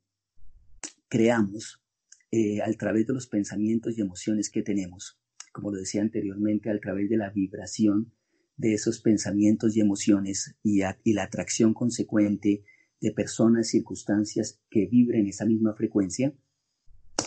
creamos 1.08 1.82
eh, 2.30 2.62
a 2.62 2.72
través 2.72 3.06
de 3.06 3.12
los 3.12 3.26
pensamientos 3.26 3.96
y 3.96 4.00
emociones 4.00 4.50
que 4.50 4.62
tenemos, 4.62 5.20
como 5.52 5.70
lo 5.70 5.78
decía 5.78 6.00
anteriormente, 6.00 6.70
a 6.70 6.80
través 6.80 7.08
de 7.10 7.18
la 7.18 7.30
vibración 7.30 8.12
de 8.56 8.72
esos 8.72 9.00
pensamientos 9.00 9.76
y 9.76 9.80
emociones 9.80 10.56
y, 10.62 10.80
la 10.80 11.22
atracción 11.22 11.74
consecuente 11.74 12.64
de 13.00 13.12
personas, 13.12 13.68
circunstancias 13.68 14.62
que 14.70 14.86
vibren 14.86 15.26
esa 15.26 15.44
misma 15.44 15.74
frecuencia, 15.74 16.34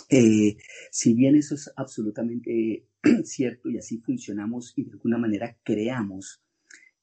eh, 0.09 0.57
si 0.91 1.13
bien 1.13 1.35
eso 1.35 1.53
es 1.53 1.71
absolutamente 1.75 2.88
cierto 3.23 3.69
y 3.69 3.77
así 3.77 3.99
funcionamos 3.99 4.73
y 4.75 4.83
de 4.83 4.91
alguna 4.91 5.17
manera 5.17 5.57
creamos 5.63 6.43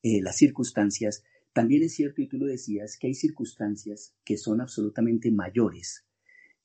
eh, 0.03 0.21
las 0.23 0.37
circunstancias, 0.37 1.25
también 1.53 1.83
es 1.83 1.95
cierto, 1.95 2.21
y 2.21 2.29
tú 2.29 2.37
lo 2.37 2.47
decías, 2.47 2.99
que 2.99 3.09
hay 3.09 3.15
circunstancias 3.15 4.15
que 4.25 4.37
son 4.37 4.61
absolutamente 4.61 5.31
mayores. 5.31 6.05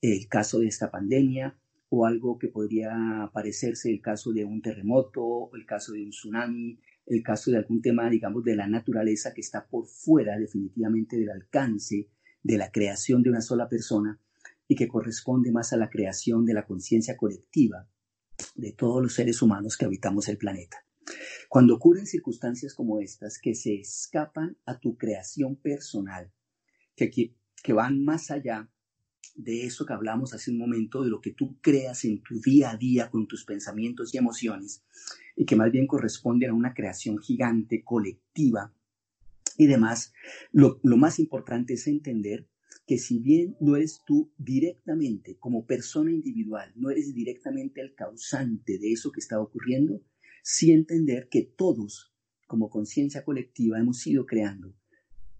El 0.00 0.28
caso 0.28 0.58
de 0.58 0.66
esta 0.66 0.90
pandemia 0.90 1.58
o 1.88 2.06
algo 2.06 2.38
que 2.38 2.48
podría 2.48 3.30
parecerse 3.32 3.90
el 3.90 4.00
caso 4.00 4.32
de 4.32 4.44
un 4.44 4.60
terremoto, 4.62 5.50
el 5.54 5.66
caso 5.66 5.92
de 5.92 6.04
un 6.04 6.10
tsunami, 6.10 6.78
el 7.06 7.22
caso 7.22 7.50
de 7.50 7.58
algún 7.58 7.82
tema, 7.82 8.08
digamos, 8.10 8.44
de 8.44 8.56
la 8.56 8.66
naturaleza 8.66 9.32
que 9.34 9.40
está 9.40 9.66
por 9.66 9.86
fuera 9.86 10.38
definitivamente 10.38 11.16
del 11.16 11.30
alcance 11.30 12.08
de 12.42 12.58
la 12.58 12.70
creación 12.70 13.22
de 13.22 13.30
una 13.30 13.40
sola 13.40 13.68
persona 13.68 14.20
y 14.68 14.74
que 14.74 14.88
corresponde 14.88 15.52
más 15.52 15.72
a 15.72 15.76
la 15.76 15.90
creación 15.90 16.44
de 16.44 16.54
la 16.54 16.66
conciencia 16.66 17.16
colectiva 17.16 17.88
de 18.54 18.72
todos 18.72 19.02
los 19.02 19.14
seres 19.14 19.42
humanos 19.42 19.76
que 19.76 19.84
habitamos 19.84 20.28
el 20.28 20.38
planeta. 20.38 20.84
Cuando 21.48 21.74
ocurren 21.74 22.06
circunstancias 22.06 22.74
como 22.74 23.00
estas 23.00 23.38
que 23.38 23.54
se 23.54 23.74
escapan 23.74 24.56
a 24.64 24.78
tu 24.78 24.96
creación 24.96 25.56
personal, 25.56 26.32
que, 26.96 27.10
que 27.10 27.72
van 27.72 28.04
más 28.04 28.30
allá 28.30 28.70
de 29.34 29.64
eso 29.64 29.86
que 29.86 29.92
hablamos 29.92 30.34
hace 30.34 30.50
un 30.50 30.58
momento, 30.58 31.02
de 31.02 31.10
lo 31.10 31.20
que 31.20 31.32
tú 31.32 31.58
creas 31.60 32.04
en 32.04 32.22
tu 32.22 32.40
día 32.40 32.70
a 32.70 32.76
día 32.76 33.10
con 33.10 33.26
tus 33.26 33.44
pensamientos 33.44 34.14
y 34.14 34.18
emociones, 34.18 34.84
y 35.36 35.46
que 35.46 35.56
más 35.56 35.70
bien 35.70 35.86
corresponden 35.86 36.50
a 36.50 36.54
una 36.54 36.74
creación 36.74 37.18
gigante, 37.18 37.82
colectiva 37.82 38.74
y 39.56 39.66
demás, 39.66 40.12
lo, 40.52 40.80
lo 40.82 40.96
más 40.96 41.18
importante 41.18 41.74
es 41.74 41.86
entender 41.86 42.48
que 42.86 42.98
si 42.98 43.18
bien 43.18 43.56
no 43.60 43.76
eres 43.76 44.00
tú 44.06 44.32
directamente, 44.38 45.36
como 45.38 45.66
persona 45.66 46.10
individual, 46.10 46.72
no 46.76 46.90
eres 46.90 47.14
directamente 47.14 47.80
el 47.80 47.94
causante 47.94 48.78
de 48.78 48.92
eso 48.92 49.10
que 49.12 49.20
está 49.20 49.40
ocurriendo, 49.40 50.02
sí 50.42 50.72
entender 50.72 51.28
que 51.28 51.42
todos, 51.42 52.14
como 52.46 52.70
conciencia 52.70 53.24
colectiva, 53.24 53.78
hemos 53.78 54.06
ido 54.06 54.26
creando 54.26 54.74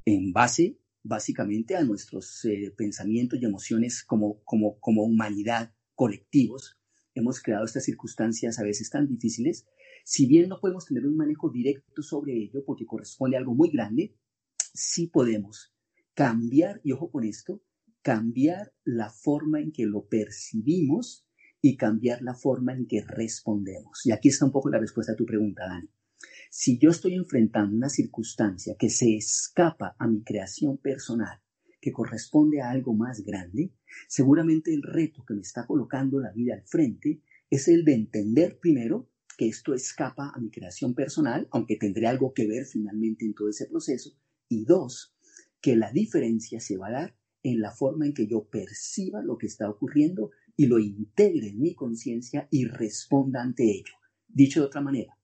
en 0.04 0.32
base 0.32 0.78
básicamente 1.02 1.76
a 1.76 1.84
nuestros 1.84 2.44
eh, 2.44 2.72
pensamientos 2.76 3.40
y 3.40 3.44
emociones 3.44 4.04
como, 4.04 4.42
como, 4.44 4.78
como 4.78 5.02
humanidad 5.02 5.74
colectivos. 5.94 6.78
Hemos 7.14 7.40
creado 7.40 7.64
estas 7.64 7.84
circunstancias 7.84 8.58
a 8.58 8.62
veces 8.62 8.88
tan 8.90 9.06
difíciles. 9.06 9.66
Si 10.04 10.26
bien 10.26 10.48
no 10.48 10.60
podemos 10.60 10.86
tener 10.86 11.06
un 11.06 11.16
manejo 11.16 11.50
directo 11.50 12.02
sobre 12.02 12.34
ello 12.34 12.64
porque 12.64 12.86
corresponde 12.86 13.36
a 13.36 13.40
algo 13.40 13.54
muy 13.54 13.70
grande, 13.70 14.16
sí 14.72 15.08
podemos 15.08 15.72
cambiar, 16.14 16.80
y 16.84 16.92
ojo 16.92 17.10
con 17.10 17.24
esto, 17.24 17.62
cambiar 18.02 18.72
la 18.84 19.10
forma 19.10 19.60
en 19.60 19.72
que 19.72 19.86
lo 19.86 20.06
percibimos 20.06 21.26
y 21.60 21.76
cambiar 21.76 22.22
la 22.22 22.34
forma 22.34 22.74
en 22.74 22.86
que 22.86 23.02
respondemos. 23.06 24.04
Y 24.04 24.12
aquí 24.12 24.28
está 24.28 24.44
un 24.44 24.52
poco 24.52 24.68
la 24.68 24.78
respuesta 24.78 25.12
a 25.12 25.16
tu 25.16 25.24
pregunta, 25.24 25.62
Dani. 25.66 25.88
Si 26.50 26.78
yo 26.78 26.90
estoy 26.90 27.14
enfrentando 27.14 27.76
una 27.76 27.88
circunstancia 27.88 28.76
que 28.78 28.90
se 28.90 29.16
escapa 29.16 29.96
a 29.98 30.06
mi 30.06 30.22
creación 30.22 30.78
personal, 30.78 31.40
que 31.80 31.92
corresponde 31.92 32.60
a 32.60 32.70
algo 32.70 32.94
más 32.94 33.24
grande, 33.24 33.72
seguramente 34.08 34.72
el 34.72 34.82
reto 34.82 35.24
que 35.26 35.34
me 35.34 35.40
está 35.40 35.66
colocando 35.66 36.20
la 36.20 36.32
vida 36.32 36.54
al 36.54 36.62
frente 36.62 37.22
es 37.50 37.68
el 37.68 37.84
de 37.84 37.94
entender 37.94 38.58
primero 38.60 39.08
que 39.36 39.48
esto 39.48 39.74
escapa 39.74 40.30
a 40.34 40.40
mi 40.40 40.50
creación 40.50 40.94
personal, 40.94 41.48
aunque 41.50 41.76
tendré 41.76 42.06
algo 42.06 42.32
que 42.34 42.46
ver 42.46 42.66
finalmente 42.66 43.24
en 43.24 43.34
todo 43.34 43.48
ese 43.48 43.66
proceso, 43.66 44.16
y 44.48 44.64
dos, 44.64 45.14
que 45.62 45.76
la 45.76 45.90
diferencia 45.92 46.60
se 46.60 46.76
va 46.76 46.88
a 46.88 46.92
dar 46.92 47.16
en 47.42 47.60
la 47.60 47.70
forma 47.70 48.04
en 48.04 48.12
que 48.12 48.26
yo 48.26 48.48
perciba 48.48 49.22
lo 49.22 49.38
que 49.38 49.46
está 49.46 49.70
ocurriendo 49.70 50.30
y 50.56 50.66
lo 50.66 50.78
integre 50.78 51.48
en 51.48 51.60
mi 51.60 51.74
conciencia 51.74 52.48
y 52.50 52.66
responda 52.66 53.42
ante 53.42 53.70
ello. 53.70 53.94
Dicho 54.28 54.60
de 54.60 54.66
otra 54.66 54.80
manera, 54.80 55.18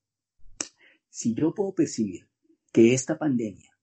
si 1.11 1.35
yo 1.35 1.55
puedo 1.55 1.75
percibir 1.75 2.29
que 2.73 2.95
esta 2.95 3.19
pandemia 3.19 3.77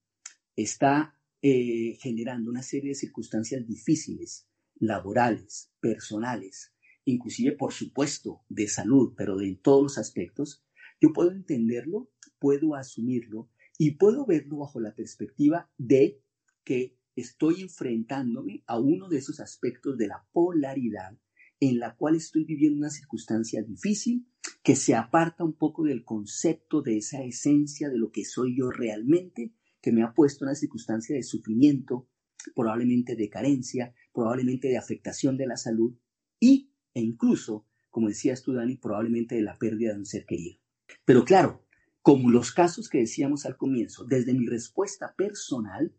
está 0.55 1.19
eh, 1.41 1.97
generando 2.01 2.49
una 2.49 2.63
serie 2.63 2.89
de 2.89 2.95
circunstancias 2.95 3.67
difíciles, 3.67 4.47
laborales, 4.75 5.71
personales, 5.79 6.73
inclusive 7.03 7.51
por 7.53 7.73
supuesto 7.73 8.43
de 8.49 8.67
salud, 8.67 9.13
pero 9.15 9.35
de 9.35 9.55
todos 9.61 9.83
los 9.83 9.97
aspectos, 9.97 10.63
yo 11.01 11.11
puedo 11.13 11.31
entenderlo, 11.31 12.09
puedo 12.39 12.75
asumirlo 12.75 13.49
y 13.77 13.91
puedo 13.91 14.25
verlo 14.25 14.57
bajo 14.57 14.79
la 14.79 14.95
perspectiva 14.95 15.69
de 15.77 16.21
que 16.65 16.97
estoy 17.15 17.61
enfrentándome 17.61 18.63
a 18.67 18.77
uno 18.77 19.07
de 19.07 19.19
esos 19.19 19.39
aspectos 19.39 19.97
de 19.97 20.07
la 20.07 20.27
polaridad 20.33 21.17
en 21.59 21.79
la 21.79 21.95
cual 21.95 22.15
estoy 22.15 22.43
viviendo 22.43 22.79
una 22.79 22.89
circunstancia 22.89 23.63
difícil 23.63 24.27
que 24.61 24.75
se 24.75 24.95
aparta 24.95 25.43
un 25.43 25.53
poco 25.53 25.83
del 25.83 26.03
concepto 26.03 26.81
de 26.81 26.97
esa 26.97 27.23
esencia 27.23 27.89
de 27.89 27.97
lo 27.97 28.11
que 28.11 28.25
soy 28.25 28.57
yo 28.57 28.69
realmente, 28.71 29.53
que 29.81 29.91
me 29.91 30.03
ha 30.03 30.13
puesto 30.13 30.43
en 30.43 30.49
una 30.49 30.55
circunstancia 30.55 31.15
de 31.15 31.23
sufrimiento, 31.23 32.09
probablemente 32.53 33.15
de 33.15 33.29
carencia, 33.29 33.93
probablemente 34.13 34.67
de 34.67 34.77
afectación 34.77 35.37
de 35.37 35.47
la 35.47 35.55
salud 35.55 35.95
y, 36.39 36.73
e 36.93 37.01
incluso, 37.01 37.65
como 37.89 38.09
decías 38.09 38.43
tú, 38.43 38.53
Dani, 38.53 38.77
probablemente 38.77 39.35
de 39.35 39.41
la 39.41 39.57
pérdida 39.57 39.93
de 39.93 39.99
un 39.99 40.05
ser 40.05 40.25
querido. 40.25 40.59
Pero 41.05 41.23
claro, 41.23 41.65
como 42.01 42.29
los 42.29 42.51
casos 42.51 42.89
que 42.89 42.99
decíamos 42.99 43.45
al 43.45 43.57
comienzo, 43.57 44.03
desde 44.03 44.33
mi 44.33 44.45
respuesta 44.45 45.15
personal, 45.15 45.95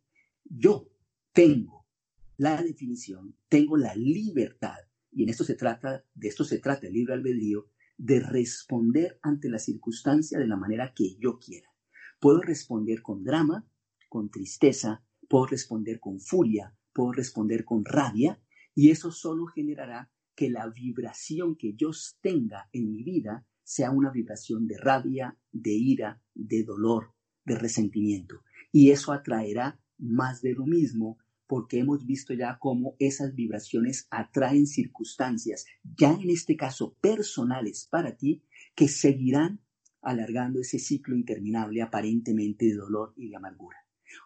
yo 0.49 0.89
tengo 1.33 1.87
la 2.37 2.63
definición, 2.63 3.37
tengo 3.49 3.77
la 3.77 3.95
libertad, 3.95 4.77
y 5.11 5.23
en 5.23 5.31
esto 5.31 5.45
se 5.45 5.55
trata, 5.55 6.05
de 6.15 6.29
esto 6.29 6.45
se 6.45 6.59
trata 6.59 6.87
el 6.87 6.93
libre 6.93 7.15
albedrío, 7.15 7.71
de 7.97 8.21
responder 8.21 9.19
ante 9.23 9.49
la 9.49 9.59
circunstancia 9.59 10.39
de 10.39 10.47
la 10.47 10.57
manera 10.57 10.93
que 10.95 11.17
yo 11.19 11.39
quiera. 11.39 11.71
Puedo 12.21 12.43
responder 12.43 13.03
con 13.03 13.25
drama, 13.25 13.67
con 14.09 14.31
tristeza, 14.31 15.05
puedo 15.29 15.47
responder 15.47 15.99
con 16.01 16.21
furia, 16.21 16.77
puedo 16.93 17.13
responder 17.13 17.65
con 17.65 17.85
rabia, 17.85 18.41
y 18.75 18.91
eso 18.91 19.11
solo 19.11 19.47
generará 19.47 20.11
que 20.35 20.51
la 20.51 20.69
vibración 20.69 21.57
que 21.57 21.75
yo 21.75 21.91
tenga 22.21 22.69
en 22.73 22.91
mi 22.91 23.03
vida 23.03 23.47
sea 23.63 23.91
una 23.91 24.11
vibración 24.11 24.67
de 24.67 24.77
rabia, 24.79 25.39
de 25.51 25.73
ira, 25.73 26.23
de 26.35 26.63
dolor, 26.63 27.15
de 27.45 27.57
resentimiento. 27.57 28.43
Y 28.71 28.91
eso 28.91 29.13
atraerá 29.13 29.81
más 29.99 30.43
de 30.43 30.55
lo 30.55 30.67
mismo 30.67 31.19
porque 31.47 31.79
hemos 31.79 32.05
visto 32.07 32.35
ya 32.35 32.59
cómo 32.61 32.97
esas 32.99 33.35
vibraciones 33.35 34.07
atraen 34.11 34.67
circunstancias, 34.67 35.65
ya 35.97 36.13
en 36.13 36.31
este 36.31 36.57
caso 36.57 36.97
personales 37.01 37.87
para 37.91 38.17
ti, 38.17 38.43
que 38.75 38.89
seguirán 38.89 39.61
alargando 40.03 40.61
ese 40.61 40.79
ciclo 40.79 41.17
interminable 41.17 41.83
aparentemente 41.83 42.67
de 42.67 42.75
dolor 42.75 43.13
y 43.17 43.29
de 43.29 43.37
amargura. 43.37 43.79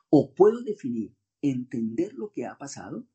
O 0.08 0.34
puedo 0.34 0.62
definir, 0.62 1.14
entender 1.42 2.14
lo 2.14 2.32
que 2.32 2.46
ha 2.46 2.56
pasado, 2.58 3.06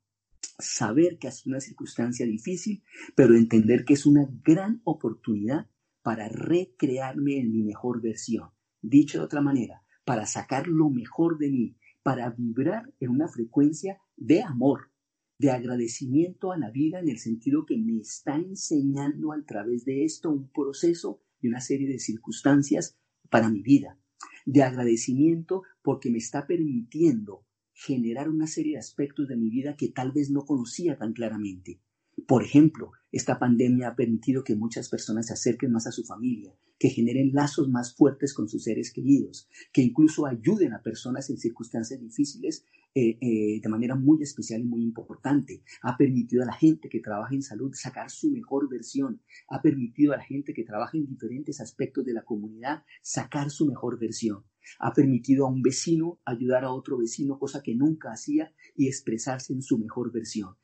saber 0.58 1.20
que 1.20 1.28
ha 1.28 1.32
sido 1.32 1.54
una 1.54 1.62
circunstancia 1.62 2.26
difícil, 2.26 2.84
pero 3.16 3.36
entender 3.36 3.86
que 3.86 3.94
es 3.94 4.06
una 4.06 4.28
gran 4.44 4.82
oportunidad 4.84 5.68
para 6.02 6.30
recrearme 6.30 7.40
en 7.40 7.52
mi 7.52 7.64
mejor 7.64 8.02
versión. 8.02 8.50
Dicho 8.82 9.20
de 9.20 9.26
otra 9.26 9.42
manera, 9.42 9.84
para 10.06 10.26
sacar 10.26 10.68
lo 10.68 10.90
mejor 10.90 11.38
de 11.38 11.50
mí, 11.50 11.78
para 12.06 12.30
vibrar 12.30 12.94
en 13.00 13.10
una 13.10 13.28
frecuencia 13.28 13.98
de 14.16 14.44
amor, 14.44 14.92
de 15.40 15.50
agradecimiento 15.50 16.52
a 16.52 16.58
la 16.60 16.70
vida 16.70 17.00
en 17.00 17.10
el 17.10 17.18
sentido 17.18 17.66
que 17.66 17.80
me 17.80 17.98
está 17.98 18.36
enseñando 18.36 19.34
a 19.34 19.44
través 19.44 19.86
de 19.86 20.06
esto 20.06 20.30
un 20.30 20.52
proceso 20.52 21.20
y 21.42 21.48
una 21.48 21.62
serie 21.62 21.88
de 21.88 21.98
circunstancias 21.98 22.96
para 23.32 23.50
mi 23.50 23.64
vida, 23.64 23.98
de 24.46 24.62
agradecimiento 24.62 25.64
porque 25.82 26.12
me 26.12 26.20
está 26.20 26.46
permitiendo 26.46 27.44
generar 27.74 28.30
una 28.30 28.46
serie 28.46 28.74
de 28.74 28.80
aspectos 28.80 29.28
de 29.28 29.38
mi 29.38 29.50
vida 29.50 29.76
que 29.76 29.90
tal 29.90 30.12
vez 30.12 30.30
no 30.30 30.46
conocía 30.46 31.00
tan 31.00 31.12
claramente. 31.12 31.82
Por 32.28 32.44
ejemplo, 32.44 32.92
esta 33.12 33.40
pandemia 33.40 33.90
ha 33.90 33.96
permitido 33.96 34.44
que 34.44 34.56
muchas 34.56 34.90
personas 34.90 35.28
se 35.28 35.34
acerquen 35.34 35.72
más 35.72 35.86
a 35.86 35.92
su 35.92 36.04
familia, 36.04 36.56
que 36.80 36.90
generen 36.90 37.32
lazos 37.34 37.70
más 37.70 37.96
fuertes 37.96 38.34
con 38.34 38.48
sus 38.48 38.64
seres 38.64 38.92
queridos, 38.92 39.50
que 39.74 39.82
incluso 39.82 40.26
ayuden 40.26 40.74
a 40.74 40.82
personas 40.82 41.30
en 41.30 41.38
circunstancias 41.38 42.00
difíciles 42.00 42.66
eh, 42.98 43.18
eh, 43.20 43.60
de 43.62 43.70
manera 43.70 43.96
muy 43.96 44.24
especial 44.24 44.62
y 44.62 44.64
muy 44.64 44.82
importante. 44.82 45.62
Ha 45.82 45.98
permitido 45.98 46.44
a 46.44 46.46
la 46.46 46.54
gente 46.54 46.88
que 46.88 47.02
trabaja 47.02 47.36
en 47.36 47.42
salud 47.42 47.72
sacar 47.74 48.10
su 48.10 48.32
mejor 48.32 48.70
versión. 48.70 49.22
Ha 49.50 49.62
permitido 49.62 50.14
a 50.14 50.18
la 50.18 50.24
gente 50.24 50.54
que 50.54 50.64
trabaja 50.64 50.98
en 50.98 51.06
diferentes 51.06 51.60
aspectos 51.60 52.06
de 52.06 52.14
la 52.14 52.24
comunidad 52.24 52.84
sacar 53.02 53.52
su 53.52 53.66
mejor 53.66 54.00
versión. 54.00 54.46
Ha 54.80 54.94
permitido 54.94 55.46
a 55.46 55.50
un 55.50 55.62
vecino 55.62 56.22
ayudar 56.24 56.64
a 56.64 56.72
otro 56.72 56.98
vecino, 56.98 57.38
cosa 57.38 57.62
que 57.62 57.76
nunca 57.76 58.12
hacía, 58.12 58.54
y 58.76 58.88
expresarse 58.88 59.52
en 59.52 59.62
su 59.62 59.78
mejor 59.78 60.14
versión. 60.14 60.56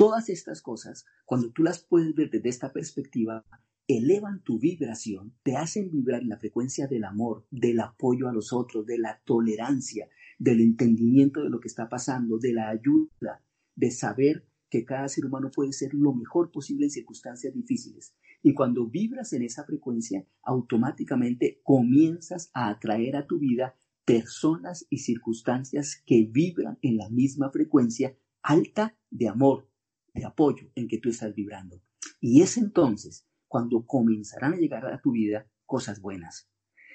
Todas 0.00 0.30
estas 0.30 0.62
cosas, 0.62 1.04
cuando 1.26 1.52
tú 1.52 1.62
las 1.62 1.84
puedes 1.84 2.14
ver 2.14 2.30
desde 2.30 2.48
esta 2.48 2.72
perspectiva, 2.72 3.44
elevan 3.86 4.42
tu 4.42 4.58
vibración, 4.58 5.34
te 5.42 5.56
hacen 5.56 5.90
vibrar 5.90 6.22
en 6.22 6.30
la 6.30 6.38
frecuencia 6.38 6.86
del 6.86 7.04
amor, 7.04 7.46
del 7.50 7.80
apoyo 7.80 8.26
a 8.26 8.32
los 8.32 8.54
otros, 8.54 8.86
de 8.86 8.96
la 8.96 9.20
tolerancia, 9.26 10.08
del 10.38 10.62
entendimiento 10.62 11.42
de 11.42 11.50
lo 11.50 11.60
que 11.60 11.68
está 11.68 11.90
pasando, 11.90 12.38
de 12.38 12.54
la 12.54 12.70
ayuda, 12.70 13.44
de 13.76 13.90
saber 13.90 14.48
que 14.70 14.86
cada 14.86 15.06
ser 15.06 15.26
humano 15.26 15.50
puede 15.54 15.74
ser 15.74 15.92
lo 15.92 16.14
mejor 16.14 16.50
posible 16.50 16.86
en 16.86 16.92
circunstancias 16.92 17.52
difíciles. 17.52 18.14
Y 18.42 18.54
cuando 18.54 18.88
vibras 18.88 19.34
en 19.34 19.42
esa 19.42 19.66
frecuencia, 19.66 20.26
automáticamente 20.42 21.60
comienzas 21.62 22.50
a 22.54 22.70
atraer 22.70 23.16
a 23.16 23.26
tu 23.26 23.38
vida 23.38 23.76
personas 24.06 24.86
y 24.88 25.00
circunstancias 25.00 26.02
que 26.06 26.26
vibran 26.32 26.78
en 26.80 26.96
la 26.96 27.10
misma 27.10 27.50
frecuencia 27.50 28.16
alta 28.42 28.96
de 29.10 29.28
amor, 29.28 29.69
de 30.14 30.24
apoyo 30.24 30.70
en 30.74 30.88
que 30.88 30.98
tú 30.98 31.08
estás 31.08 31.34
vibrando. 31.34 31.82
Y 32.20 32.42
es 32.42 32.56
entonces 32.56 33.26
cuando 33.48 33.86
comenzarán 33.86 34.54
a 34.54 34.56
llegar 34.56 34.86
a 34.86 35.00
tu 35.00 35.12
vida 35.12 35.50
cosas 35.66 36.00
buenas. 36.00 36.48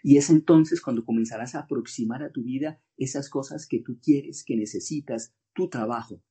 Y 0.04 0.18
es 0.18 0.30
entonces 0.30 0.82
cuando 0.82 1.04
comenzarás 1.04 1.56
a 1.56 1.62
aproximar 1.62 2.24
a 2.24 2.32
tu 2.32 2.44
vida 2.44 2.80
esas 2.98 3.30
cosas 3.30 3.68
que 3.68 3.80
tú 3.80 4.00
quieres, 4.00 4.44
que 4.44 4.56
necesitas, 4.56 5.34
tu 5.54 5.70
trabajo, 5.70 6.22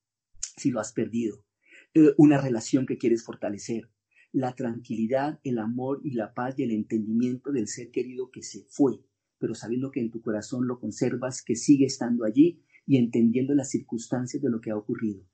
si 0.56 0.70
lo 0.70 0.80
has 0.80 0.92
perdido, 0.92 1.44
eh, 1.94 2.14
una 2.16 2.40
relación 2.40 2.86
que 2.86 2.98
quieres 2.98 3.24
fortalecer, 3.24 3.90
la 4.32 4.54
tranquilidad, 4.54 5.40
el 5.44 5.58
amor 5.58 6.00
y 6.04 6.12
la 6.12 6.34
paz 6.34 6.54
y 6.58 6.62
el 6.64 6.70
entendimiento 6.70 7.52
del 7.52 7.68
ser 7.68 7.90
querido 7.90 8.30
que 8.30 8.42
se 8.42 8.64
fue, 8.68 9.00
pero 9.38 9.54
sabiendo 9.54 9.90
que 9.90 10.00
en 10.00 10.10
tu 10.10 10.20
corazón 10.20 10.66
lo 10.66 10.78
conservas, 10.80 11.42
que 11.42 11.56
sigue 11.56 11.86
estando 11.86 12.24
allí 12.24 12.62
y 12.86 12.98
entendiendo 12.98 13.54
las 13.54 13.70
circunstancias 13.70 14.42
de 14.42 14.50
lo 14.50 14.60
que 14.60 14.70
ha 14.70 14.76
ocurrido. 14.76 15.24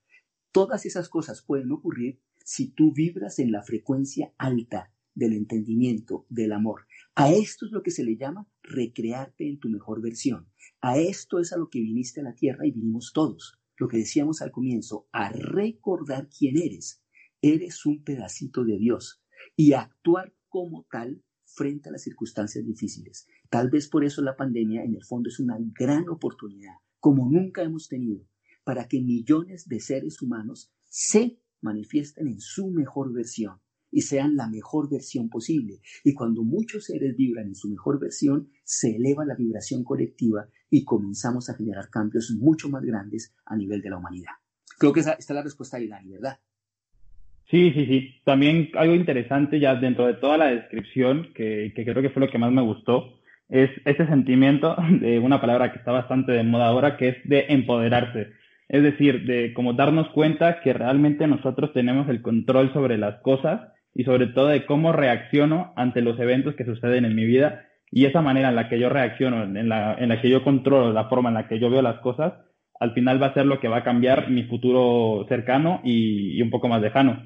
Todas 0.52 0.84
esas 0.84 1.08
cosas 1.08 1.42
pueden 1.42 1.70
ocurrir 1.70 2.20
si 2.44 2.72
tú 2.72 2.92
vibras 2.92 3.38
en 3.38 3.52
la 3.52 3.62
frecuencia 3.62 4.34
alta 4.36 4.92
del 5.14 5.32
entendimiento, 5.34 6.26
del 6.28 6.52
amor. 6.52 6.86
A 7.14 7.30
esto 7.32 7.66
es 7.66 7.72
lo 7.72 7.84
que 7.84 7.92
se 7.92 8.02
le 8.02 8.16
llama 8.16 8.48
recrearte 8.62 9.48
en 9.48 9.60
tu 9.60 9.68
mejor 9.68 10.02
versión. 10.02 10.48
A 10.80 10.98
esto 10.98 11.38
es 11.38 11.52
a 11.52 11.56
lo 11.56 11.70
que 11.70 11.80
viniste 11.80 12.20
a 12.20 12.24
la 12.24 12.34
tierra 12.34 12.66
y 12.66 12.72
vinimos 12.72 13.12
todos. 13.12 13.60
Lo 13.76 13.86
que 13.86 13.98
decíamos 13.98 14.42
al 14.42 14.50
comienzo, 14.50 15.08
a 15.12 15.30
recordar 15.30 16.28
quién 16.36 16.56
eres. 16.56 17.00
Eres 17.42 17.86
un 17.86 18.02
pedacito 18.02 18.64
de 18.64 18.76
Dios 18.76 19.22
y 19.54 19.74
actuar 19.74 20.34
como 20.48 20.84
tal 20.90 21.22
frente 21.44 21.88
a 21.88 21.92
las 21.92 22.02
circunstancias 22.02 22.66
difíciles. 22.66 23.28
Tal 23.48 23.70
vez 23.70 23.88
por 23.88 24.04
eso 24.04 24.20
la 24.20 24.36
pandemia 24.36 24.82
en 24.82 24.96
el 24.96 25.04
fondo 25.04 25.28
es 25.28 25.38
una 25.38 25.56
gran 25.78 26.08
oportunidad, 26.08 26.74
como 26.98 27.30
nunca 27.30 27.62
hemos 27.62 27.88
tenido, 27.88 28.26
para 28.64 28.88
que 28.88 29.00
millones 29.00 29.68
de 29.68 29.80
seres 29.80 30.20
humanos 30.22 30.72
se 30.88 31.40
manifiesten 31.60 32.28
en 32.28 32.40
su 32.40 32.70
mejor 32.70 33.12
versión 33.12 33.60
y 33.92 34.02
sean 34.02 34.36
la 34.36 34.48
mejor 34.48 34.90
versión 34.90 35.28
posible. 35.28 35.80
Y 36.04 36.14
cuando 36.14 36.42
muchos 36.42 36.84
seres 36.84 37.16
vibran 37.16 37.48
en 37.48 37.54
su 37.54 37.68
mejor 37.68 37.98
versión, 37.98 38.48
se 38.64 38.96
eleva 38.96 39.24
la 39.24 39.34
vibración 39.34 39.84
colectiva 39.84 40.46
y 40.70 40.84
comenzamos 40.84 41.50
a 41.50 41.54
generar 41.54 41.90
cambios 41.90 42.30
mucho 42.38 42.68
más 42.68 42.82
grandes 42.82 43.34
a 43.44 43.56
nivel 43.56 43.82
de 43.82 43.90
la 43.90 43.98
humanidad. 43.98 44.32
Creo 44.78 44.92
que 44.92 45.00
esa, 45.00 45.12
esta 45.12 45.32
es 45.32 45.36
la 45.36 45.42
respuesta 45.42 45.78
de 45.78 45.88
Dani, 45.88 46.12
¿verdad? 46.12 46.38
Sí, 47.50 47.72
sí, 47.72 47.84
sí. 47.86 48.08
También 48.24 48.70
algo 48.74 48.94
interesante 48.94 49.58
ya 49.58 49.74
dentro 49.74 50.06
de 50.06 50.14
toda 50.14 50.38
la 50.38 50.46
descripción, 50.46 51.32
que, 51.34 51.72
que 51.74 51.84
creo 51.84 52.00
que 52.00 52.10
fue 52.10 52.24
lo 52.24 52.30
que 52.30 52.38
más 52.38 52.52
me 52.52 52.62
gustó, 52.62 53.18
es 53.48 53.70
ese 53.84 54.06
sentimiento 54.06 54.76
de 55.00 55.18
una 55.18 55.40
palabra 55.40 55.72
que 55.72 55.78
está 55.78 55.90
bastante 55.90 56.30
de 56.30 56.44
moda 56.44 56.68
ahora, 56.68 56.96
que 56.96 57.08
es 57.08 57.16
de 57.24 57.46
empoderarse 57.48 58.39
es 58.70 58.84
decir, 58.84 59.24
de 59.24 59.52
como 59.52 59.72
darnos 59.72 60.08
cuenta 60.10 60.60
que 60.60 60.72
realmente 60.72 61.26
nosotros 61.26 61.72
tenemos 61.72 62.08
el 62.08 62.22
control 62.22 62.72
sobre 62.72 62.98
las 62.98 63.20
cosas 63.20 63.62
y 63.96 64.04
sobre 64.04 64.28
todo 64.28 64.46
de 64.46 64.64
cómo 64.64 64.92
reacciono 64.92 65.72
ante 65.74 66.02
los 66.02 66.18
eventos 66.20 66.54
que 66.54 66.64
suceden 66.64 67.04
en 67.04 67.16
mi 67.16 67.24
vida 67.24 67.64
y 67.90 68.04
esa 68.04 68.22
manera 68.22 68.50
en 68.50 68.54
la 68.54 68.68
que 68.68 68.78
yo 68.78 68.88
reacciono, 68.88 69.42
en 69.42 69.68
la, 69.68 69.94
en 69.94 70.08
la 70.08 70.20
que 70.22 70.30
yo 70.30 70.44
controlo 70.44 70.92
la 70.92 71.08
forma 71.08 71.30
en 71.30 71.34
la 71.34 71.48
que 71.48 71.58
yo 71.58 71.68
veo 71.68 71.82
las 71.82 71.98
cosas, 71.98 72.34
al 72.78 72.94
final 72.94 73.20
va 73.20 73.26
a 73.26 73.34
ser 73.34 73.44
lo 73.44 73.58
que 73.58 73.66
va 73.66 73.78
a 73.78 73.84
cambiar 73.84 74.30
mi 74.30 74.44
futuro 74.44 75.26
cercano 75.28 75.80
y, 75.82 76.40
un 76.40 76.50
poco 76.50 76.68
más 76.68 76.80
lejano. 76.80 77.24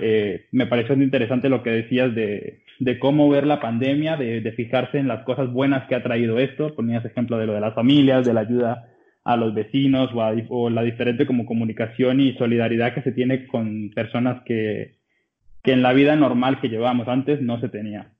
Eh, 0.00 0.46
me 0.52 0.66
pareció 0.66 0.94
interesante 0.94 1.48
lo 1.48 1.64
que 1.64 1.70
decías 1.70 2.14
de, 2.14 2.60
de 2.78 2.98
cómo 3.00 3.28
ver 3.28 3.48
la 3.48 3.60
pandemia, 3.60 4.16
de, 4.16 4.40
de, 4.40 4.52
fijarse 4.52 4.98
en 4.98 5.08
las 5.08 5.24
cosas 5.24 5.52
buenas 5.52 5.88
que 5.88 5.96
ha 5.96 6.04
traído 6.04 6.38
esto. 6.38 6.72
Ponías 6.76 7.04
ejemplo 7.04 7.36
de 7.36 7.46
lo 7.46 7.52
de 7.52 7.60
las 7.60 7.74
familias, 7.74 8.24
de 8.24 8.32
la 8.32 8.42
ayuda 8.42 8.93
a 9.24 9.36
los 9.36 9.54
vecinos 9.54 10.10
o, 10.14 10.20
o 10.50 10.70
la 10.70 10.82
diferente 10.82 11.26
como 11.26 11.46
comunicación 11.46 12.20
y 12.20 12.34
solidaridad 12.34 12.94
que 12.94 13.02
se 13.02 13.12
tiene 13.12 13.46
con 13.46 13.90
personas 13.94 14.42
que, 14.44 14.98
que 15.62 15.72
en 15.72 15.82
la 15.82 15.94
vida 15.94 16.14
normal 16.14 16.60
que 16.60 16.68
llevábamos 16.68 17.08
antes 17.08 17.40
no 17.40 17.58
se 17.60 17.70
tenía. 17.70 18.12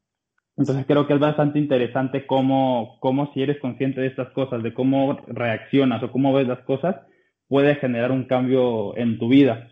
Entonces 0.57 0.87
creo 0.87 1.07
que 1.07 1.15
es 1.15 1.21
bastante 1.21 1.59
interesante 1.59 2.27
cómo, 2.27 2.97
cómo 3.01 3.33
si 3.35 3.43
eres 3.43 3.59
consciente 3.59 4.01
de 4.01 4.07
estas 4.07 4.31
cosas, 4.31 4.63
de 4.63 4.73
cómo 4.73 5.21
reaccionas 5.27 6.03
o 6.03 6.11
cómo 6.11 6.33
ves 6.33 6.49
las 6.49 6.61
cosas, 6.61 6.97
puede 7.49 7.75
generar 7.75 8.11
un 8.11 8.25
cambio 8.25 8.97
en 8.97 9.19
tu 9.19 9.29
vida. 9.29 9.69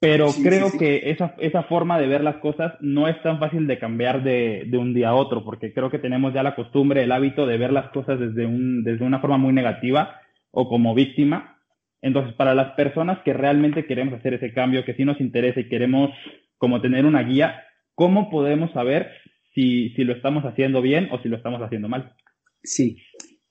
Pero 0.00 0.26
creo 0.42 0.70
que 0.78 1.10
esa, 1.10 1.34
esa 1.38 1.62
forma 1.62 1.98
de 1.98 2.06
ver 2.06 2.22
las 2.22 2.36
cosas 2.36 2.74
no 2.80 3.08
es 3.08 3.22
tan 3.22 3.38
fácil 3.38 3.66
de 3.66 3.78
cambiar 3.78 4.22
de, 4.22 4.64
de, 4.66 4.76
un 4.76 4.92
día 4.92 5.10
a 5.10 5.14
otro, 5.14 5.44
porque 5.44 5.72
creo 5.72 5.90
que 5.90 5.98
tenemos 5.98 6.34
ya 6.34 6.42
la 6.42 6.54
costumbre, 6.54 7.02
el 7.02 7.12
hábito 7.12 7.46
de 7.46 7.56
ver 7.56 7.72
las 7.72 7.88
cosas 7.88 8.20
desde, 8.20 8.44
un, 8.44 8.84
desde 8.84 9.04
una 9.06 9.20
forma 9.20 9.38
muy 9.38 9.54
negativa 9.54 10.20
o 10.54 10.68
como 10.68 10.94
víctima. 10.94 11.60
Entonces, 12.00 12.34
para 12.34 12.54
las 12.54 12.74
personas 12.74 13.18
que 13.24 13.32
realmente 13.32 13.86
queremos 13.86 14.14
hacer 14.14 14.34
ese 14.34 14.52
cambio, 14.52 14.84
que 14.84 14.94
sí 14.94 15.04
nos 15.04 15.20
interesa 15.20 15.60
y 15.60 15.68
queremos 15.68 16.10
como 16.58 16.80
tener 16.80 17.06
una 17.06 17.22
guía, 17.22 17.62
¿cómo 17.94 18.30
podemos 18.30 18.72
saber 18.72 19.10
si, 19.54 19.90
si 19.90 20.04
lo 20.04 20.14
estamos 20.14 20.44
haciendo 20.44 20.82
bien 20.82 21.08
o 21.12 21.22
si 21.22 21.28
lo 21.28 21.36
estamos 21.36 21.60
haciendo 21.62 21.88
mal. 21.88 22.14
Sí, 22.62 22.98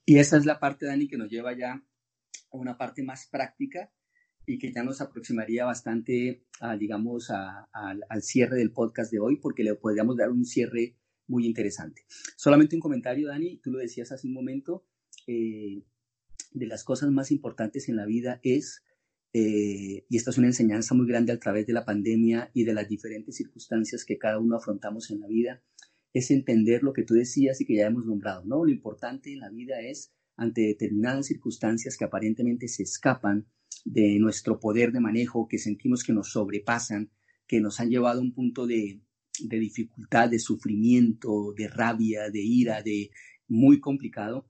y 0.04 0.18
esa 0.18 0.36
es 0.36 0.44
la 0.44 0.60
parte, 0.60 0.86
Dani, 0.86 1.08
que 1.08 1.16
nos 1.16 1.30
lleva 1.30 1.56
ya 1.56 1.72
a 1.72 2.56
una 2.56 2.76
parte 2.76 3.02
más 3.02 3.28
práctica 3.30 3.90
y 4.46 4.58
que 4.58 4.72
ya 4.72 4.82
nos 4.82 5.00
aproximaría 5.00 5.64
bastante, 5.64 6.44
digamos, 6.78 7.30
al 7.30 8.22
cierre 8.22 8.58
del 8.58 8.72
podcast 8.72 9.10
de 9.10 9.18
hoy, 9.18 9.38
porque 9.40 9.64
le 9.64 9.74
podríamos 9.74 10.16
dar 10.16 10.30
un 10.30 10.44
cierre 10.44 10.96
muy 11.26 11.46
interesante. 11.46 12.02
Solamente 12.36 12.76
un 12.76 12.82
comentario, 12.82 13.28
Dani, 13.28 13.58
tú 13.62 13.70
lo 13.70 13.78
decías 13.78 14.12
hace 14.12 14.26
un 14.26 14.34
momento, 14.34 14.84
eh, 15.26 15.82
de 16.54 16.66
las 16.66 16.84
cosas 16.84 17.10
más 17.10 17.30
importantes 17.30 17.88
en 17.88 17.96
la 17.96 18.06
vida 18.06 18.40
es, 18.42 18.82
eh, 19.34 20.06
y 20.08 20.16
esta 20.16 20.30
es 20.30 20.38
una 20.38 20.46
enseñanza 20.46 20.94
muy 20.94 21.06
grande 21.06 21.32
a 21.32 21.38
través 21.38 21.66
de 21.66 21.72
la 21.72 21.84
pandemia 21.84 22.50
y 22.54 22.64
de 22.64 22.72
las 22.72 22.88
diferentes 22.88 23.36
circunstancias 23.36 24.04
que 24.04 24.16
cada 24.16 24.38
uno 24.38 24.56
afrontamos 24.56 25.10
en 25.10 25.20
la 25.20 25.26
vida, 25.26 25.62
es 26.14 26.30
entender 26.30 26.84
lo 26.84 26.92
que 26.92 27.02
tú 27.02 27.14
decías 27.14 27.60
y 27.60 27.66
que 27.66 27.74
ya 27.74 27.88
hemos 27.88 28.06
nombrado, 28.06 28.44
¿no? 28.44 28.64
Lo 28.64 28.70
importante 28.70 29.32
en 29.32 29.40
la 29.40 29.50
vida 29.50 29.80
es, 29.80 30.12
ante 30.36 30.62
determinadas 30.62 31.26
circunstancias 31.26 31.96
que 31.96 32.04
aparentemente 32.04 32.68
se 32.68 32.84
escapan 32.84 33.46
de 33.84 34.18
nuestro 34.20 34.60
poder 34.60 34.92
de 34.92 35.00
manejo, 35.00 35.48
que 35.48 35.58
sentimos 35.58 36.04
que 36.04 36.12
nos 36.12 36.30
sobrepasan, 36.30 37.10
que 37.48 37.60
nos 37.60 37.80
han 37.80 37.90
llevado 37.90 38.20
a 38.20 38.22
un 38.22 38.32
punto 38.32 38.68
de, 38.68 39.02
de 39.40 39.58
dificultad, 39.58 40.30
de 40.30 40.38
sufrimiento, 40.38 41.52
de 41.56 41.66
rabia, 41.66 42.30
de 42.30 42.40
ira, 42.40 42.82
de 42.82 43.10
muy 43.48 43.80
complicado, 43.80 44.48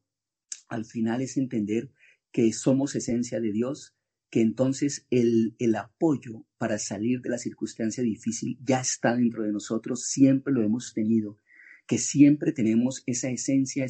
al 0.69 0.85
final 0.85 1.21
es 1.23 1.37
entender 1.37 1.91
que 2.33 2.53
somos 2.53 2.95
esencia 2.95 3.41
de 3.41 3.53
Dios, 3.53 3.95
que 4.31 4.41
entonces 4.41 5.07
el, 5.11 5.55
el, 5.59 5.77
apoyo 5.77 6.47
para 6.59 6.79
salir 6.79 7.21
de 7.21 7.31
la 7.31 7.39
circunstancia 7.39 8.03
difícil 8.03 8.59
ya 8.65 8.81
está 8.81 9.15
dentro 9.15 9.45
de 9.45 9.53
nosotros, 9.53 10.07
siempre 10.07 10.53
lo 10.53 10.63
hemos 10.63 10.93
tenido 10.93 11.39
que 11.87 11.99
siempre 11.99 12.53
tenemos 12.53 13.03
esa 13.07 13.31
esencia 13.31 13.87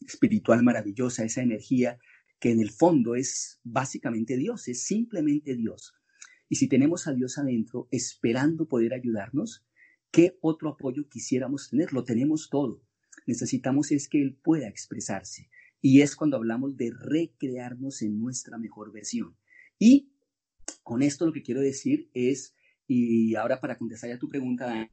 espiritual 0.00 0.62
maravillosa, 0.62 1.24
esa 1.24 1.42
energía 1.42 1.98
que 2.40 2.50
en 2.50 2.60
el 2.60 2.70
fondo 2.70 3.14
es 3.14 3.60
básicamente 3.62 4.36
Dios, 4.36 4.66
es 4.68 4.82
simplemente 4.84 5.54
Dios. 5.54 5.94
Y 6.48 6.56
si 6.56 6.68
tenemos 6.68 7.06
a 7.06 7.14
Dios 7.14 7.38
adentro 7.38 7.88
esperando 7.90 8.66
poder 8.66 8.94
ayudarnos, 8.94 9.64
¿qué 10.10 10.36
otro 10.40 10.70
apoyo 10.70 11.08
quisiéramos 11.08 11.70
tener? 11.70 11.92
Lo 11.92 12.04
tenemos 12.04 12.50
todo. 12.50 12.82
Necesitamos 13.26 13.92
es 13.92 14.08
que 14.08 14.20
Él 14.20 14.36
pueda 14.42 14.68
expresarse. 14.68 15.48
Y 15.82 16.00
es 16.00 16.16
cuando 16.16 16.38
hablamos 16.38 16.76
de 16.78 16.92
recrearnos 16.98 18.00
en 18.00 18.18
nuestra 18.18 18.56
mejor 18.56 18.92
versión. 18.92 19.36
Y 19.78 20.12
con 20.82 21.02
esto 21.02 21.26
lo 21.26 21.32
que 21.32 21.42
quiero 21.42 21.60
decir 21.60 22.08
es, 22.14 22.54
y 22.86 23.34
ahora 23.34 23.60
para 23.60 23.76
contestar 23.76 24.10
a 24.12 24.18
tu 24.18 24.28
pregunta, 24.28 24.88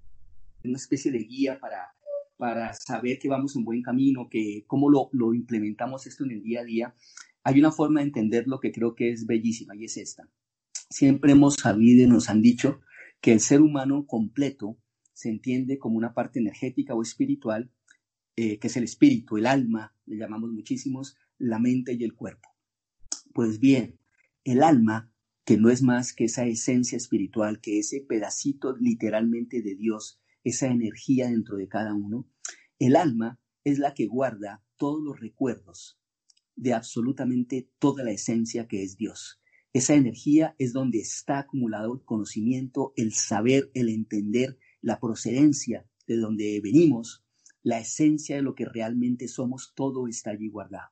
una 0.64 0.78
especie 0.78 1.12
de 1.12 1.20
guía 1.20 1.58
para 1.60 1.94
para 2.40 2.72
saber 2.74 3.20
que 3.20 3.28
vamos 3.28 3.58
en 3.58 3.66
buen 3.66 3.82
camino, 3.82 4.30
que 4.32 4.64
cómo 4.66 4.90
lo, 4.90 5.10
lo 5.12 5.34
implementamos 5.34 6.08
esto 6.08 6.24
en 6.24 6.32
el 6.32 6.42
día 6.42 6.62
a 6.62 6.64
día, 6.64 6.96
hay 7.44 7.60
una 7.60 7.70
forma 7.70 8.00
de 8.00 8.06
entenderlo 8.06 8.62
que 8.62 8.72
creo 8.72 8.96
que 8.96 9.12
es 9.12 9.26
bellísima 9.26 9.76
y 9.76 9.84
es 9.84 9.98
esta. 9.98 10.24
Siempre 10.90 11.34
hemos 11.34 11.56
sabido 11.56 12.06
y 12.06 12.08
nos 12.08 12.30
han 12.30 12.42
dicho 12.42 12.80
que 13.20 13.34
el 13.34 13.42
ser 13.42 13.60
humano 13.60 14.06
completo 14.08 14.78
se 15.12 15.28
entiende 15.28 15.78
como 15.78 15.98
una 15.98 16.14
parte 16.14 16.40
energética 16.40 16.96
o 16.96 17.02
espiritual, 17.02 17.70
eh, 18.42 18.58
que 18.58 18.68
es 18.68 18.78
el 18.78 18.86
espíritu, 18.86 19.36
el 19.36 19.46
alma, 19.46 19.94
le 20.06 20.16
llamamos 20.16 20.50
muchísimos, 20.54 21.18
la 21.40 21.60
mente 21.60 21.98
y 22.00 22.06
el 22.06 22.16
cuerpo. 22.16 22.48
Pues 23.34 23.60
bien, 23.60 24.00
el 24.46 24.64
alma, 24.64 25.12
que 25.44 25.58
no 25.58 25.70
es 25.70 25.82
más 25.82 26.14
que 26.14 26.24
esa 26.24 26.46
esencia 26.46 26.96
espiritual, 26.96 27.60
que 27.60 27.80
ese 27.80 28.00
pedacito 28.00 28.78
literalmente 28.78 29.62
de 29.62 29.76
Dios 29.76 30.22
esa 30.46 30.68
energía 30.68 31.28
dentro 31.28 31.58
de 31.58 31.68
cada 31.68 31.94
uno, 31.94 32.30
el 32.80 32.96
alma 32.96 33.42
es 33.66 33.78
la 33.78 33.94
que 33.94 34.08
guarda 34.08 34.64
todos 34.78 35.04
los 35.04 35.20
recuerdos 35.20 36.00
de 36.56 36.74
absolutamente 36.74 37.70
toda 37.78 38.06
la 38.06 38.12
esencia 38.12 38.70
que 38.70 38.84
es 38.84 38.96
Dios. 38.96 39.42
Esa 39.74 39.96
energía 39.96 40.56
es 40.60 40.72
donde 40.72 41.00
está 41.00 41.40
acumulado 41.40 41.94
el 41.94 42.06
conocimiento, 42.06 42.94
el 42.96 43.12
saber, 43.12 43.70
el 43.74 43.90
entender, 43.90 44.58
la 44.80 45.02
procedencia 45.02 45.86
de 46.08 46.16
donde 46.16 46.62
venimos, 46.64 47.26
la 47.64 47.80
esencia 47.80 48.36
de 48.36 48.42
lo 48.42 48.56
que 48.56 48.66
realmente 48.66 49.28
somos, 49.28 49.74
todo 49.76 50.08
está 50.08 50.32
allí 50.32 50.50
guardado. 50.50 50.90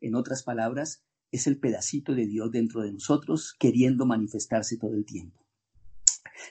En 0.00 0.14
otras 0.14 0.42
palabras, 0.42 1.04
es 1.30 1.46
el 1.46 1.58
pedacito 1.58 2.14
de 2.14 2.26
Dios 2.26 2.50
dentro 2.50 2.82
de 2.82 2.92
nosotros 2.92 3.54
queriendo 3.58 4.06
manifestarse 4.06 4.78
todo 4.78 4.94
el 4.94 5.04
tiempo. 5.04 5.46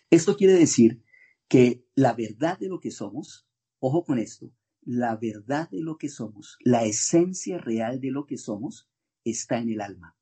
Esto 0.10 0.36
quiere 0.36 0.54
decir 0.54 1.04
que 1.48 1.86
la 1.96 2.14
verdad 2.14 2.60
de 2.60 2.68
lo 2.68 2.80
que 2.80 2.92
somos, 2.92 3.48
ojo 3.80 4.04
con 4.04 4.20
esto, 4.20 4.54
la 4.82 5.16
verdad 5.16 5.70
de 5.70 5.82
lo 5.82 5.98
que 5.98 6.10
somos, 6.10 6.58
la 6.62 6.86
esencia 6.86 7.58
real 7.58 8.00
de 8.00 8.12
lo 8.12 8.26
que 8.26 8.38
somos, 8.38 8.90
está 9.24 9.58
en 9.58 9.70
el 9.70 9.82
alma. 9.82 10.16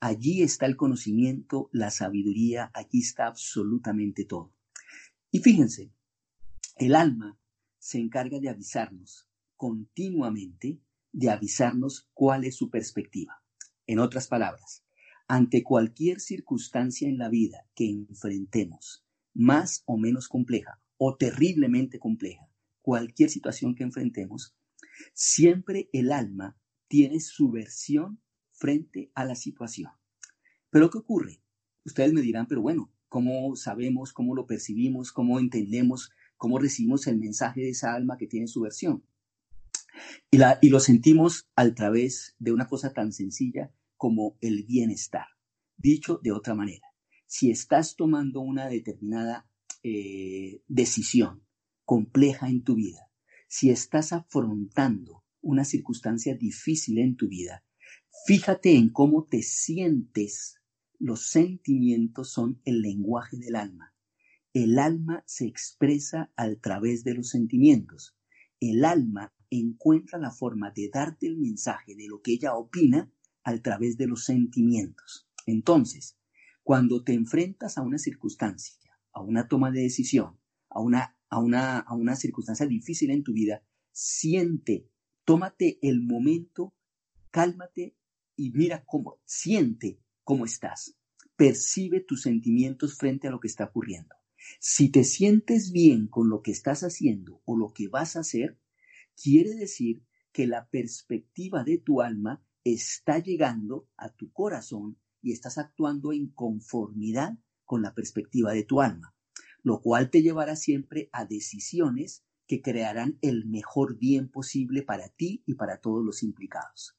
Allí 0.00 0.42
está 0.42 0.66
el 0.66 0.76
conocimiento, 0.76 1.68
la 1.72 1.90
sabiduría, 1.90 2.70
allí 2.74 3.00
está 3.00 3.26
absolutamente 3.26 4.24
todo. 4.24 4.52
Y 5.30 5.40
fíjense, 5.40 5.92
el 6.76 6.94
alma 6.94 7.38
se 7.88 7.98
encarga 7.98 8.38
de 8.38 8.50
avisarnos 8.50 9.26
continuamente, 9.56 10.78
de 11.10 11.30
avisarnos 11.30 12.06
cuál 12.12 12.44
es 12.44 12.54
su 12.54 12.68
perspectiva. 12.68 13.42
En 13.86 13.98
otras 13.98 14.28
palabras, 14.28 14.84
ante 15.26 15.62
cualquier 15.62 16.20
circunstancia 16.20 17.08
en 17.08 17.16
la 17.16 17.30
vida 17.30 17.66
que 17.74 17.88
enfrentemos, 17.88 19.06
más 19.32 19.84
o 19.86 19.96
menos 19.96 20.28
compleja 20.28 20.82
o 20.98 21.16
terriblemente 21.16 21.98
compleja, 21.98 22.46
cualquier 22.82 23.30
situación 23.30 23.74
que 23.74 23.84
enfrentemos, 23.84 24.54
siempre 25.14 25.88
el 25.94 26.12
alma 26.12 26.58
tiene 26.88 27.20
su 27.20 27.50
versión 27.50 28.20
frente 28.50 29.10
a 29.14 29.24
la 29.24 29.34
situación. 29.34 29.92
Pero 30.68 30.90
¿qué 30.90 30.98
ocurre? 30.98 31.40
Ustedes 31.86 32.12
me 32.12 32.20
dirán, 32.20 32.48
pero 32.48 32.60
bueno, 32.60 32.92
¿cómo 33.08 33.56
sabemos, 33.56 34.12
cómo 34.12 34.34
lo 34.34 34.46
percibimos, 34.46 35.10
cómo 35.10 35.40
entendemos, 35.40 36.10
cómo 36.38 36.58
recibimos 36.58 37.06
el 37.06 37.18
mensaje 37.18 37.60
de 37.60 37.70
esa 37.70 37.92
alma 37.92 38.16
que 38.16 38.26
tiene 38.26 38.46
su 38.46 38.62
versión? 38.62 39.04
Y, 40.30 40.38
la, 40.38 40.58
y 40.62 40.70
lo 40.70 40.80
sentimos 40.80 41.50
a 41.56 41.68
través 41.74 42.36
de 42.38 42.52
una 42.52 42.66
cosa 42.68 42.92
tan 42.92 43.12
sencilla 43.12 43.72
como 43.96 44.38
el 44.40 44.64
bienestar. 44.64 45.26
Dicho 45.76 46.20
de 46.22 46.32
otra 46.32 46.54
manera, 46.54 46.86
si 47.26 47.50
estás 47.50 47.96
tomando 47.96 48.40
una 48.40 48.68
determinada 48.68 49.46
eh, 49.82 50.62
decisión 50.66 51.42
compleja 51.84 52.48
en 52.48 52.62
tu 52.62 52.74
vida, 52.76 53.10
si 53.48 53.70
estás 53.70 54.12
afrontando 54.12 55.24
una 55.40 55.64
circunstancia 55.64 56.34
difícil 56.34 56.98
en 56.98 57.16
tu 57.16 57.28
vida, 57.28 57.64
fíjate 58.26 58.76
en 58.76 58.90
cómo 58.90 59.24
te 59.24 59.42
sientes. 59.42 60.56
Los 60.98 61.30
sentimientos 61.30 62.30
son 62.32 62.60
el 62.64 62.82
lenguaje 62.82 63.36
del 63.36 63.56
alma. 63.56 63.87
El 64.60 64.80
alma 64.80 65.22
se 65.24 65.46
expresa 65.46 66.32
a 66.34 66.52
través 66.56 67.04
de 67.04 67.14
los 67.14 67.28
sentimientos. 67.28 68.18
El 68.58 68.84
alma 68.84 69.32
encuentra 69.50 70.18
la 70.18 70.32
forma 70.32 70.72
de 70.72 70.90
darte 70.92 71.28
el 71.28 71.36
mensaje 71.36 71.94
de 71.94 72.08
lo 72.08 72.22
que 72.22 72.32
ella 72.32 72.56
opina 72.56 73.08
a 73.44 73.56
través 73.58 73.96
de 73.98 74.08
los 74.08 74.24
sentimientos. 74.24 75.28
Entonces, 75.46 76.18
cuando 76.64 77.04
te 77.04 77.12
enfrentas 77.12 77.78
a 77.78 77.82
una 77.82 77.98
circunstancia, 77.98 78.74
a 79.12 79.22
una 79.22 79.46
toma 79.46 79.70
de 79.70 79.82
decisión, 79.82 80.40
a 80.70 80.80
una, 80.80 81.16
a 81.28 81.38
una, 81.38 81.78
a 81.78 81.94
una 81.94 82.16
circunstancia 82.16 82.66
difícil 82.66 83.12
en 83.12 83.22
tu 83.22 83.34
vida, 83.34 83.62
siente, 83.92 84.90
tómate 85.24 85.78
el 85.82 86.02
momento, 86.02 86.74
cálmate 87.30 87.96
y 88.34 88.50
mira 88.50 88.84
cómo, 88.84 89.20
siente 89.24 90.00
cómo 90.24 90.44
estás. 90.44 90.96
Percibe 91.36 92.00
tus 92.00 92.22
sentimientos 92.22 92.96
frente 92.96 93.28
a 93.28 93.30
lo 93.30 93.38
que 93.38 93.46
está 93.46 93.66
ocurriendo. 93.66 94.18
Si 94.60 94.90
te 94.90 95.04
sientes 95.04 95.72
bien 95.72 96.06
con 96.06 96.28
lo 96.28 96.42
que 96.42 96.50
estás 96.50 96.82
haciendo 96.82 97.42
o 97.44 97.56
lo 97.56 97.72
que 97.72 97.88
vas 97.88 98.16
a 98.16 98.20
hacer, 98.20 98.58
quiere 99.20 99.54
decir 99.54 100.02
que 100.32 100.46
la 100.46 100.68
perspectiva 100.68 101.64
de 101.64 101.78
tu 101.78 102.00
alma 102.00 102.44
está 102.64 103.18
llegando 103.18 103.88
a 103.96 104.10
tu 104.10 104.32
corazón 104.32 104.98
y 105.20 105.32
estás 105.32 105.58
actuando 105.58 106.12
en 106.12 106.28
conformidad 106.28 107.38
con 107.64 107.82
la 107.82 107.94
perspectiva 107.94 108.52
de 108.52 108.64
tu 108.64 108.80
alma, 108.80 109.14
lo 109.62 109.80
cual 109.80 110.10
te 110.10 110.22
llevará 110.22 110.56
siempre 110.56 111.08
a 111.12 111.24
decisiones 111.24 112.24
que 112.46 112.62
crearán 112.62 113.18
el 113.20 113.46
mejor 113.46 113.98
bien 113.98 114.28
posible 114.28 114.82
para 114.82 115.08
ti 115.10 115.42
y 115.46 115.54
para 115.54 115.80
todos 115.80 116.04
los 116.04 116.22
implicados. 116.22 116.96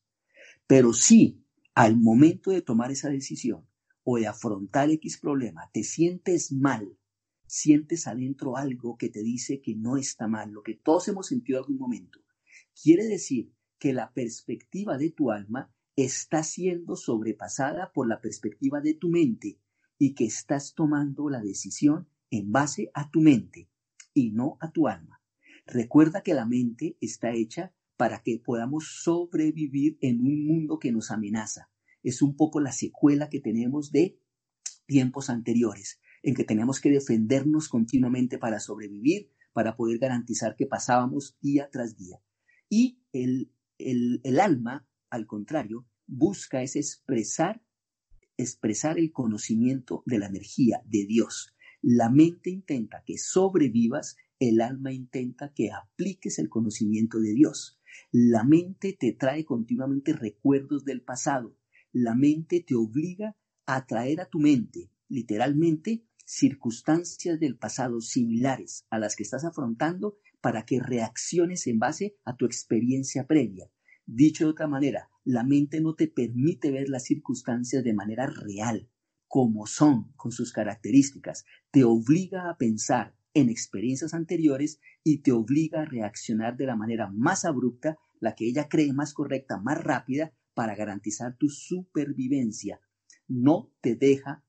Pero 0.68 0.94
si 0.94 1.44
al 1.74 1.98
momento 1.98 2.52
de 2.52 2.62
tomar 2.62 2.92
esa 2.92 3.10
decisión 3.10 3.66
o 4.04 4.18
de 4.18 4.28
afrontar 4.28 4.90
X 4.92 5.18
problema 5.18 5.70
te 5.74 5.84
sientes 5.84 6.52
mal, 6.52 6.99
sientes 7.50 8.08
adentro 8.08 8.56
algo 8.56 8.98
que 8.98 9.10
te 9.10 9.24
dice 9.24 9.60
que 9.60 9.76
no 9.76 9.98
está 9.98 10.28
mal, 10.28 10.52
lo 10.52 10.62
que 10.62 10.76
todos 10.76 11.08
hemos 11.08 11.28
sentido 11.28 11.58
en 11.58 11.64
algún 11.64 11.78
momento, 11.80 12.20
quiere 12.82 13.06
decir 13.06 13.52
que 13.80 13.92
la 13.92 14.14
perspectiva 14.14 14.98
de 14.98 15.10
tu 15.10 15.32
alma 15.32 15.74
está 15.96 16.44
siendo 16.44 16.96
sobrepasada 16.96 17.92
por 17.92 18.08
la 18.08 18.22
perspectiva 18.22 18.82
de 18.82 18.94
tu 18.94 19.10
mente 19.10 19.60
y 19.98 20.14
que 20.14 20.26
estás 20.26 20.74
tomando 20.76 21.30
la 21.30 21.42
decisión 21.42 22.08
en 22.30 22.52
base 22.52 22.92
a 22.94 23.10
tu 23.10 23.22
mente 23.22 23.70
y 24.14 24.32
no 24.32 24.58
a 24.62 24.72
tu 24.72 24.88
alma. 24.88 25.22
Recuerda 25.66 26.22
que 26.22 26.34
la 26.34 26.46
mente 26.46 26.98
está 27.02 27.32
hecha 27.32 27.74
para 27.98 28.22
que 28.22 28.40
podamos 28.40 29.02
sobrevivir 29.04 29.98
en 30.02 30.22
un 30.22 30.46
mundo 30.46 30.80
que 30.80 30.92
nos 30.92 31.12
amenaza. 31.12 31.70
Es 32.04 32.22
un 32.22 32.38
poco 32.38 32.62
la 32.62 32.72
secuela 32.72 33.30
que 33.30 33.42
tenemos 33.42 33.92
de 33.92 34.20
tiempos 34.86 35.30
anteriores, 35.30 36.00
en 36.24 36.36
que 36.36 36.44
tenemos 36.44 36.80
que 36.80 36.92
defendernos 36.92 37.70
continuamente 37.70 38.38
para 38.38 38.60
sobrevivir, 38.60 39.32
para 39.54 39.76
poder 39.76 40.00
garantizar 40.00 40.56
que 40.56 40.66
pasábamos 40.66 41.38
día 41.42 41.70
tras 41.72 41.98
día. 41.98 42.22
Y 42.70 43.02
el, 43.14 43.52
el, 43.78 44.40
alma, 44.40 44.88
al 45.10 45.26
contrario, 45.26 45.88
busca 46.06 46.62
es 46.62 46.76
expresar, 46.76 47.64
expresar 48.38 49.00
el 49.00 49.12
conocimiento 49.12 50.04
de 50.06 50.20
la 50.20 50.28
energía 50.28 50.82
de 50.86 51.06
Dios. 51.06 51.56
La 51.82 52.10
mente 52.10 52.50
intenta 52.50 53.04
que 53.06 53.18
sobrevivas, 53.18 54.18
el 54.40 54.62
alma 54.62 54.92
intenta 54.92 55.54
que 55.54 55.72
apliques 55.72 56.40
el 56.40 56.50
conocimiento 56.50 57.20
de 57.20 57.34
Dios. 57.34 57.80
La 58.12 58.44
mente 58.44 58.96
te 58.98 59.14
trae 59.14 59.46
continuamente 59.46 60.14
recuerdos 60.14 60.86
del 60.86 61.02
pasado. 61.02 61.58
La 61.92 62.16
mente 62.16 62.64
te 62.66 62.76
obliga 62.76 63.36
a 63.66 63.86
traer 63.86 64.22
a 64.22 64.30
tu 64.30 64.40
mente, 64.40 64.92
literalmente, 65.08 66.06
circunstancias 66.30 67.40
del 67.40 67.58
pasado 67.58 68.02
similares 68.02 68.86
a 68.92 69.00
las 69.00 69.16
que 69.16 69.24
estás 69.24 69.44
afrontando 69.46 70.16
para 70.42 70.64
que 70.64 70.80
reacciones 70.80 71.66
en 71.66 71.80
base 71.80 72.18
a 72.24 72.36
tu 72.36 72.46
experiencia 72.46 73.26
previa. 73.26 73.72
Dicho 74.06 74.46
de 74.46 74.52
otra 74.52 74.68
manera, 74.68 75.10
la 75.24 75.44
mente 75.44 75.82
no 75.82 75.96
te 75.96 76.08
permite 76.08 76.70
ver 76.70 76.88
las 76.88 77.06
circunstancias 77.06 77.84
de 77.84 77.96
manera 77.96 78.28
real, 78.28 78.88
como 79.28 79.66
son, 79.66 80.12
con 80.16 80.32
sus 80.32 80.54
características. 80.54 81.46
Te 81.72 81.84
obliga 81.84 82.50
a 82.50 82.58
pensar 82.58 83.16
en 83.34 83.50
experiencias 83.50 84.14
anteriores 84.14 84.80
y 85.04 85.24
te 85.24 85.32
obliga 85.32 85.82
a 85.82 85.86
reaccionar 85.86 86.58
de 86.58 86.68
la 86.68 86.76
manera 86.76 87.10
más 87.10 87.44
abrupta, 87.44 87.98
la 88.20 88.36
que 88.36 88.48
ella 88.48 88.70
cree 88.70 88.94
más 88.94 89.14
correcta, 89.14 89.60
más 89.60 89.84
rápida, 89.84 90.32
para 90.54 90.76
garantizar 90.76 91.38
tu 91.38 91.50
supervivencia. 91.50 92.82
No 93.28 93.72
te 93.82 93.96
deja 93.96 94.44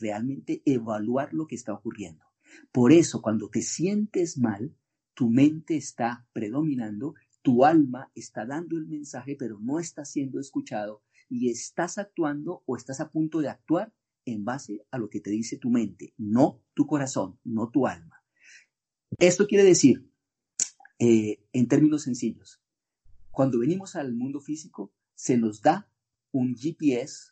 realmente 0.00 0.62
evaluar 0.64 1.32
lo 1.32 1.46
que 1.46 1.54
está 1.54 1.72
ocurriendo. 1.72 2.24
Por 2.70 2.92
eso, 2.92 3.22
cuando 3.22 3.48
te 3.48 3.62
sientes 3.62 4.38
mal, 4.38 4.74
tu 5.14 5.28
mente 5.28 5.76
está 5.76 6.26
predominando, 6.32 7.14
tu 7.42 7.64
alma 7.64 8.10
está 8.14 8.46
dando 8.46 8.76
el 8.76 8.86
mensaje, 8.86 9.36
pero 9.38 9.58
no 9.58 9.78
está 9.78 10.04
siendo 10.04 10.40
escuchado 10.40 11.02
y 11.28 11.50
estás 11.50 11.98
actuando 11.98 12.62
o 12.66 12.76
estás 12.76 13.00
a 13.00 13.10
punto 13.10 13.40
de 13.40 13.48
actuar 13.48 13.92
en 14.24 14.44
base 14.44 14.86
a 14.90 14.98
lo 14.98 15.08
que 15.10 15.20
te 15.20 15.30
dice 15.30 15.58
tu 15.58 15.70
mente, 15.70 16.14
no 16.16 16.62
tu 16.74 16.86
corazón, 16.86 17.38
no 17.44 17.70
tu 17.70 17.86
alma. 17.86 18.22
Esto 19.18 19.46
quiere 19.46 19.64
decir, 19.64 20.08
eh, 20.98 21.42
en 21.52 21.68
términos 21.68 22.02
sencillos, 22.02 22.60
cuando 23.30 23.58
venimos 23.58 23.96
al 23.96 24.14
mundo 24.14 24.40
físico, 24.40 24.92
se 25.14 25.36
nos 25.36 25.62
da 25.62 25.90
un 26.30 26.54
GPS, 26.54 27.31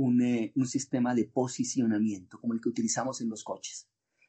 un, 0.00 0.22
eh, 0.22 0.50
un 0.54 0.66
sistema 0.66 1.14
de 1.14 1.26
posicionamiento, 1.26 2.40
como 2.40 2.54
el 2.54 2.60
que 2.62 2.70
utilizamos 2.70 3.20
en 3.20 3.28
los 3.28 3.44
coches, 3.44 3.86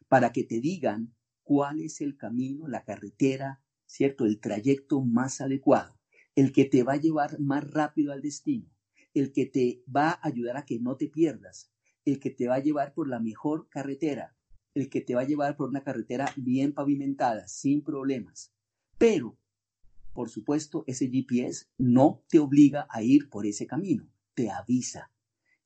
para 0.09 0.33
que 0.33 0.43
te 0.43 0.59
digan 0.59 1.15
cuál 1.43 1.79
es 1.79 2.01
el 2.01 2.17
camino, 2.17 2.67
la 2.67 2.83
carretera, 2.83 3.63
¿cierto? 3.85 4.25
El 4.25 4.41
trayecto 4.41 5.01
más 5.01 5.39
adecuado, 5.39 5.97
el 6.35 6.51
que 6.51 6.65
te 6.65 6.83
va 6.83 6.93
a 6.93 6.97
llevar 6.97 7.39
más 7.39 7.71
rápido 7.71 8.11
al 8.11 8.21
destino, 8.21 8.69
el 9.13 9.31
que 9.31 9.45
te 9.45 9.81
va 9.87 10.09
a 10.09 10.27
ayudar 10.27 10.57
a 10.57 10.65
que 10.65 10.77
no 10.77 10.97
te 10.97 11.07
pierdas, 11.07 11.71
el 12.03 12.19
que 12.19 12.31
te 12.31 12.47
va 12.47 12.55
a 12.55 12.61
llevar 12.61 12.93
por 12.93 13.07
la 13.07 13.21
mejor 13.21 13.69
carretera, 13.69 14.35
el 14.73 14.89
que 14.89 14.99
te 14.99 15.15
va 15.15 15.21
a 15.21 15.27
llevar 15.27 15.55
por 15.55 15.69
una 15.69 15.83
carretera 15.83 16.33
bien 16.35 16.73
pavimentada, 16.73 17.47
sin 17.47 17.81
problemas. 17.81 18.53
Pero, 18.97 19.37
por 20.11 20.29
supuesto, 20.29 20.83
ese 20.85 21.07
GPS 21.09 21.67
no 21.77 22.25
te 22.27 22.39
obliga 22.39 22.87
a 22.89 23.03
ir 23.03 23.29
por 23.29 23.45
ese 23.45 23.65
camino, 23.67 24.11
te 24.33 24.49
avisa. 24.49 25.11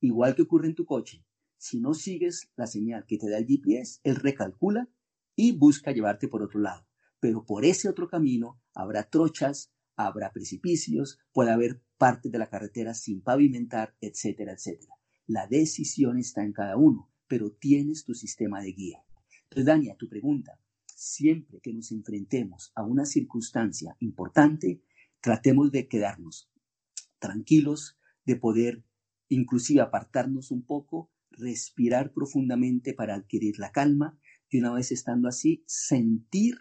Igual 0.01 0.35
que 0.35 0.43
ocurre 0.43 0.67
en 0.67 0.75
tu 0.75 0.85
coche, 0.85 1.25
si 1.57 1.79
no 1.79 1.93
sigues 1.93 2.51
la 2.55 2.67
señal 2.67 3.05
que 3.07 3.17
te 3.17 3.29
da 3.29 3.37
el 3.37 3.47
GPS, 3.47 3.99
él 4.03 4.17
recalcula 4.17 4.89
y 5.35 5.53
busca 5.53 5.91
llevarte 5.91 6.27
por 6.27 6.43
otro 6.43 6.59
lado. 6.59 6.85
Pero 7.19 7.45
por 7.45 7.65
ese 7.65 7.89
otro 7.89 8.07
camino 8.07 8.61
habrá 8.73 9.09
trochas, 9.09 9.71
habrá 9.95 10.31
precipicios, 10.31 11.19
puede 11.31 11.51
haber 11.51 11.81
partes 11.97 12.31
de 12.31 12.37
la 12.37 12.49
carretera 12.49 12.93
sin 12.93 13.21
pavimentar, 13.21 13.95
etcétera, 14.01 14.53
etcétera. 14.53 14.93
La 15.27 15.47
decisión 15.47 16.19
está 16.19 16.43
en 16.43 16.53
cada 16.53 16.77
uno, 16.77 17.09
pero 17.27 17.51
tienes 17.51 18.03
tu 18.03 18.13
sistema 18.13 18.61
de 18.61 18.73
guía. 18.73 19.03
Entonces, 19.43 19.65
Dania, 19.65 19.95
tu 19.95 20.07
pregunta, 20.07 20.59
siempre 20.85 21.59
que 21.61 21.73
nos 21.73 21.91
enfrentemos 21.91 22.71
a 22.75 22.83
una 22.83 23.05
circunstancia 23.05 23.95
importante, 23.99 24.81
tratemos 25.21 25.71
de 25.71 25.87
quedarnos 25.87 26.51
tranquilos, 27.19 27.97
de 28.25 28.35
poder 28.35 28.83
inclusive 29.29 29.81
apartarnos 29.81 30.51
un 30.51 30.63
poco, 30.63 31.11
respirar 31.31 32.13
profundamente 32.13 32.93
para 32.93 33.15
adquirir 33.15 33.59
la 33.59 33.71
calma 33.71 34.17
y 34.49 34.59
una 34.59 34.73
vez 34.73 34.91
estando 34.91 35.27
así, 35.27 35.63
sentir 35.67 36.55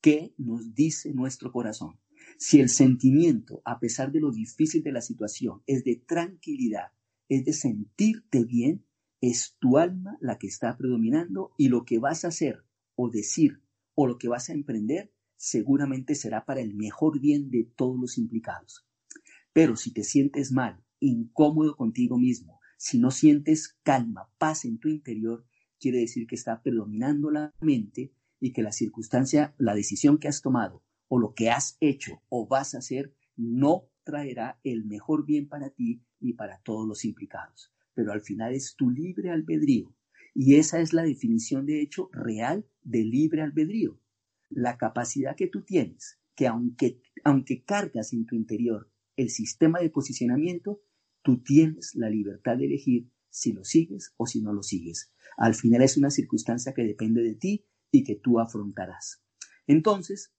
qué 0.00 0.34
nos 0.36 0.74
dice 0.74 1.12
nuestro 1.12 1.52
corazón. 1.52 2.00
Si 2.38 2.60
el 2.60 2.68
sentimiento, 2.68 3.62
a 3.64 3.78
pesar 3.78 4.12
de 4.12 4.20
lo 4.20 4.32
difícil 4.32 4.82
de 4.82 4.92
la 4.92 5.00
situación, 5.00 5.62
es 5.66 5.84
de 5.84 5.96
tranquilidad, 5.96 6.92
es 7.28 7.44
de 7.44 7.52
sentirte 7.52 8.44
bien, 8.44 8.84
es 9.20 9.56
tu 9.58 9.78
alma 9.78 10.18
la 10.20 10.38
que 10.38 10.46
está 10.46 10.76
predominando 10.76 11.52
y 11.56 11.68
lo 11.68 11.84
que 11.84 11.98
vas 11.98 12.24
a 12.24 12.28
hacer 12.28 12.64
o 12.94 13.10
decir 13.10 13.62
o 13.94 14.06
lo 14.06 14.18
que 14.18 14.28
vas 14.28 14.50
a 14.50 14.52
emprender 14.52 15.12
seguramente 15.36 16.14
será 16.14 16.44
para 16.44 16.60
el 16.60 16.74
mejor 16.74 17.20
bien 17.20 17.50
de 17.50 17.64
todos 17.64 17.98
los 17.98 18.18
implicados. 18.18 18.86
Pero 19.52 19.76
si 19.76 19.92
te 19.92 20.04
sientes 20.04 20.52
mal, 20.52 20.84
incómodo 21.00 21.76
contigo 21.76 22.18
mismo, 22.18 22.60
si 22.78 22.98
no 22.98 23.10
sientes 23.10 23.78
calma, 23.82 24.30
paz 24.38 24.64
en 24.64 24.78
tu 24.78 24.88
interior, 24.88 25.46
quiere 25.80 25.98
decir 25.98 26.26
que 26.26 26.34
está 26.34 26.62
predominando 26.62 27.30
la 27.30 27.54
mente 27.60 28.12
y 28.38 28.52
que 28.52 28.62
la 28.62 28.72
circunstancia, 28.72 29.54
la 29.58 29.74
decisión 29.74 30.18
que 30.18 30.28
has 30.28 30.42
tomado 30.42 30.82
o 31.08 31.18
lo 31.18 31.34
que 31.34 31.50
has 31.50 31.76
hecho 31.80 32.22
o 32.28 32.46
vas 32.46 32.74
a 32.74 32.78
hacer 32.78 33.14
no 33.36 33.88
traerá 34.04 34.60
el 34.62 34.84
mejor 34.84 35.24
bien 35.24 35.48
para 35.48 35.70
ti 35.70 36.02
y 36.20 36.34
para 36.34 36.60
todos 36.60 36.86
los 36.86 37.04
implicados. 37.04 37.72
Pero 37.94 38.12
al 38.12 38.20
final 38.20 38.54
es 38.54 38.74
tu 38.76 38.90
libre 38.90 39.30
albedrío. 39.30 39.94
Y 40.34 40.56
esa 40.56 40.80
es 40.80 40.92
la 40.92 41.02
definición 41.02 41.64
de 41.64 41.80
hecho 41.80 42.10
real 42.12 42.66
de 42.82 43.04
libre 43.04 43.42
albedrío. 43.42 43.98
La 44.50 44.76
capacidad 44.76 45.34
que 45.34 45.46
tú 45.46 45.62
tienes, 45.62 46.20
que 46.34 46.46
aunque, 46.46 47.00
aunque 47.24 47.64
cargas 47.64 48.12
en 48.12 48.26
tu 48.26 48.34
interior 48.34 48.90
el 49.16 49.30
sistema 49.30 49.80
de 49.80 49.90
posicionamiento, 49.90 50.82
tú 51.26 51.42
tienes 51.42 51.96
la 51.96 52.08
libertad 52.08 52.56
de 52.56 52.66
elegir 52.66 53.10
si 53.30 53.52
lo 53.52 53.64
sigues 53.64 54.14
o 54.16 54.26
si 54.26 54.40
no 54.42 54.52
lo 54.52 54.62
sigues. 54.62 55.12
Al 55.36 55.56
final 55.56 55.82
es 55.82 55.96
una 55.96 56.10
circunstancia 56.10 56.72
que 56.72 56.84
depende 56.84 57.20
de 57.20 57.34
ti 57.34 57.66
y 57.90 58.04
que 58.04 58.14
tú 58.14 58.38
afrontarás. 58.38 59.24
Entonces, 59.66 60.32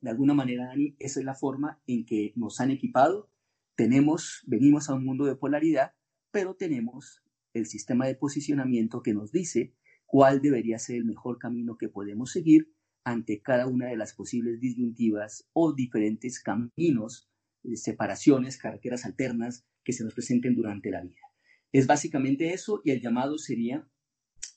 de 0.00 0.08
alguna 0.08 0.32
manera, 0.32 0.64
Dani, 0.64 0.96
esa 0.98 1.20
es 1.20 1.26
la 1.26 1.34
forma 1.34 1.82
en 1.86 2.06
que 2.06 2.32
nos 2.36 2.58
han 2.60 2.70
equipado. 2.70 3.30
Tenemos, 3.74 4.42
venimos 4.46 4.88
a 4.88 4.94
un 4.94 5.04
mundo 5.04 5.26
de 5.26 5.36
polaridad, 5.36 5.92
pero 6.30 6.54
tenemos 6.54 7.22
el 7.52 7.66
sistema 7.66 8.06
de 8.06 8.14
posicionamiento 8.14 9.02
que 9.02 9.12
nos 9.12 9.30
dice 9.30 9.74
cuál 10.06 10.40
debería 10.40 10.78
ser 10.78 10.96
el 10.96 11.04
mejor 11.04 11.38
camino 11.38 11.76
que 11.76 11.90
podemos 11.90 12.32
seguir 12.32 12.72
ante 13.04 13.42
cada 13.42 13.66
una 13.66 13.88
de 13.88 13.98
las 13.98 14.14
posibles 14.14 14.58
disyuntivas 14.58 15.46
o 15.52 15.74
diferentes 15.74 16.40
caminos 16.40 17.28
eh, 17.62 17.76
separaciones, 17.76 18.56
carreteras 18.56 19.04
alternas 19.04 19.66
que 19.84 19.92
se 19.92 20.04
nos 20.04 20.14
presenten 20.14 20.54
durante 20.54 20.90
la 20.90 21.02
vida. 21.02 21.20
Es 21.72 21.86
básicamente 21.86 22.52
eso 22.52 22.80
y 22.84 22.90
el 22.90 23.00
llamado 23.00 23.36
sería, 23.38 23.88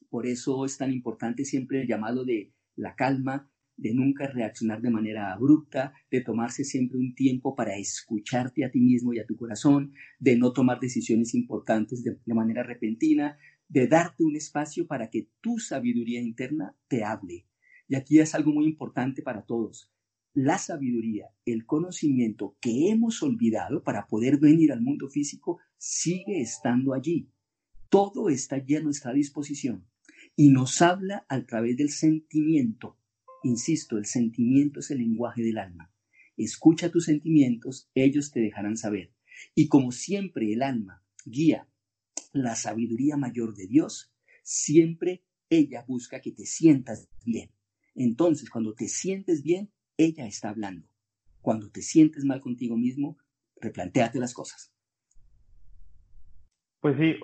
por 0.09 0.27
eso 0.27 0.65
es 0.65 0.77
tan 0.77 0.91
importante 0.91 1.45
siempre 1.45 1.81
el 1.81 1.87
llamado 1.87 2.23
de 2.23 2.53
la 2.75 2.95
calma, 2.95 3.51
de 3.77 3.93
nunca 3.93 4.27
reaccionar 4.27 4.81
de 4.81 4.89
manera 4.89 5.31
abrupta, 5.31 5.93
de 6.09 6.21
tomarse 6.21 6.63
siempre 6.63 6.97
un 6.97 7.13
tiempo 7.13 7.55
para 7.55 7.77
escucharte 7.77 8.65
a 8.65 8.71
ti 8.71 8.81
mismo 8.81 9.13
y 9.13 9.19
a 9.19 9.25
tu 9.25 9.37
corazón, 9.37 9.93
de 10.19 10.35
no 10.35 10.51
tomar 10.51 10.79
decisiones 10.79 11.35
importantes 11.35 12.03
de, 12.03 12.17
manera 12.33 12.63
repentina, 12.63 13.37
de 13.69 13.87
darte 13.87 14.23
un 14.23 14.35
espacio 14.35 14.87
para 14.87 15.09
que 15.09 15.29
tu 15.41 15.59
sabiduría 15.59 16.21
interna 16.21 16.75
te 16.87 17.03
hable. 17.03 17.45
Y 17.87 17.95
aquí 17.95 18.19
es 18.19 18.33
algo 18.33 18.51
muy 18.51 18.65
importante 18.65 19.21
para 19.21 19.43
todos. 19.43 19.91
La 20.39 20.59
sabiduría, 20.59 21.31
el 21.45 21.65
conocimiento 21.65 22.55
que 22.61 22.91
hemos 22.91 23.23
olvidado 23.23 23.81
para 23.81 24.05
poder 24.05 24.37
venir 24.37 24.71
al 24.71 24.81
mundo 24.81 25.09
físico 25.09 25.57
sigue 25.79 26.41
estando 26.41 26.93
allí. 26.93 27.31
Todo 27.89 28.29
está 28.29 28.57
allí 28.57 28.75
a 28.75 28.83
nuestra 28.83 29.13
disposición 29.13 29.87
y 30.35 30.51
nos 30.51 30.83
habla 30.83 31.25
a 31.27 31.43
través 31.43 31.75
del 31.75 31.89
sentimiento, 31.89 32.99
Insisto, 33.41 33.97
el 33.97 34.05
sentimiento 34.05 34.79
es 34.79 34.91
el 34.91 34.99
lenguaje 34.99 35.41
del 35.41 35.57
alma. 35.57 35.91
Escucha 36.37 36.91
tus 36.91 37.05
sentimientos, 37.05 37.89
ellos 37.95 38.29
te 38.29 38.39
dejarán 38.39 38.77
saber. 38.77 39.15
Y 39.55 39.67
como 39.67 39.91
siempre 39.91 40.53
el 40.53 40.61
alma 40.61 41.03
guía 41.25 41.67
la 42.31 42.55
sabiduría 42.55 43.17
mayor 43.17 43.55
de 43.55 43.65
Dios, 43.65 44.13
siempre 44.43 45.23
ella 45.49 45.83
busca 45.87 46.21
que 46.21 46.31
te 46.31 46.45
sientas 46.45 47.09
bien. 47.25 47.49
Entonces, 47.95 48.51
cuando 48.51 48.75
te 48.75 48.87
sientes 48.87 49.41
bien, 49.41 49.71
ella 49.97 50.25
está 50.25 50.49
hablando. 50.49 50.87
Cuando 51.41 51.69
te 51.69 51.81
sientes 51.81 52.23
mal 52.25 52.41
contigo 52.41 52.77
mismo, 52.77 53.17
replantéate 53.59 54.19
las 54.19 54.33
cosas. 54.33 54.71
Pues 56.79 56.95
sí, 56.99 57.17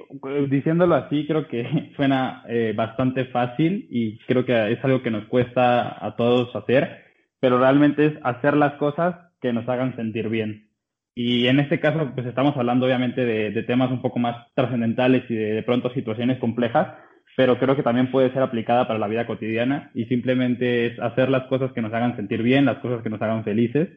diciéndolo 0.50 0.96
así, 0.96 1.28
creo 1.28 1.48
que 1.48 1.92
suena 1.96 2.44
eh, 2.48 2.74
bastante 2.76 3.26
fácil 3.26 3.88
y 3.90 4.18
creo 4.20 4.46
que 4.46 4.72
es 4.72 4.84
algo 4.84 5.02
que 5.04 5.12
nos 5.12 5.28
cuesta 5.28 6.06
a 6.06 6.16
todos 6.16 6.56
hacer, 6.56 7.04
pero 7.40 7.60
realmente 7.60 8.06
es 8.06 8.14
hacer 8.24 8.56
las 8.56 8.74
cosas 8.74 9.16
que 9.40 9.54
nos 9.54 9.68
hagan 9.70 9.96
sentir 9.96 10.30
bien. 10.30 10.70
Y 11.16 11.46
en 11.48 11.60
este 11.60 11.80
caso, 11.80 12.12
pues 12.16 12.26
estamos 12.26 12.58
hablando 12.58 12.88
obviamente 12.88 13.24
de, 13.24 13.64
temas 13.64 13.92
un 13.92 14.02
poco 14.02 14.18
más 14.18 14.48
trascendentales 14.56 15.30
y 15.30 15.36
de, 15.36 15.62
pronto 15.64 15.94
situaciones 15.94 16.40
complejas, 16.40 16.98
pero 17.36 17.58
creo 17.58 17.76
que 17.76 17.84
también 17.84 18.12
puede 18.12 18.32
ser 18.32 18.44
aplicada 18.44 18.88
para 18.88 19.00
la 19.00 19.08
vida 19.08 19.26
cotidiana 19.26 19.92
y 19.94 20.06
simplemente 20.06 20.88
es 20.88 21.00
hacer 21.00 21.30
las 21.30 21.48
cosas 21.48 21.72
que 21.74 21.82
nos 21.82 21.94
hagan 21.94 22.16
sentir 22.16 22.44
bien, 22.44 22.66
las 22.66 22.78
cosas 22.78 23.02
que 23.02 23.10
nos 23.10 23.22
hagan 23.22 23.44
felices 23.44 23.90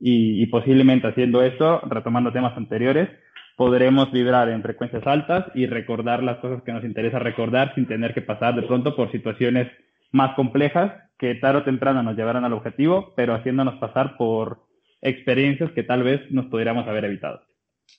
y, 0.00 0.46
posiblemente 0.46 1.08
haciendo 1.08 1.42
eso, 1.42 1.80
retomando 1.80 2.32
temas 2.32 2.56
anteriores, 2.56 3.08
podremos 3.56 4.10
vibrar 4.10 4.48
en 4.48 4.62
frecuencias 4.62 5.06
altas 5.06 5.46
y 5.54 5.66
recordar 5.66 6.22
las 6.22 6.38
cosas 6.38 6.62
que 6.62 6.72
nos 6.72 6.84
interesa 6.84 7.18
recordar 7.18 7.74
sin 7.74 7.86
tener 7.86 8.14
que 8.14 8.22
pasar 8.22 8.54
de 8.54 8.62
pronto 8.62 8.96
por 8.96 9.12
situaciones 9.12 9.68
más 10.10 10.34
complejas 10.34 10.92
que 11.18 11.34
tarde 11.34 11.58
o 11.58 11.64
temprano 11.64 12.02
nos 12.02 12.16
llevarán 12.16 12.44
al 12.46 12.54
objetivo, 12.54 13.12
pero 13.14 13.34
haciéndonos 13.34 13.78
pasar 13.78 14.16
por 14.16 14.66
experiencias 15.02 15.70
que 15.72 15.82
tal 15.82 16.02
vez 16.02 16.22
nos 16.30 16.46
pudiéramos 16.46 16.88
haber 16.88 17.04
evitado. 17.04 17.42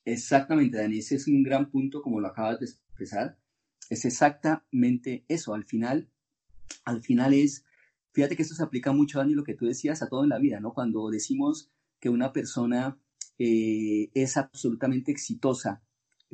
Exactamente, 0.03 0.77
Dani, 0.77 0.97
ese 0.97 1.15
es 1.15 1.27
un 1.27 1.43
gran 1.43 1.69
punto 1.69 2.01
como 2.01 2.19
lo 2.19 2.27
acabas 2.27 2.59
de 2.59 2.65
expresar. 2.65 3.37
Es 3.91 4.05
exactamente 4.05 5.25
eso, 5.27 5.53
al 5.53 5.65
final, 5.65 6.09
al 6.85 7.01
final 7.01 7.33
es, 7.33 7.65
fíjate 8.13 8.37
que 8.37 8.43
esto 8.43 8.55
se 8.55 8.63
aplica 8.63 8.93
mucho, 8.93 9.19
Dani, 9.19 9.33
lo 9.33 9.43
que 9.43 9.53
tú 9.53 9.65
decías 9.65 10.01
a 10.01 10.07
todo 10.07 10.23
en 10.23 10.29
la 10.29 10.39
vida, 10.39 10.61
¿no? 10.61 10.73
Cuando 10.73 11.09
decimos 11.09 11.69
que 11.99 12.07
una 12.07 12.31
persona 12.31 12.97
eh, 13.37 14.09
es 14.13 14.37
absolutamente 14.37 15.11
exitosa, 15.11 15.83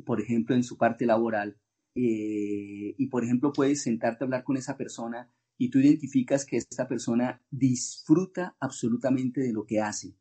por 0.06 0.20
ejemplo, 0.20 0.54
en 0.54 0.62
su 0.62 0.78
parte 0.78 1.04
laboral, 1.04 1.58
eh, 1.96 2.94
y 2.96 3.06
por 3.08 3.24
ejemplo 3.24 3.52
puedes 3.52 3.82
sentarte 3.82 4.22
a 4.22 4.26
hablar 4.26 4.44
con 4.44 4.56
esa 4.56 4.76
persona 4.76 5.28
y 5.56 5.70
tú 5.70 5.80
identificas 5.80 6.46
que 6.46 6.58
esta 6.58 6.86
persona 6.86 7.42
disfruta 7.50 8.56
absolutamente 8.60 9.40
de 9.40 9.52
lo 9.52 9.66
que 9.66 9.80
hace, 9.80 10.14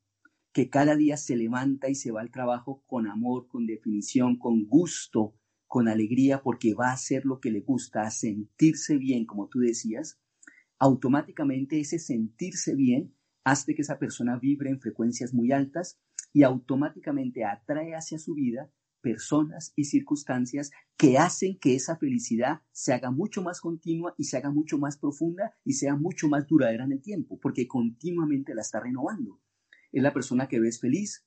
que 0.51 0.71
cada 0.71 0.95
día 0.95 1.17
se 1.17 1.35
levanta 1.35 1.87
y 1.87 1.93
se 1.93 2.09
va 2.09 2.21
al 2.21 2.31
trabajo 2.31 2.81
con 2.87 3.05
amor, 3.05 3.47
con 3.47 3.67
definición, 3.67 4.39
con 4.39 4.65
gusto, 4.65 5.35
con 5.67 5.87
alegría, 5.87 6.41
porque 6.41 6.73
va 6.73 6.89
a 6.89 6.93
hacer 6.93 7.25
lo 7.25 7.39
que 7.39 7.51
le 7.51 7.61
gusta, 7.61 8.03
a 8.03 8.11
sentirse 8.11 8.97
bien, 8.97 9.25
como 9.25 9.47
tú 9.47 9.59
decías, 9.59 10.19
automáticamente 10.79 11.79
ese 11.79 11.99
sentirse 11.99 12.75
bien 12.75 13.13
hace 13.43 13.75
que 13.75 13.81
esa 13.81 13.99
persona 13.99 14.37
vibre 14.37 14.69
en 14.69 14.79
frecuencias 14.79 15.33
muy 15.33 15.51
altas 15.51 15.99
y 16.33 16.43
automáticamente 16.43 17.45
atrae 17.45 17.95
hacia 17.95 18.19
su 18.19 18.33
vida 18.33 18.71
personas 19.01 19.73
y 19.75 19.85
circunstancias 19.85 20.71
que 20.97 21.17
hacen 21.17 21.57
que 21.59 21.75
esa 21.75 21.95
felicidad 21.97 22.61
se 22.71 22.93
haga 22.93 23.11
mucho 23.11 23.41
más 23.41 23.61
continua 23.61 24.13
y 24.17 24.25
se 24.25 24.37
haga 24.37 24.51
mucho 24.51 24.77
más 24.77 24.97
profunda 24.97 25.53
y 25.63 25.73
sea 25.73 25.95
mucho 25.95 26.27
más 26.27 26.47
duradera 26.47 26.83
en 26.83 26.91
el 26.93 27.01
tiempo, 27.01 27.39
porque 27.39 27.67
continuamente 27.67 28.53
la 28.53 28.61
está 28.61 28.79
renovando. 28.79 29.39
Es 29.91 30.03
la 30.03 30.13
persona 30.13 30.47
que 30.47 30.59
ves 30.59 30.79
feliz, 30.79 31.25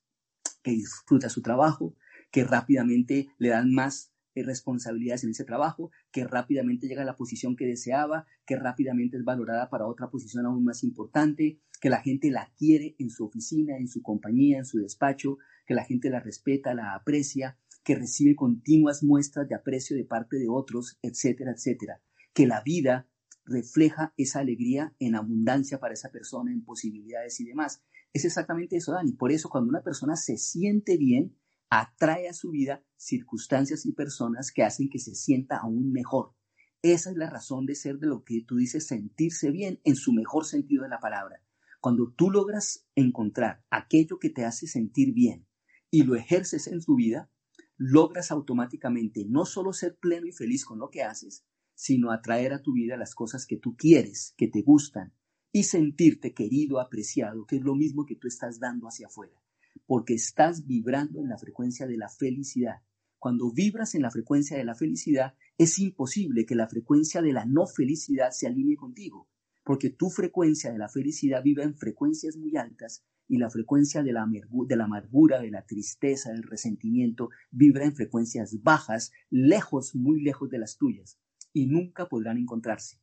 que 0.63 0.73
disfruta 0.73 1.31
su 1.31 1.41
trabajo, 1.41 1.97
que 2.31 2.45
rápidamente 2.45 3.29
le 3.39 3.49
dan 3.49 3.73
más 3.73 4.13
eh, 4.35 4.43
responsabilidades 4.43 5.25
en 5.25 5.31
ese 5.31 5.45
trabajo, 5.45 5.91
que 6.13 6.25
rápidamente 6.25 6.87
llega 6.87 7.03
a 7.03 7.07
la 7.07 7.17
posición 7.17 7.57
que 7.57 7.67
deseaba, 7.67 8.27
que 8.47 8.57
rápidamente 8.57 9.17
es 9.17 9.25
valorada 9.25 9.71
para 9.71 9.87
otra 9.87 10.11
posición 10.11 10.47
aún 10.47 10.65
más 10.65 10.85
importante, 10.85 11.61
que 11.81 11.91
la 11.91 12.01
gente 12.01 12.31
la 12.31 12.53
quiere 12.57 12.95
en 12.99 13.11
su 13.11 13.25
oficina, 13.25 13.77
en 13.77 13.89
su 13.89 14.03
compañía, 14.03 14.59
en 14.59 14.65
su 14.65 14.79
despacho, 14.79 15.39
que 15.67 15.75
la 15.75 15.85
gente 15.85 16.11
la 16.11 16.21
respeta, 16.21 16.75
la 16.75 16.95
aprecia, 16.95 17.59
que 17.83 17.95
recibe 17.95 18.37
continuas 18.37 19.03
muestras 19.03 19.49
de 19.49 19.55
aprecio 19.55 19.97
de 19.97 20.05
parte 20.05 20.37
de 20.37 20.49
otros, 20.49 20.99
etcétera, 21.03 21.53
etcétera. 21.53 22.03
Que 22.35 22.47
la 22.47 22.61
vida 22.63 23.09
refleja 23.45 24.13
esa 24.17 24.41
alegría 24.41 24.95
en 24.99 25.15
abundancia 25.15 25.81
para 25.81 25.95
esa 25.95 26.11
persona, 26.11 26.53
en 26.53 26.65
posibilidades 26.65 27.41
y 27.41 27.45
demás. 27.45 27.83
Es 28.13 28.25
exactamente 28.25 28.77
eso, 28.77 28.93
Dani. 28.93 29.13
Por 29.13 29.33
eso 29.33 29.49
cuando 29.49 29.71
una 29.71 29.83
persona 29.83 30.17
se 30.17 30.37
siente 30.37 30.97
bien, 30.97 31.37
atrae 31.71 32.29
a 32.29 32.33
su 32.33 32.51
vida 32.51 32.85
circunstancias 32.97 33.87
y 33.87 33.93
personas 33.93 34.51
que 34.53 34.65
hacen 34.65 34.91
que 34.91 34.99
se 34.99 35.15
sienta 35.15 35.59
aún 35.59 35.93
mejor. 35.93 36.35
Esa 36.83 37.11
es 37.11 37.17
la 37.17 37.31
razón 37.31 37.67
de 37.67 37.75
ser 37.75 37.99
de 37.99 38.09
lo 38.09 38.25
que 38.25 38.43
tú 38.47 38.57
dices 38.57 38.87
sentirse 38.87 39.51
bien 39.51 39.81
en 39.85 39.97
su 39.97 40.13
mejor 40.13 40.45
sentido 40.45 40.83
de 40.83 40.89
la 40.89 40.99
palabra. 40.99 41.43
Cuando 41.81 42.13
tú 42.13 42.31
logras 42.31 42.87
encontrar 42.95 43.65
aquello 43.71 44.19
que 44.19 44.31
te 44.31 44.45
hace 44.45 44.67
sentir 44.67 45.15
bien 45.15 45.47
y 45.91 46.03
lo 46.03 46.17
ejerces 46.17 46.67
en 46.67 46.81
tu 46.81 46.97
vida, 46.97 47.31
logras 47.77 48.31
automáticamente 48.31 49.25
no 49.29 49.47
solo 49.47 49.73
ser 49.73 49.97
pleno 49.97 50.27
y 50.27 50.33
feliz 50.33 50.65
con 50.65 50.79
lo 50.79 50.91
que 50.91 51.03
haces, 51.03 51.47
sino 51.75 52.13
atraer 52.13 52.53
a 52.53 52.63
tu 52.63 52.75
vida 52.75 52.97
las 52.97 53.15
cosas 53.15 53.47
que 53.47 53.57
tú 53.57 53.77
quieres, 53.77 54.35
que 54.37 54.49
te 54.49 54.61
gustan, 54.61 55.15
y 55.53 55.65
sentirte 55.65 56.35
querido, 56.35 56.79
apreciado, 56.79 57.47
que 57.47 57.57
es 57.57 57.63
lo 57.63 57.75
mismo 57.75 58.05
que 58.05 58.17
tú 58.17 58.29
estás 58.29 58.61
dando 58.61 58.87
hacia 58.87 59.07
afuera, 59.07 59.43
porque 59.87 60.15
estás 60.15 60.67
vibrando 60.67 61.21
en 61.21 61.29
la 61.29 61.39
frecuencia 61.39 61.87
de 61.87 61.97
la 61.97 62.09
felicidad. 62.09 62.83
Cuando 63.19 63.53
vibras 63.53 63.95
en 63.95 64.03
la 64.03 64.11
frecuencia 64.11 64.57
de 64.57 64.65
la 64.65 64.75
felicidad, 64.75 65.35
es 65.59 65.79
imposible 65.79 66.47
que 66.47 66.55
la 66.55 66.69
frecuencia 66.69 67.23
de 67.23 67.33
la 67.33 67.45
no 67.45 67.67
felicidad 67.67 68.31
se 68.31 68.47
alinee 68.47 68.77
contigo 68.77 69.29
porque 69.65 69.91
tu 69.91 70.11
frecuencia 70.11 70.73
de 70.73 70.79
la 70.79 70.89
felicidad 70.89 71.43
vive 71.43 71.63
en 71.63 71.77
frecuencias 71.77 72.37
muy 72.37 72.57
altas 72.57 73.05
y 73.29 73.39
la 73.39 73.51
frecuencia 73.51 74.03
de 74.03 74.13
la, 74.13 74.27
de 74.29 74.77
la 74.77 74.85
amargura, 74.85 75.41
de 75.41 75.51
la 75.51 75.65
tristeza, 75.65 76.33
del 76.33 76.43
resentimiento, 76.43 77.31
vibra 77.51 77.85
en 77.85 77.95
frecuencias 77.95 78.63
bajas, 78.63 79.13
lejos, 79.31 79.95
muy 79.95 80.23
lejos 80.23 80.51
de 80.51 80.59
las 80.59 80.77
tuyas, 80.77 81.21
y 81.53 81.67
nunca 81.67 82.09
podrán 82.09 82.39
encontrarse. 82.39 83.00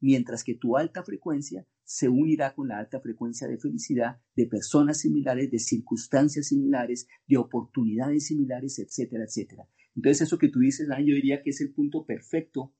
Mientras 0.00 0.44
que 0.44 0.54
tu 0.54 0.76
alta 0.76 1.04
frecuencia 1.04 1.66
se 1.84 2.08
unirá 2.08 2.54
con 2.54 2.68
la 2.68 2.78
alta 2.78 3.00
frecuencia 3.00 3.48
de 3.48 3.58
felicidad 3.58 4.20
de 4.34 4.46
personas 4.46 5.00
similares, 5.00 5.50
de 5.50 5.58
circunstancias 5.58 6.46
similares, 6.48 7.06
de 7.26 7.36
oportunidades 7.36 8.26
similares, 8.26 8.78
etcétera, 8.78 9.24
etcétera. 9.24 9.68
Entonces 9.96 10.22
eso 10.22 10.38
que 10.38 10.48
tú 10.48 10.60
dices, 10.60 10.88
yo 10.88 11.14
diría 11.14 11.42
que 11.42 11.50
es 11.50 11.60
el 11.60 11.72
punto 11.72 12.06
perfecto 12.06 12.74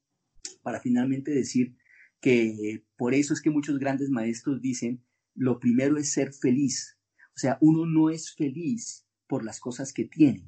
para 0.62 0.80
finalmente 0.80 1.32
decir 1.32 1.76
que 2.20 2.84
por 2.96 3.14
eso 3.14 3.34
es 3.34 3.40
que 3.40 3.50
muchos 3.50 3.78
grandes 3.78 4.10
maestros 4.10 4.60
dicen, 4.60 5.02
lo 5.34 5.58
primero 5.58 5.96
es 5.96 6.12
ser 6.12 6.32
feliz. 6.32 6.98
O 7.34 7.38
sea, 7.38 7.58
uno 7.60 7.86
no 7.86 8.10
es 8.10 8.34
feliz 8.34 9.06
por 9.26 9.44
las 9.44 9.60
cosas 9.60 9.92
que 9.92 10.04
tiene, 10.04 10.44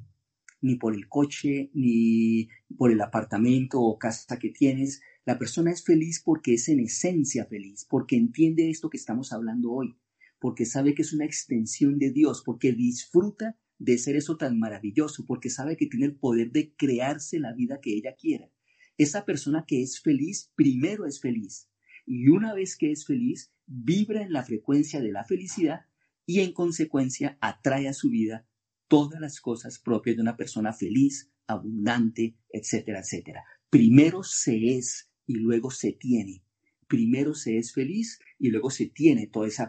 ni 0.61 0.75
por 0.75 0.93
el 0.93 1.07
coche, 1.07 1.71
ni 1.73 2.49
por 2.77 2.91
el 2.91 3.01
apartamento 3.01 3.81
o 3.81 3.97
casa 3.97 4.37
que 4.39 4.49
tienes. 4.49 5.01
La 5.25 5.39
persona 5.39 5.71
es 5.71 5.85
feliz 5.85 6.21
porque 6.21 6.55
es 6.55 6.67
en 6.67 6.81
esencia 6.81 7.45
feliz, 7.45 7.85
porque 7.89 8.17
entiende 8.17 8.69
esto 8.69 8.89
que 8.89 8.97
estamos 8.97 9.31
hablando 9.31 9.71
hoy, 9.71 9.97
porque 10.37 10.65
sabe 10.65 10.93
que 10.93 11.01
es 11.03 11.13
una 11.13 11.23
extensión 11.23 11.97
de 11.97 12.11
Dios, 12.11 12.43
porque 12.45 12.73
disfruta 12.73 13.57
de 13.79 13.97
ser 13.97 14.17
eso 14.17 14.35
tan 14.35 14.59
maravilloso, 14.59 15.25
porque 15.25 15.49
sabe 15.49 15.77
que 15.77 15.87
tiene 15.87 16.07
el 16.07 16.17
poder 16.17 16.51
de 16.51 16.75
crearse 16.75 17.39
la 17.39 17.53
vida 17.53 17.79
que 17.81 17.93
ella 17.93 18.15
quiera. 18.17 18.51
Esa 18.97 19.23
persona 19.23 19.63
que 19.65 19.81
es 19.81 20.01
feliz, 20.01 20.51
primero 20.55 21.05
es 21.05 21.21
feliz. 21.21 21.69
Y 22.05 22.27
una 22.27 22.53
vez 22.53 22.75
que 22.75 22.91
es 22.91 23.05
feliz, 23.05 23.53
vibra 23.65 24.23
en 24.23 24.33
la 24.33 24.43
frecuencia 24.43 24.99
de 24.99 25.13
la 25.13 25.23
felicidad 25.23 25.85
y 26.25 26.41
en 26.41 26.51
consecuencia 26.51 27.37
atrae 27.39 27.87
a 27.87 27.93
su 27.93 28.09
vida 28.09 28.45
todas 28.89 29.21
las 29.21 29.39
cosas 29.39 29.79
propias 29.79 30.17
de 30.17 30.21
una 30.21 30.35
persona 30.35 30.73
feliz, 30.73 31.31
abundante, 31.47 32.37
etcétera, 32.49 32.99
etcétera. 32.99 33.43
Primero 33.69 34.21
se 34.23 34.77
es 34.77 35.12
y 35.25 35.35
luego 35.35 35.71
se 35.71 35.91
tiene. 35.93 36.43
Primero 36.87 37.33
se 37.33 37.57
es 37.57 37.73
feliz 37.73 38.19
y 38.37 38.49
luego 38.49 38.69
se 38.69 38.87
tiene 38.87 39.27
todo 39.27 39.45
ese 39.45 39.63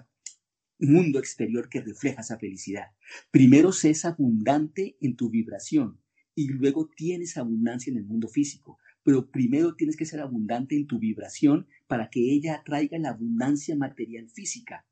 mundo 0.79 1.19
exterior 1.19 1.69
que 1.69 1.81
refleja 1.81 2.21
esa 2.21 2.39
felicidad. 2.39 2.87
Primero 3.31 3.73
se 3.73 3.91
es 3.91 4.05
abundante 4.05 4.97
en 5.01 5.17
tu 5.17 5.31
vibración 5.31 6.01
y 6.35 6.49
luego 6.49 6.91
tienes 6.95 7.37
abundancia 7.37 7.91
en 7.91 7.99
el 7.99 8.05
mundo 8.05 8.29
físico. 8.29 8.79
Pero 9.03 9.31
primero 9.31 9.77
tienes 9.77 9.97
que 9.97 10.07
ser 10.07 10.21
abundante 10.21 10.77
en 10.77 10.87
tu 10.87 10.99
vibración 10.99 11.67
para 11.87 12.09
que 12.09 12.33
ella 12.33 12.57
atraiga 12.57 12.99
la 12.99 13.11
abundancia 13.11 13.77
material 13.77 14.29
física. 14.31 14.87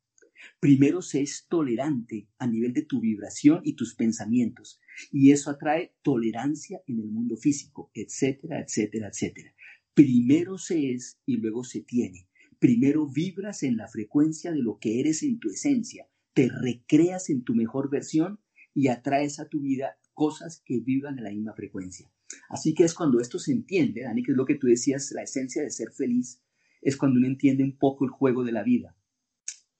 Primero 0.60 1.02
se 1.02 1.22
es 1.22 1.46
tolerante 1.48 2.28
a 2.38 2.46
nivel 2.46 2.72
de 2.72 2.82
tu 2.82 3.00
vibración 3.00 3.60
y 3.64 3.74
tus 3.74 3.94
pensamientos, 3.94 4.80
y 5.10 5.30
eso 5.30 5.50
atrae 5.50 5.94
tolerancia 6.02 6.82
en 6.86 6.98
el 7.00 7.10
mundo 7.10 7.36
físico, 7.36 7.90
etcétera, 7.94 8.60
etcétera, 8.60 9.08
etcétera. 9.08 9.54
Primero 9.94 10.56
se 10.56 10.92
es 10.92 11.18
y 11.26 11.36
luego 11.36 11.64
se 11.64 11.82
tiene. 11.82 12.28
Primero 12.58 13.06
vibras 13.06 13.62
en 13.62 13.76
la 13.76 13.88
frecuencia 13.88 14.52
de 14.52 14.62
lo 14.62 14.78
que 14.78 15.00
eres 15.00 15.22
en 15.22 15.38
tu 15.38 15.50
esencia, 15.50 16.08
te 16.32 16.48
recreas 16.48 17.28
en 17.28 17.44
tu 17.44 17.54
mejor 17.54 17.90
versión 17.90 18.40
y 18.72 18.88
atraes 18.88 19.38
a 19.38 19.48
tu 19.48 19.60
vida 19.60 19.98
cosas 20.14 20.62
que 20.64 20.80
vivan 20.80 21.18
en 21.18 21.24
la 21.24 21.30
misma 21.30 21.52
frecuencia. 21.52 22.10
Así 22.48 22.72
que 22.72 22.84
es 22.84 22.94
cuando 22.94 23.20
esto 23.20 23.38
se 23.38 23.52
entiende, 23.52 24.02
Dani, 24.02 24.22
que 24.22 24.32
es 24.32 24.36
lo 24.36 24.46
que 24.46 24.54
tú 24.54 24.66
decías, 24.66 25.12
la 25.12 25.22
esencia 25.22 25.62
de 25.62 25.70
ser 25.70 25.92
feliz, 25.92 26.42
es 26.80 26.96
cuando 26.96 27.18
uno 27.18 27.26
entiende 27.26 27.62
un 27.62 27.76
poco 27.76 28.04
el 28.04 28.10
juego 28.10 28.44
de 28.44 28.52
la 28.52 28.62
vida. 28.62 28.96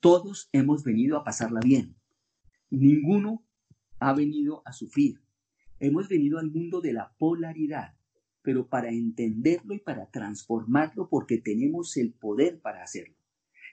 Todos 0.00 0.50
hemos 0.52 0.84
venido 0.84 1.16
a 1.16 1.24
pasarla 1.24 1.60
bien. 1.60 1.96
Ninguno 2.68 3.46
ha 3.98 4.12
venido 4.12 4.62
a 4.66 4.72
sufrir. 4.72 5.22
Hemos 5.80 6.08
venido 6.08 6.38
al 6.38 6.50
mundo 6.50 6.80
de 6.80 6.92
la 6.92 7.14
polaridad, 7.18 7.96
pero 8.42 8.68
para 8.68 8.90
entenderlo 8.90 9.74
y 9.74 9.78
para 9.78 10.10
transformarlo 10.10 11.08
porque 11.08 11.38
tenemos 11.38 11.96
el 11.96 12.12
poder 12.12 12.60
para 12.60 12.82
hacerlo. 12.82 13.14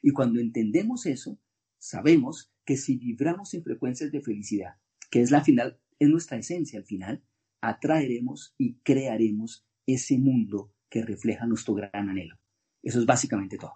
Y 0.02 0.12
cuando 0.12 0.40
entendemos 0.40 1.06
eso, 1.06 1.38
sabemos 1.78 2.54
que 2.66 2.78
si 2.78 2.98
vibramos 2.98 3.54
en 3.54 3.64
frecuencias 3.64 4.12
de 4.12 4.22
felicidad, 4.22 4.76
que 5.10 5.22
es 5.22 5.32
la 5.32 5.44
final, 5.44 5.80
es 5.98 6.10
nuestra 6.10 6.38
esencia 6.38 6.80
al 6.80 6.86
final, 6.86 7.24
atraeremos 7.62 8.54
y 8.58 8.76
crearemos 8.84 9.66
ese 9.86 10.18
mundo 10.18 10.72
que 10.90 11.04
refleja 11.04 11.46
nuestro 11.46 11.74
gran 11.74 12.10
anhelo. 12.10 12.38
Eso 12.82 13.00
es 13.00 13.06
básicamente 13.06 13.58
todo. 13.58 13.74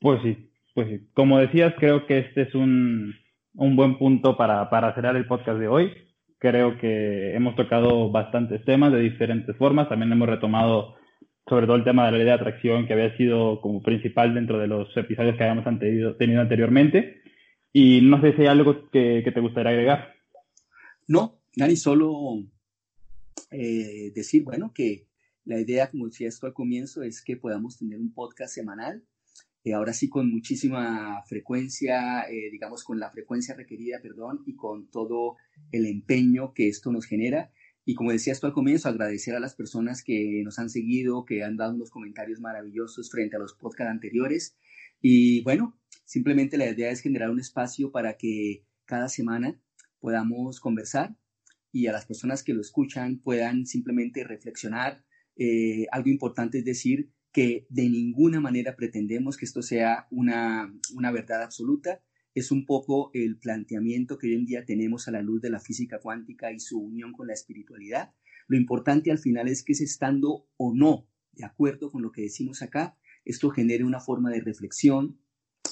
Pues 0.00 0.20
sí, 0.22 0.50
pues 0.74 0.88
sí. 0.88 1.06
Como 1.14 1.38
decías, 1.38 1.74
creo 1.78 2.06
que 2.06 2.18
este 2.18 2.42
es 2.42 2.54
un, 2.54 3.14
un 3.54 3.76
buen 3.76 3.98
punto 3.98 4.36
para, 4.36 4.68
para 4.68 4.94
cerrar 4.94 5.16
el 5.16 5.26
podcast 5.26 5.58
de 5.58 5.68
hoy. 5.68 5.92
Creo 6.42 6.76
que 6.76 7.36
hemos 7.36 7.54
tocado 7.54 8.10
bastantes 8.10 8.64
temas 8.64 8.92
de 8.92 8.98
diferentes 8.98 9.56
formas. 9.56 9.88
También 9.88 10.10
hemos 10.10 10.28
retomado 10.28 10.96
sobre 11.48 11.66
todo 11.66 11.76
el 11.76 11.84
tema 11.84 12.04
de 12.06 12.10
la 12.10 12.18
ley 12.18 12.26
de 12.26 12.32
atracción 12.32 12.84
que 12.84 12.94
había 12.94 13.16
sido 13.16 13.60
como 13.60 13.80
principal 13.80 14.34
dentro 14.34 14.58
de 14.58 14.66
los 14.66 14.88
episodios 14.96 15.36
que 15.36 15.44
habíamos 15.44 15.64
tenido 16.18 16.40
anteriormente. 16.40 17.22
Y 17.72 18.00
no 18.00 18.20
sé 18.20 18.34
si 18.34 18.42
hay 18.42 18.48
algo 18.48 18.90
que, 18.90 19.22
te 19.32 19.40
gustaría 19.40 19.70
agregar. 19.70 20.14
No, 21.06 21.38
Dani, 21.54 21.76
solo 21.76 22.42
eh, 23.52 24.10
decir, 24.12 24.42
bueno, 24.42 24.72
que 24.74 25.06
la 25.44 25.60
idea, 25.60 25.92
como 25.92 26.06
decía 26.06 26.26
esto 26.26 26.48
al 26.48 26.54
comienzo, 26.54 27.04
es 27.04 27.22
que 27.22 27.36
podamos 27.36 27.78
tener 27.78 28.00
un 28.00 28.12
podcast 28.12 28.52
semanal 28.52 29.04
eh, 29.64 29.74
ahora 29.74 29.92
sí 29.92 30.08
con 30.08 30.30
muchísima 30.30 31.22
frecuencia, 31.26 32.22
eh, 32.22 32.50
digamos 32.50 32.82
con 32.82 32.98
la 32.98 33.10
frecuencia 33.10 33.54
requerida, 33.54 34.00
perdón, 34.02 34.42
y 34.46 34.56
con 34.56 34.90
todo 34.90 35.36
el 35.70 35.86
empeño 35.86 36.52
que 36.52 36.68
esto 36.68 36.90
nos 36.90 37.06
genera. 37.06 37.52
Y 37.84 37.94
como 37.94 38.12
decía 38.12 38.32
esto 38.32 38.46
al 38.46 38.52
comienzo, 38.52 38.88
agradecer 38.88 39.34
a 39.34 39.40
las 39.40 39.54
personas 39.54 40.02
que 40.02 40.42
nos 40.44 40.58
han 40.58 40.70
seguido, 40.70 41.24
que 41.24 41.42
han 41.44 41.56
dado 41.56 41.74
unos 41.74 41.90
comentarios 41.90 42.40
maravillosos 42.40 43.10
frente 43.10 43.36
a 43.36 43.40
los 43.40 43.54
podcasts 43.54 43.90
anteriores. 43.90 44.56
Y 45.00 45.42
bueno, 45.42 45.78
simplemente 46.04 46.56
la 46.56 46.68
idea 46.68 46.90
es 46.90 47.00
generar 47.00 47.30
un 47.30 47.40
espacio 47.40 47.90
para 47.90 48.16
que 48.16 48.64
cada 48.84 49.08
semana 49.08 49.60
podamos 50.00 50.60
conversar 50.60 51.16
y 51.72 51.86
a 51.86 51.92
las 51.92 52.06
personas 52.06 52.42
que 52.42 52.52
lo 52.52 52.60
escuchan 52.60 53.18
puedan 53.18 53.66
simplemente 53.66 54.24
reflexionar. 54.24 55.04
Eh, 55.36 55.86
algo 55.90 56.10
importante 56.10 56.58
es 56.58 56.64
decir 56.64 57.10
que 57.32 57.66
de 57.70 57.88
ninguna 57.88 58.40
manera 58.40 58.76
pretendemos 58.76 59.36
que 59.36 59.46
esto 59.46 59.62
sea 59.62 60.06
una, 60.10 60.72
una 60.94 61.10
verdad 61.10 61.42
absoluta. 61.42 62.02
Es 62.34 62.50
un 62.50 62.66
poco 62.66 63.10
el 63.14 63.38
planteamiento 63.38 64.18
que 64.18 64.28
hoy 64.28 64.34
en 64.34 64.46
día 64.46 64.64
tenemos 64.64 65.08
a 65.08 65.10
la 65.10 65.22
luz 65.22 65.40
de 65.42 65.50
la 65.50 65.60
física 65.60 65.98
cuántica 66.00 66.52
y 66.52 66.60
su 66.60 66.78
unión 66.78 67.12
con 67.12 67.26
la 67.26 67.34
espiritualidad. 67.34 68.14
Lo 68.48 68.56
importante 68.56 69.10
al 69.10 69.18
final 69.18 69.48
es 69.48 69.62
que 69.62 69.72
es 69.72 69.80
estando 69.80 70.46
o 70.56 70.74
no 70.74 71.08
de 71.32 71.44
acuerdo 71.44 71.90
con 71.90 72.02
lo 72.02 72.12
que 72.12 72.22
decimos 72.22 72.62
acá, 72.62 72.96
esto 73.24 73.50
genere 73.50 73.84
una 73.84 74.00
forma 74.00 74.30
de 74.30 74.40
reflexión, 74.40 75.18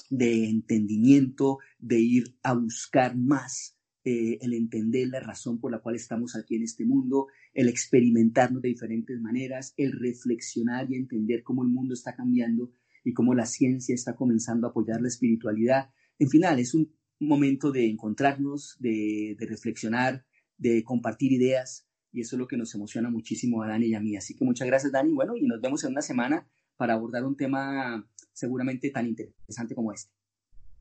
de 0.09 0.49
entendimiento, 0.49 1.59
de 1.79 2.01
ir 2.01 2.37
a 2.43 2.55
buscar 2.55 3.17
más 3.17 3.77
eh, 4.05 4.39
el 4.41 4.55
entender 4.55 5.09
la 5.09 5.21
razón 5.21 5.61
por 5.61 5.71
la 5.71 5.81
cual 5.81 5.95
estamos 5.95 6.35
aquí 6.35 6.57
en 6.57 6.63
este 6.63 6.87
mundo, 6.87 7.27
el 7.53 7.69
experimentarnos 7.69 8.63
de 8.63 8.71
diferentes 8.71 9.21
maneras, 9.21 9.75
el 9.77 9.93
reflexionar 9.93 10.91
y 10.91 10.97
entender 10.97 11.43
cómo 11.43 11.63
el 11.63 11.69
mundo 11.69 11.93
está 11.93 12.15
cambiando 12.15 12.73
y 13.05 13.13
cómo 13.13 13.35
la 13.35 13.45
ciencia 13.45 13.95
está 13.95 14.17
comenzando 14.17 14.67
a 14.67 14.71
apoyar 14.71 15.03
la 15.03 15.09
espiritualidad. 15.09 15.91
En 16.19 16.31
final, 16.31 16.59
es 16.59 16.75
un 16.75 16.91
momento 17.19 17.73
de 17.73 17.91
encontrarnos, 17.91 18.77
de, 18.81 19.37
reflexionar, 19.39 20.25
de 20.57 20.83
compartir 20.83 21.33
ideas 21.33 21.87
y 22.13 22.23
eso 22.23 22.37
es 22.37 22.41
lo 22.41 22.49
que 22.49 22.57
nos 22.57 22.75
emociona 22.75 23.11
muchísimo 23.11 23.63
a 23.63 23.69
Dani 23.69 23.89
y 23.89 23.95
a 23.95 24.01
mí. 24.01 24.17
Así 24.17 24.35
que 24.35 24.45
muchas 24.45 24.67
gracias 24.67 24.93
Dani, 24.93 25.13
bueno, 25.13 25.37
y 25.37 25.47
nos 25.47 25.61
vemos 25.61 25.85
en 25.85 25.93
una 25.93 26.03
semana 26.03 26.49
para 26.77 26.95
abordar 26.95 27.25
un 27.25 27.37
tema 27.37 28.09
seguramente 28.33 28.91
tan 28.91 29.07
interesante 29.07 29.75
como 29.75 29.93
este. 29.93 30.11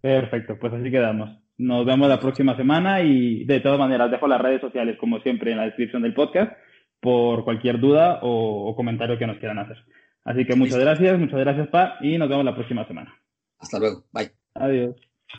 Perfecto, 0.02 0.58
pues 0.58 0.74
así 0.74 0.90
quedamos. 0.90 1.49
Nos 1.60 1.86
vemos 1.86 2.08
la 2.08 2.22
próxima 2.22 2.56
semana 2.56 3.02
y 3.02 3.44
de 3.44 3.60
todas 3.60 3.78
maneras 3.78 4.10
dejo 4.10 4.30
las 4.30 4.40
redes 4.40 4.62
sociales 4.62 4.98
como 4.98 5.20
siempre 5.20 5.52
en 5.52 5.58
la 5.58 5.66
descripción 5.66 6.02
del 6.02 6.14
podcast 6.14 6.54
por 7.02 7.44
cualquier 7.44 7.82
duda 7.82 8.20
o, 8.22 8.74
comentario 8.78 9.18
que 9.18 9.28
nos 9.28 9.40
quieran 9.40 9.60
hacer. 9.60 9.78
Así 10.24 10.46
que 10.46 10.56
muchas 10.56 10.80
gracias, 10.80 11.20
muchas 11.20 11.40
gracias 11.40 11.68
Pa 11.68 11.98
y 12.00 12.18
nos 12.18 12.30
vemos 12.30 12.46
la 12.46 12.56
próxima 12.56 12.88
semana. 12.88 13.14
Hasta 13.60 13.78
luego, 13.78 14.06
bye. 14.14 14.32
Adiós. 14.54 15.09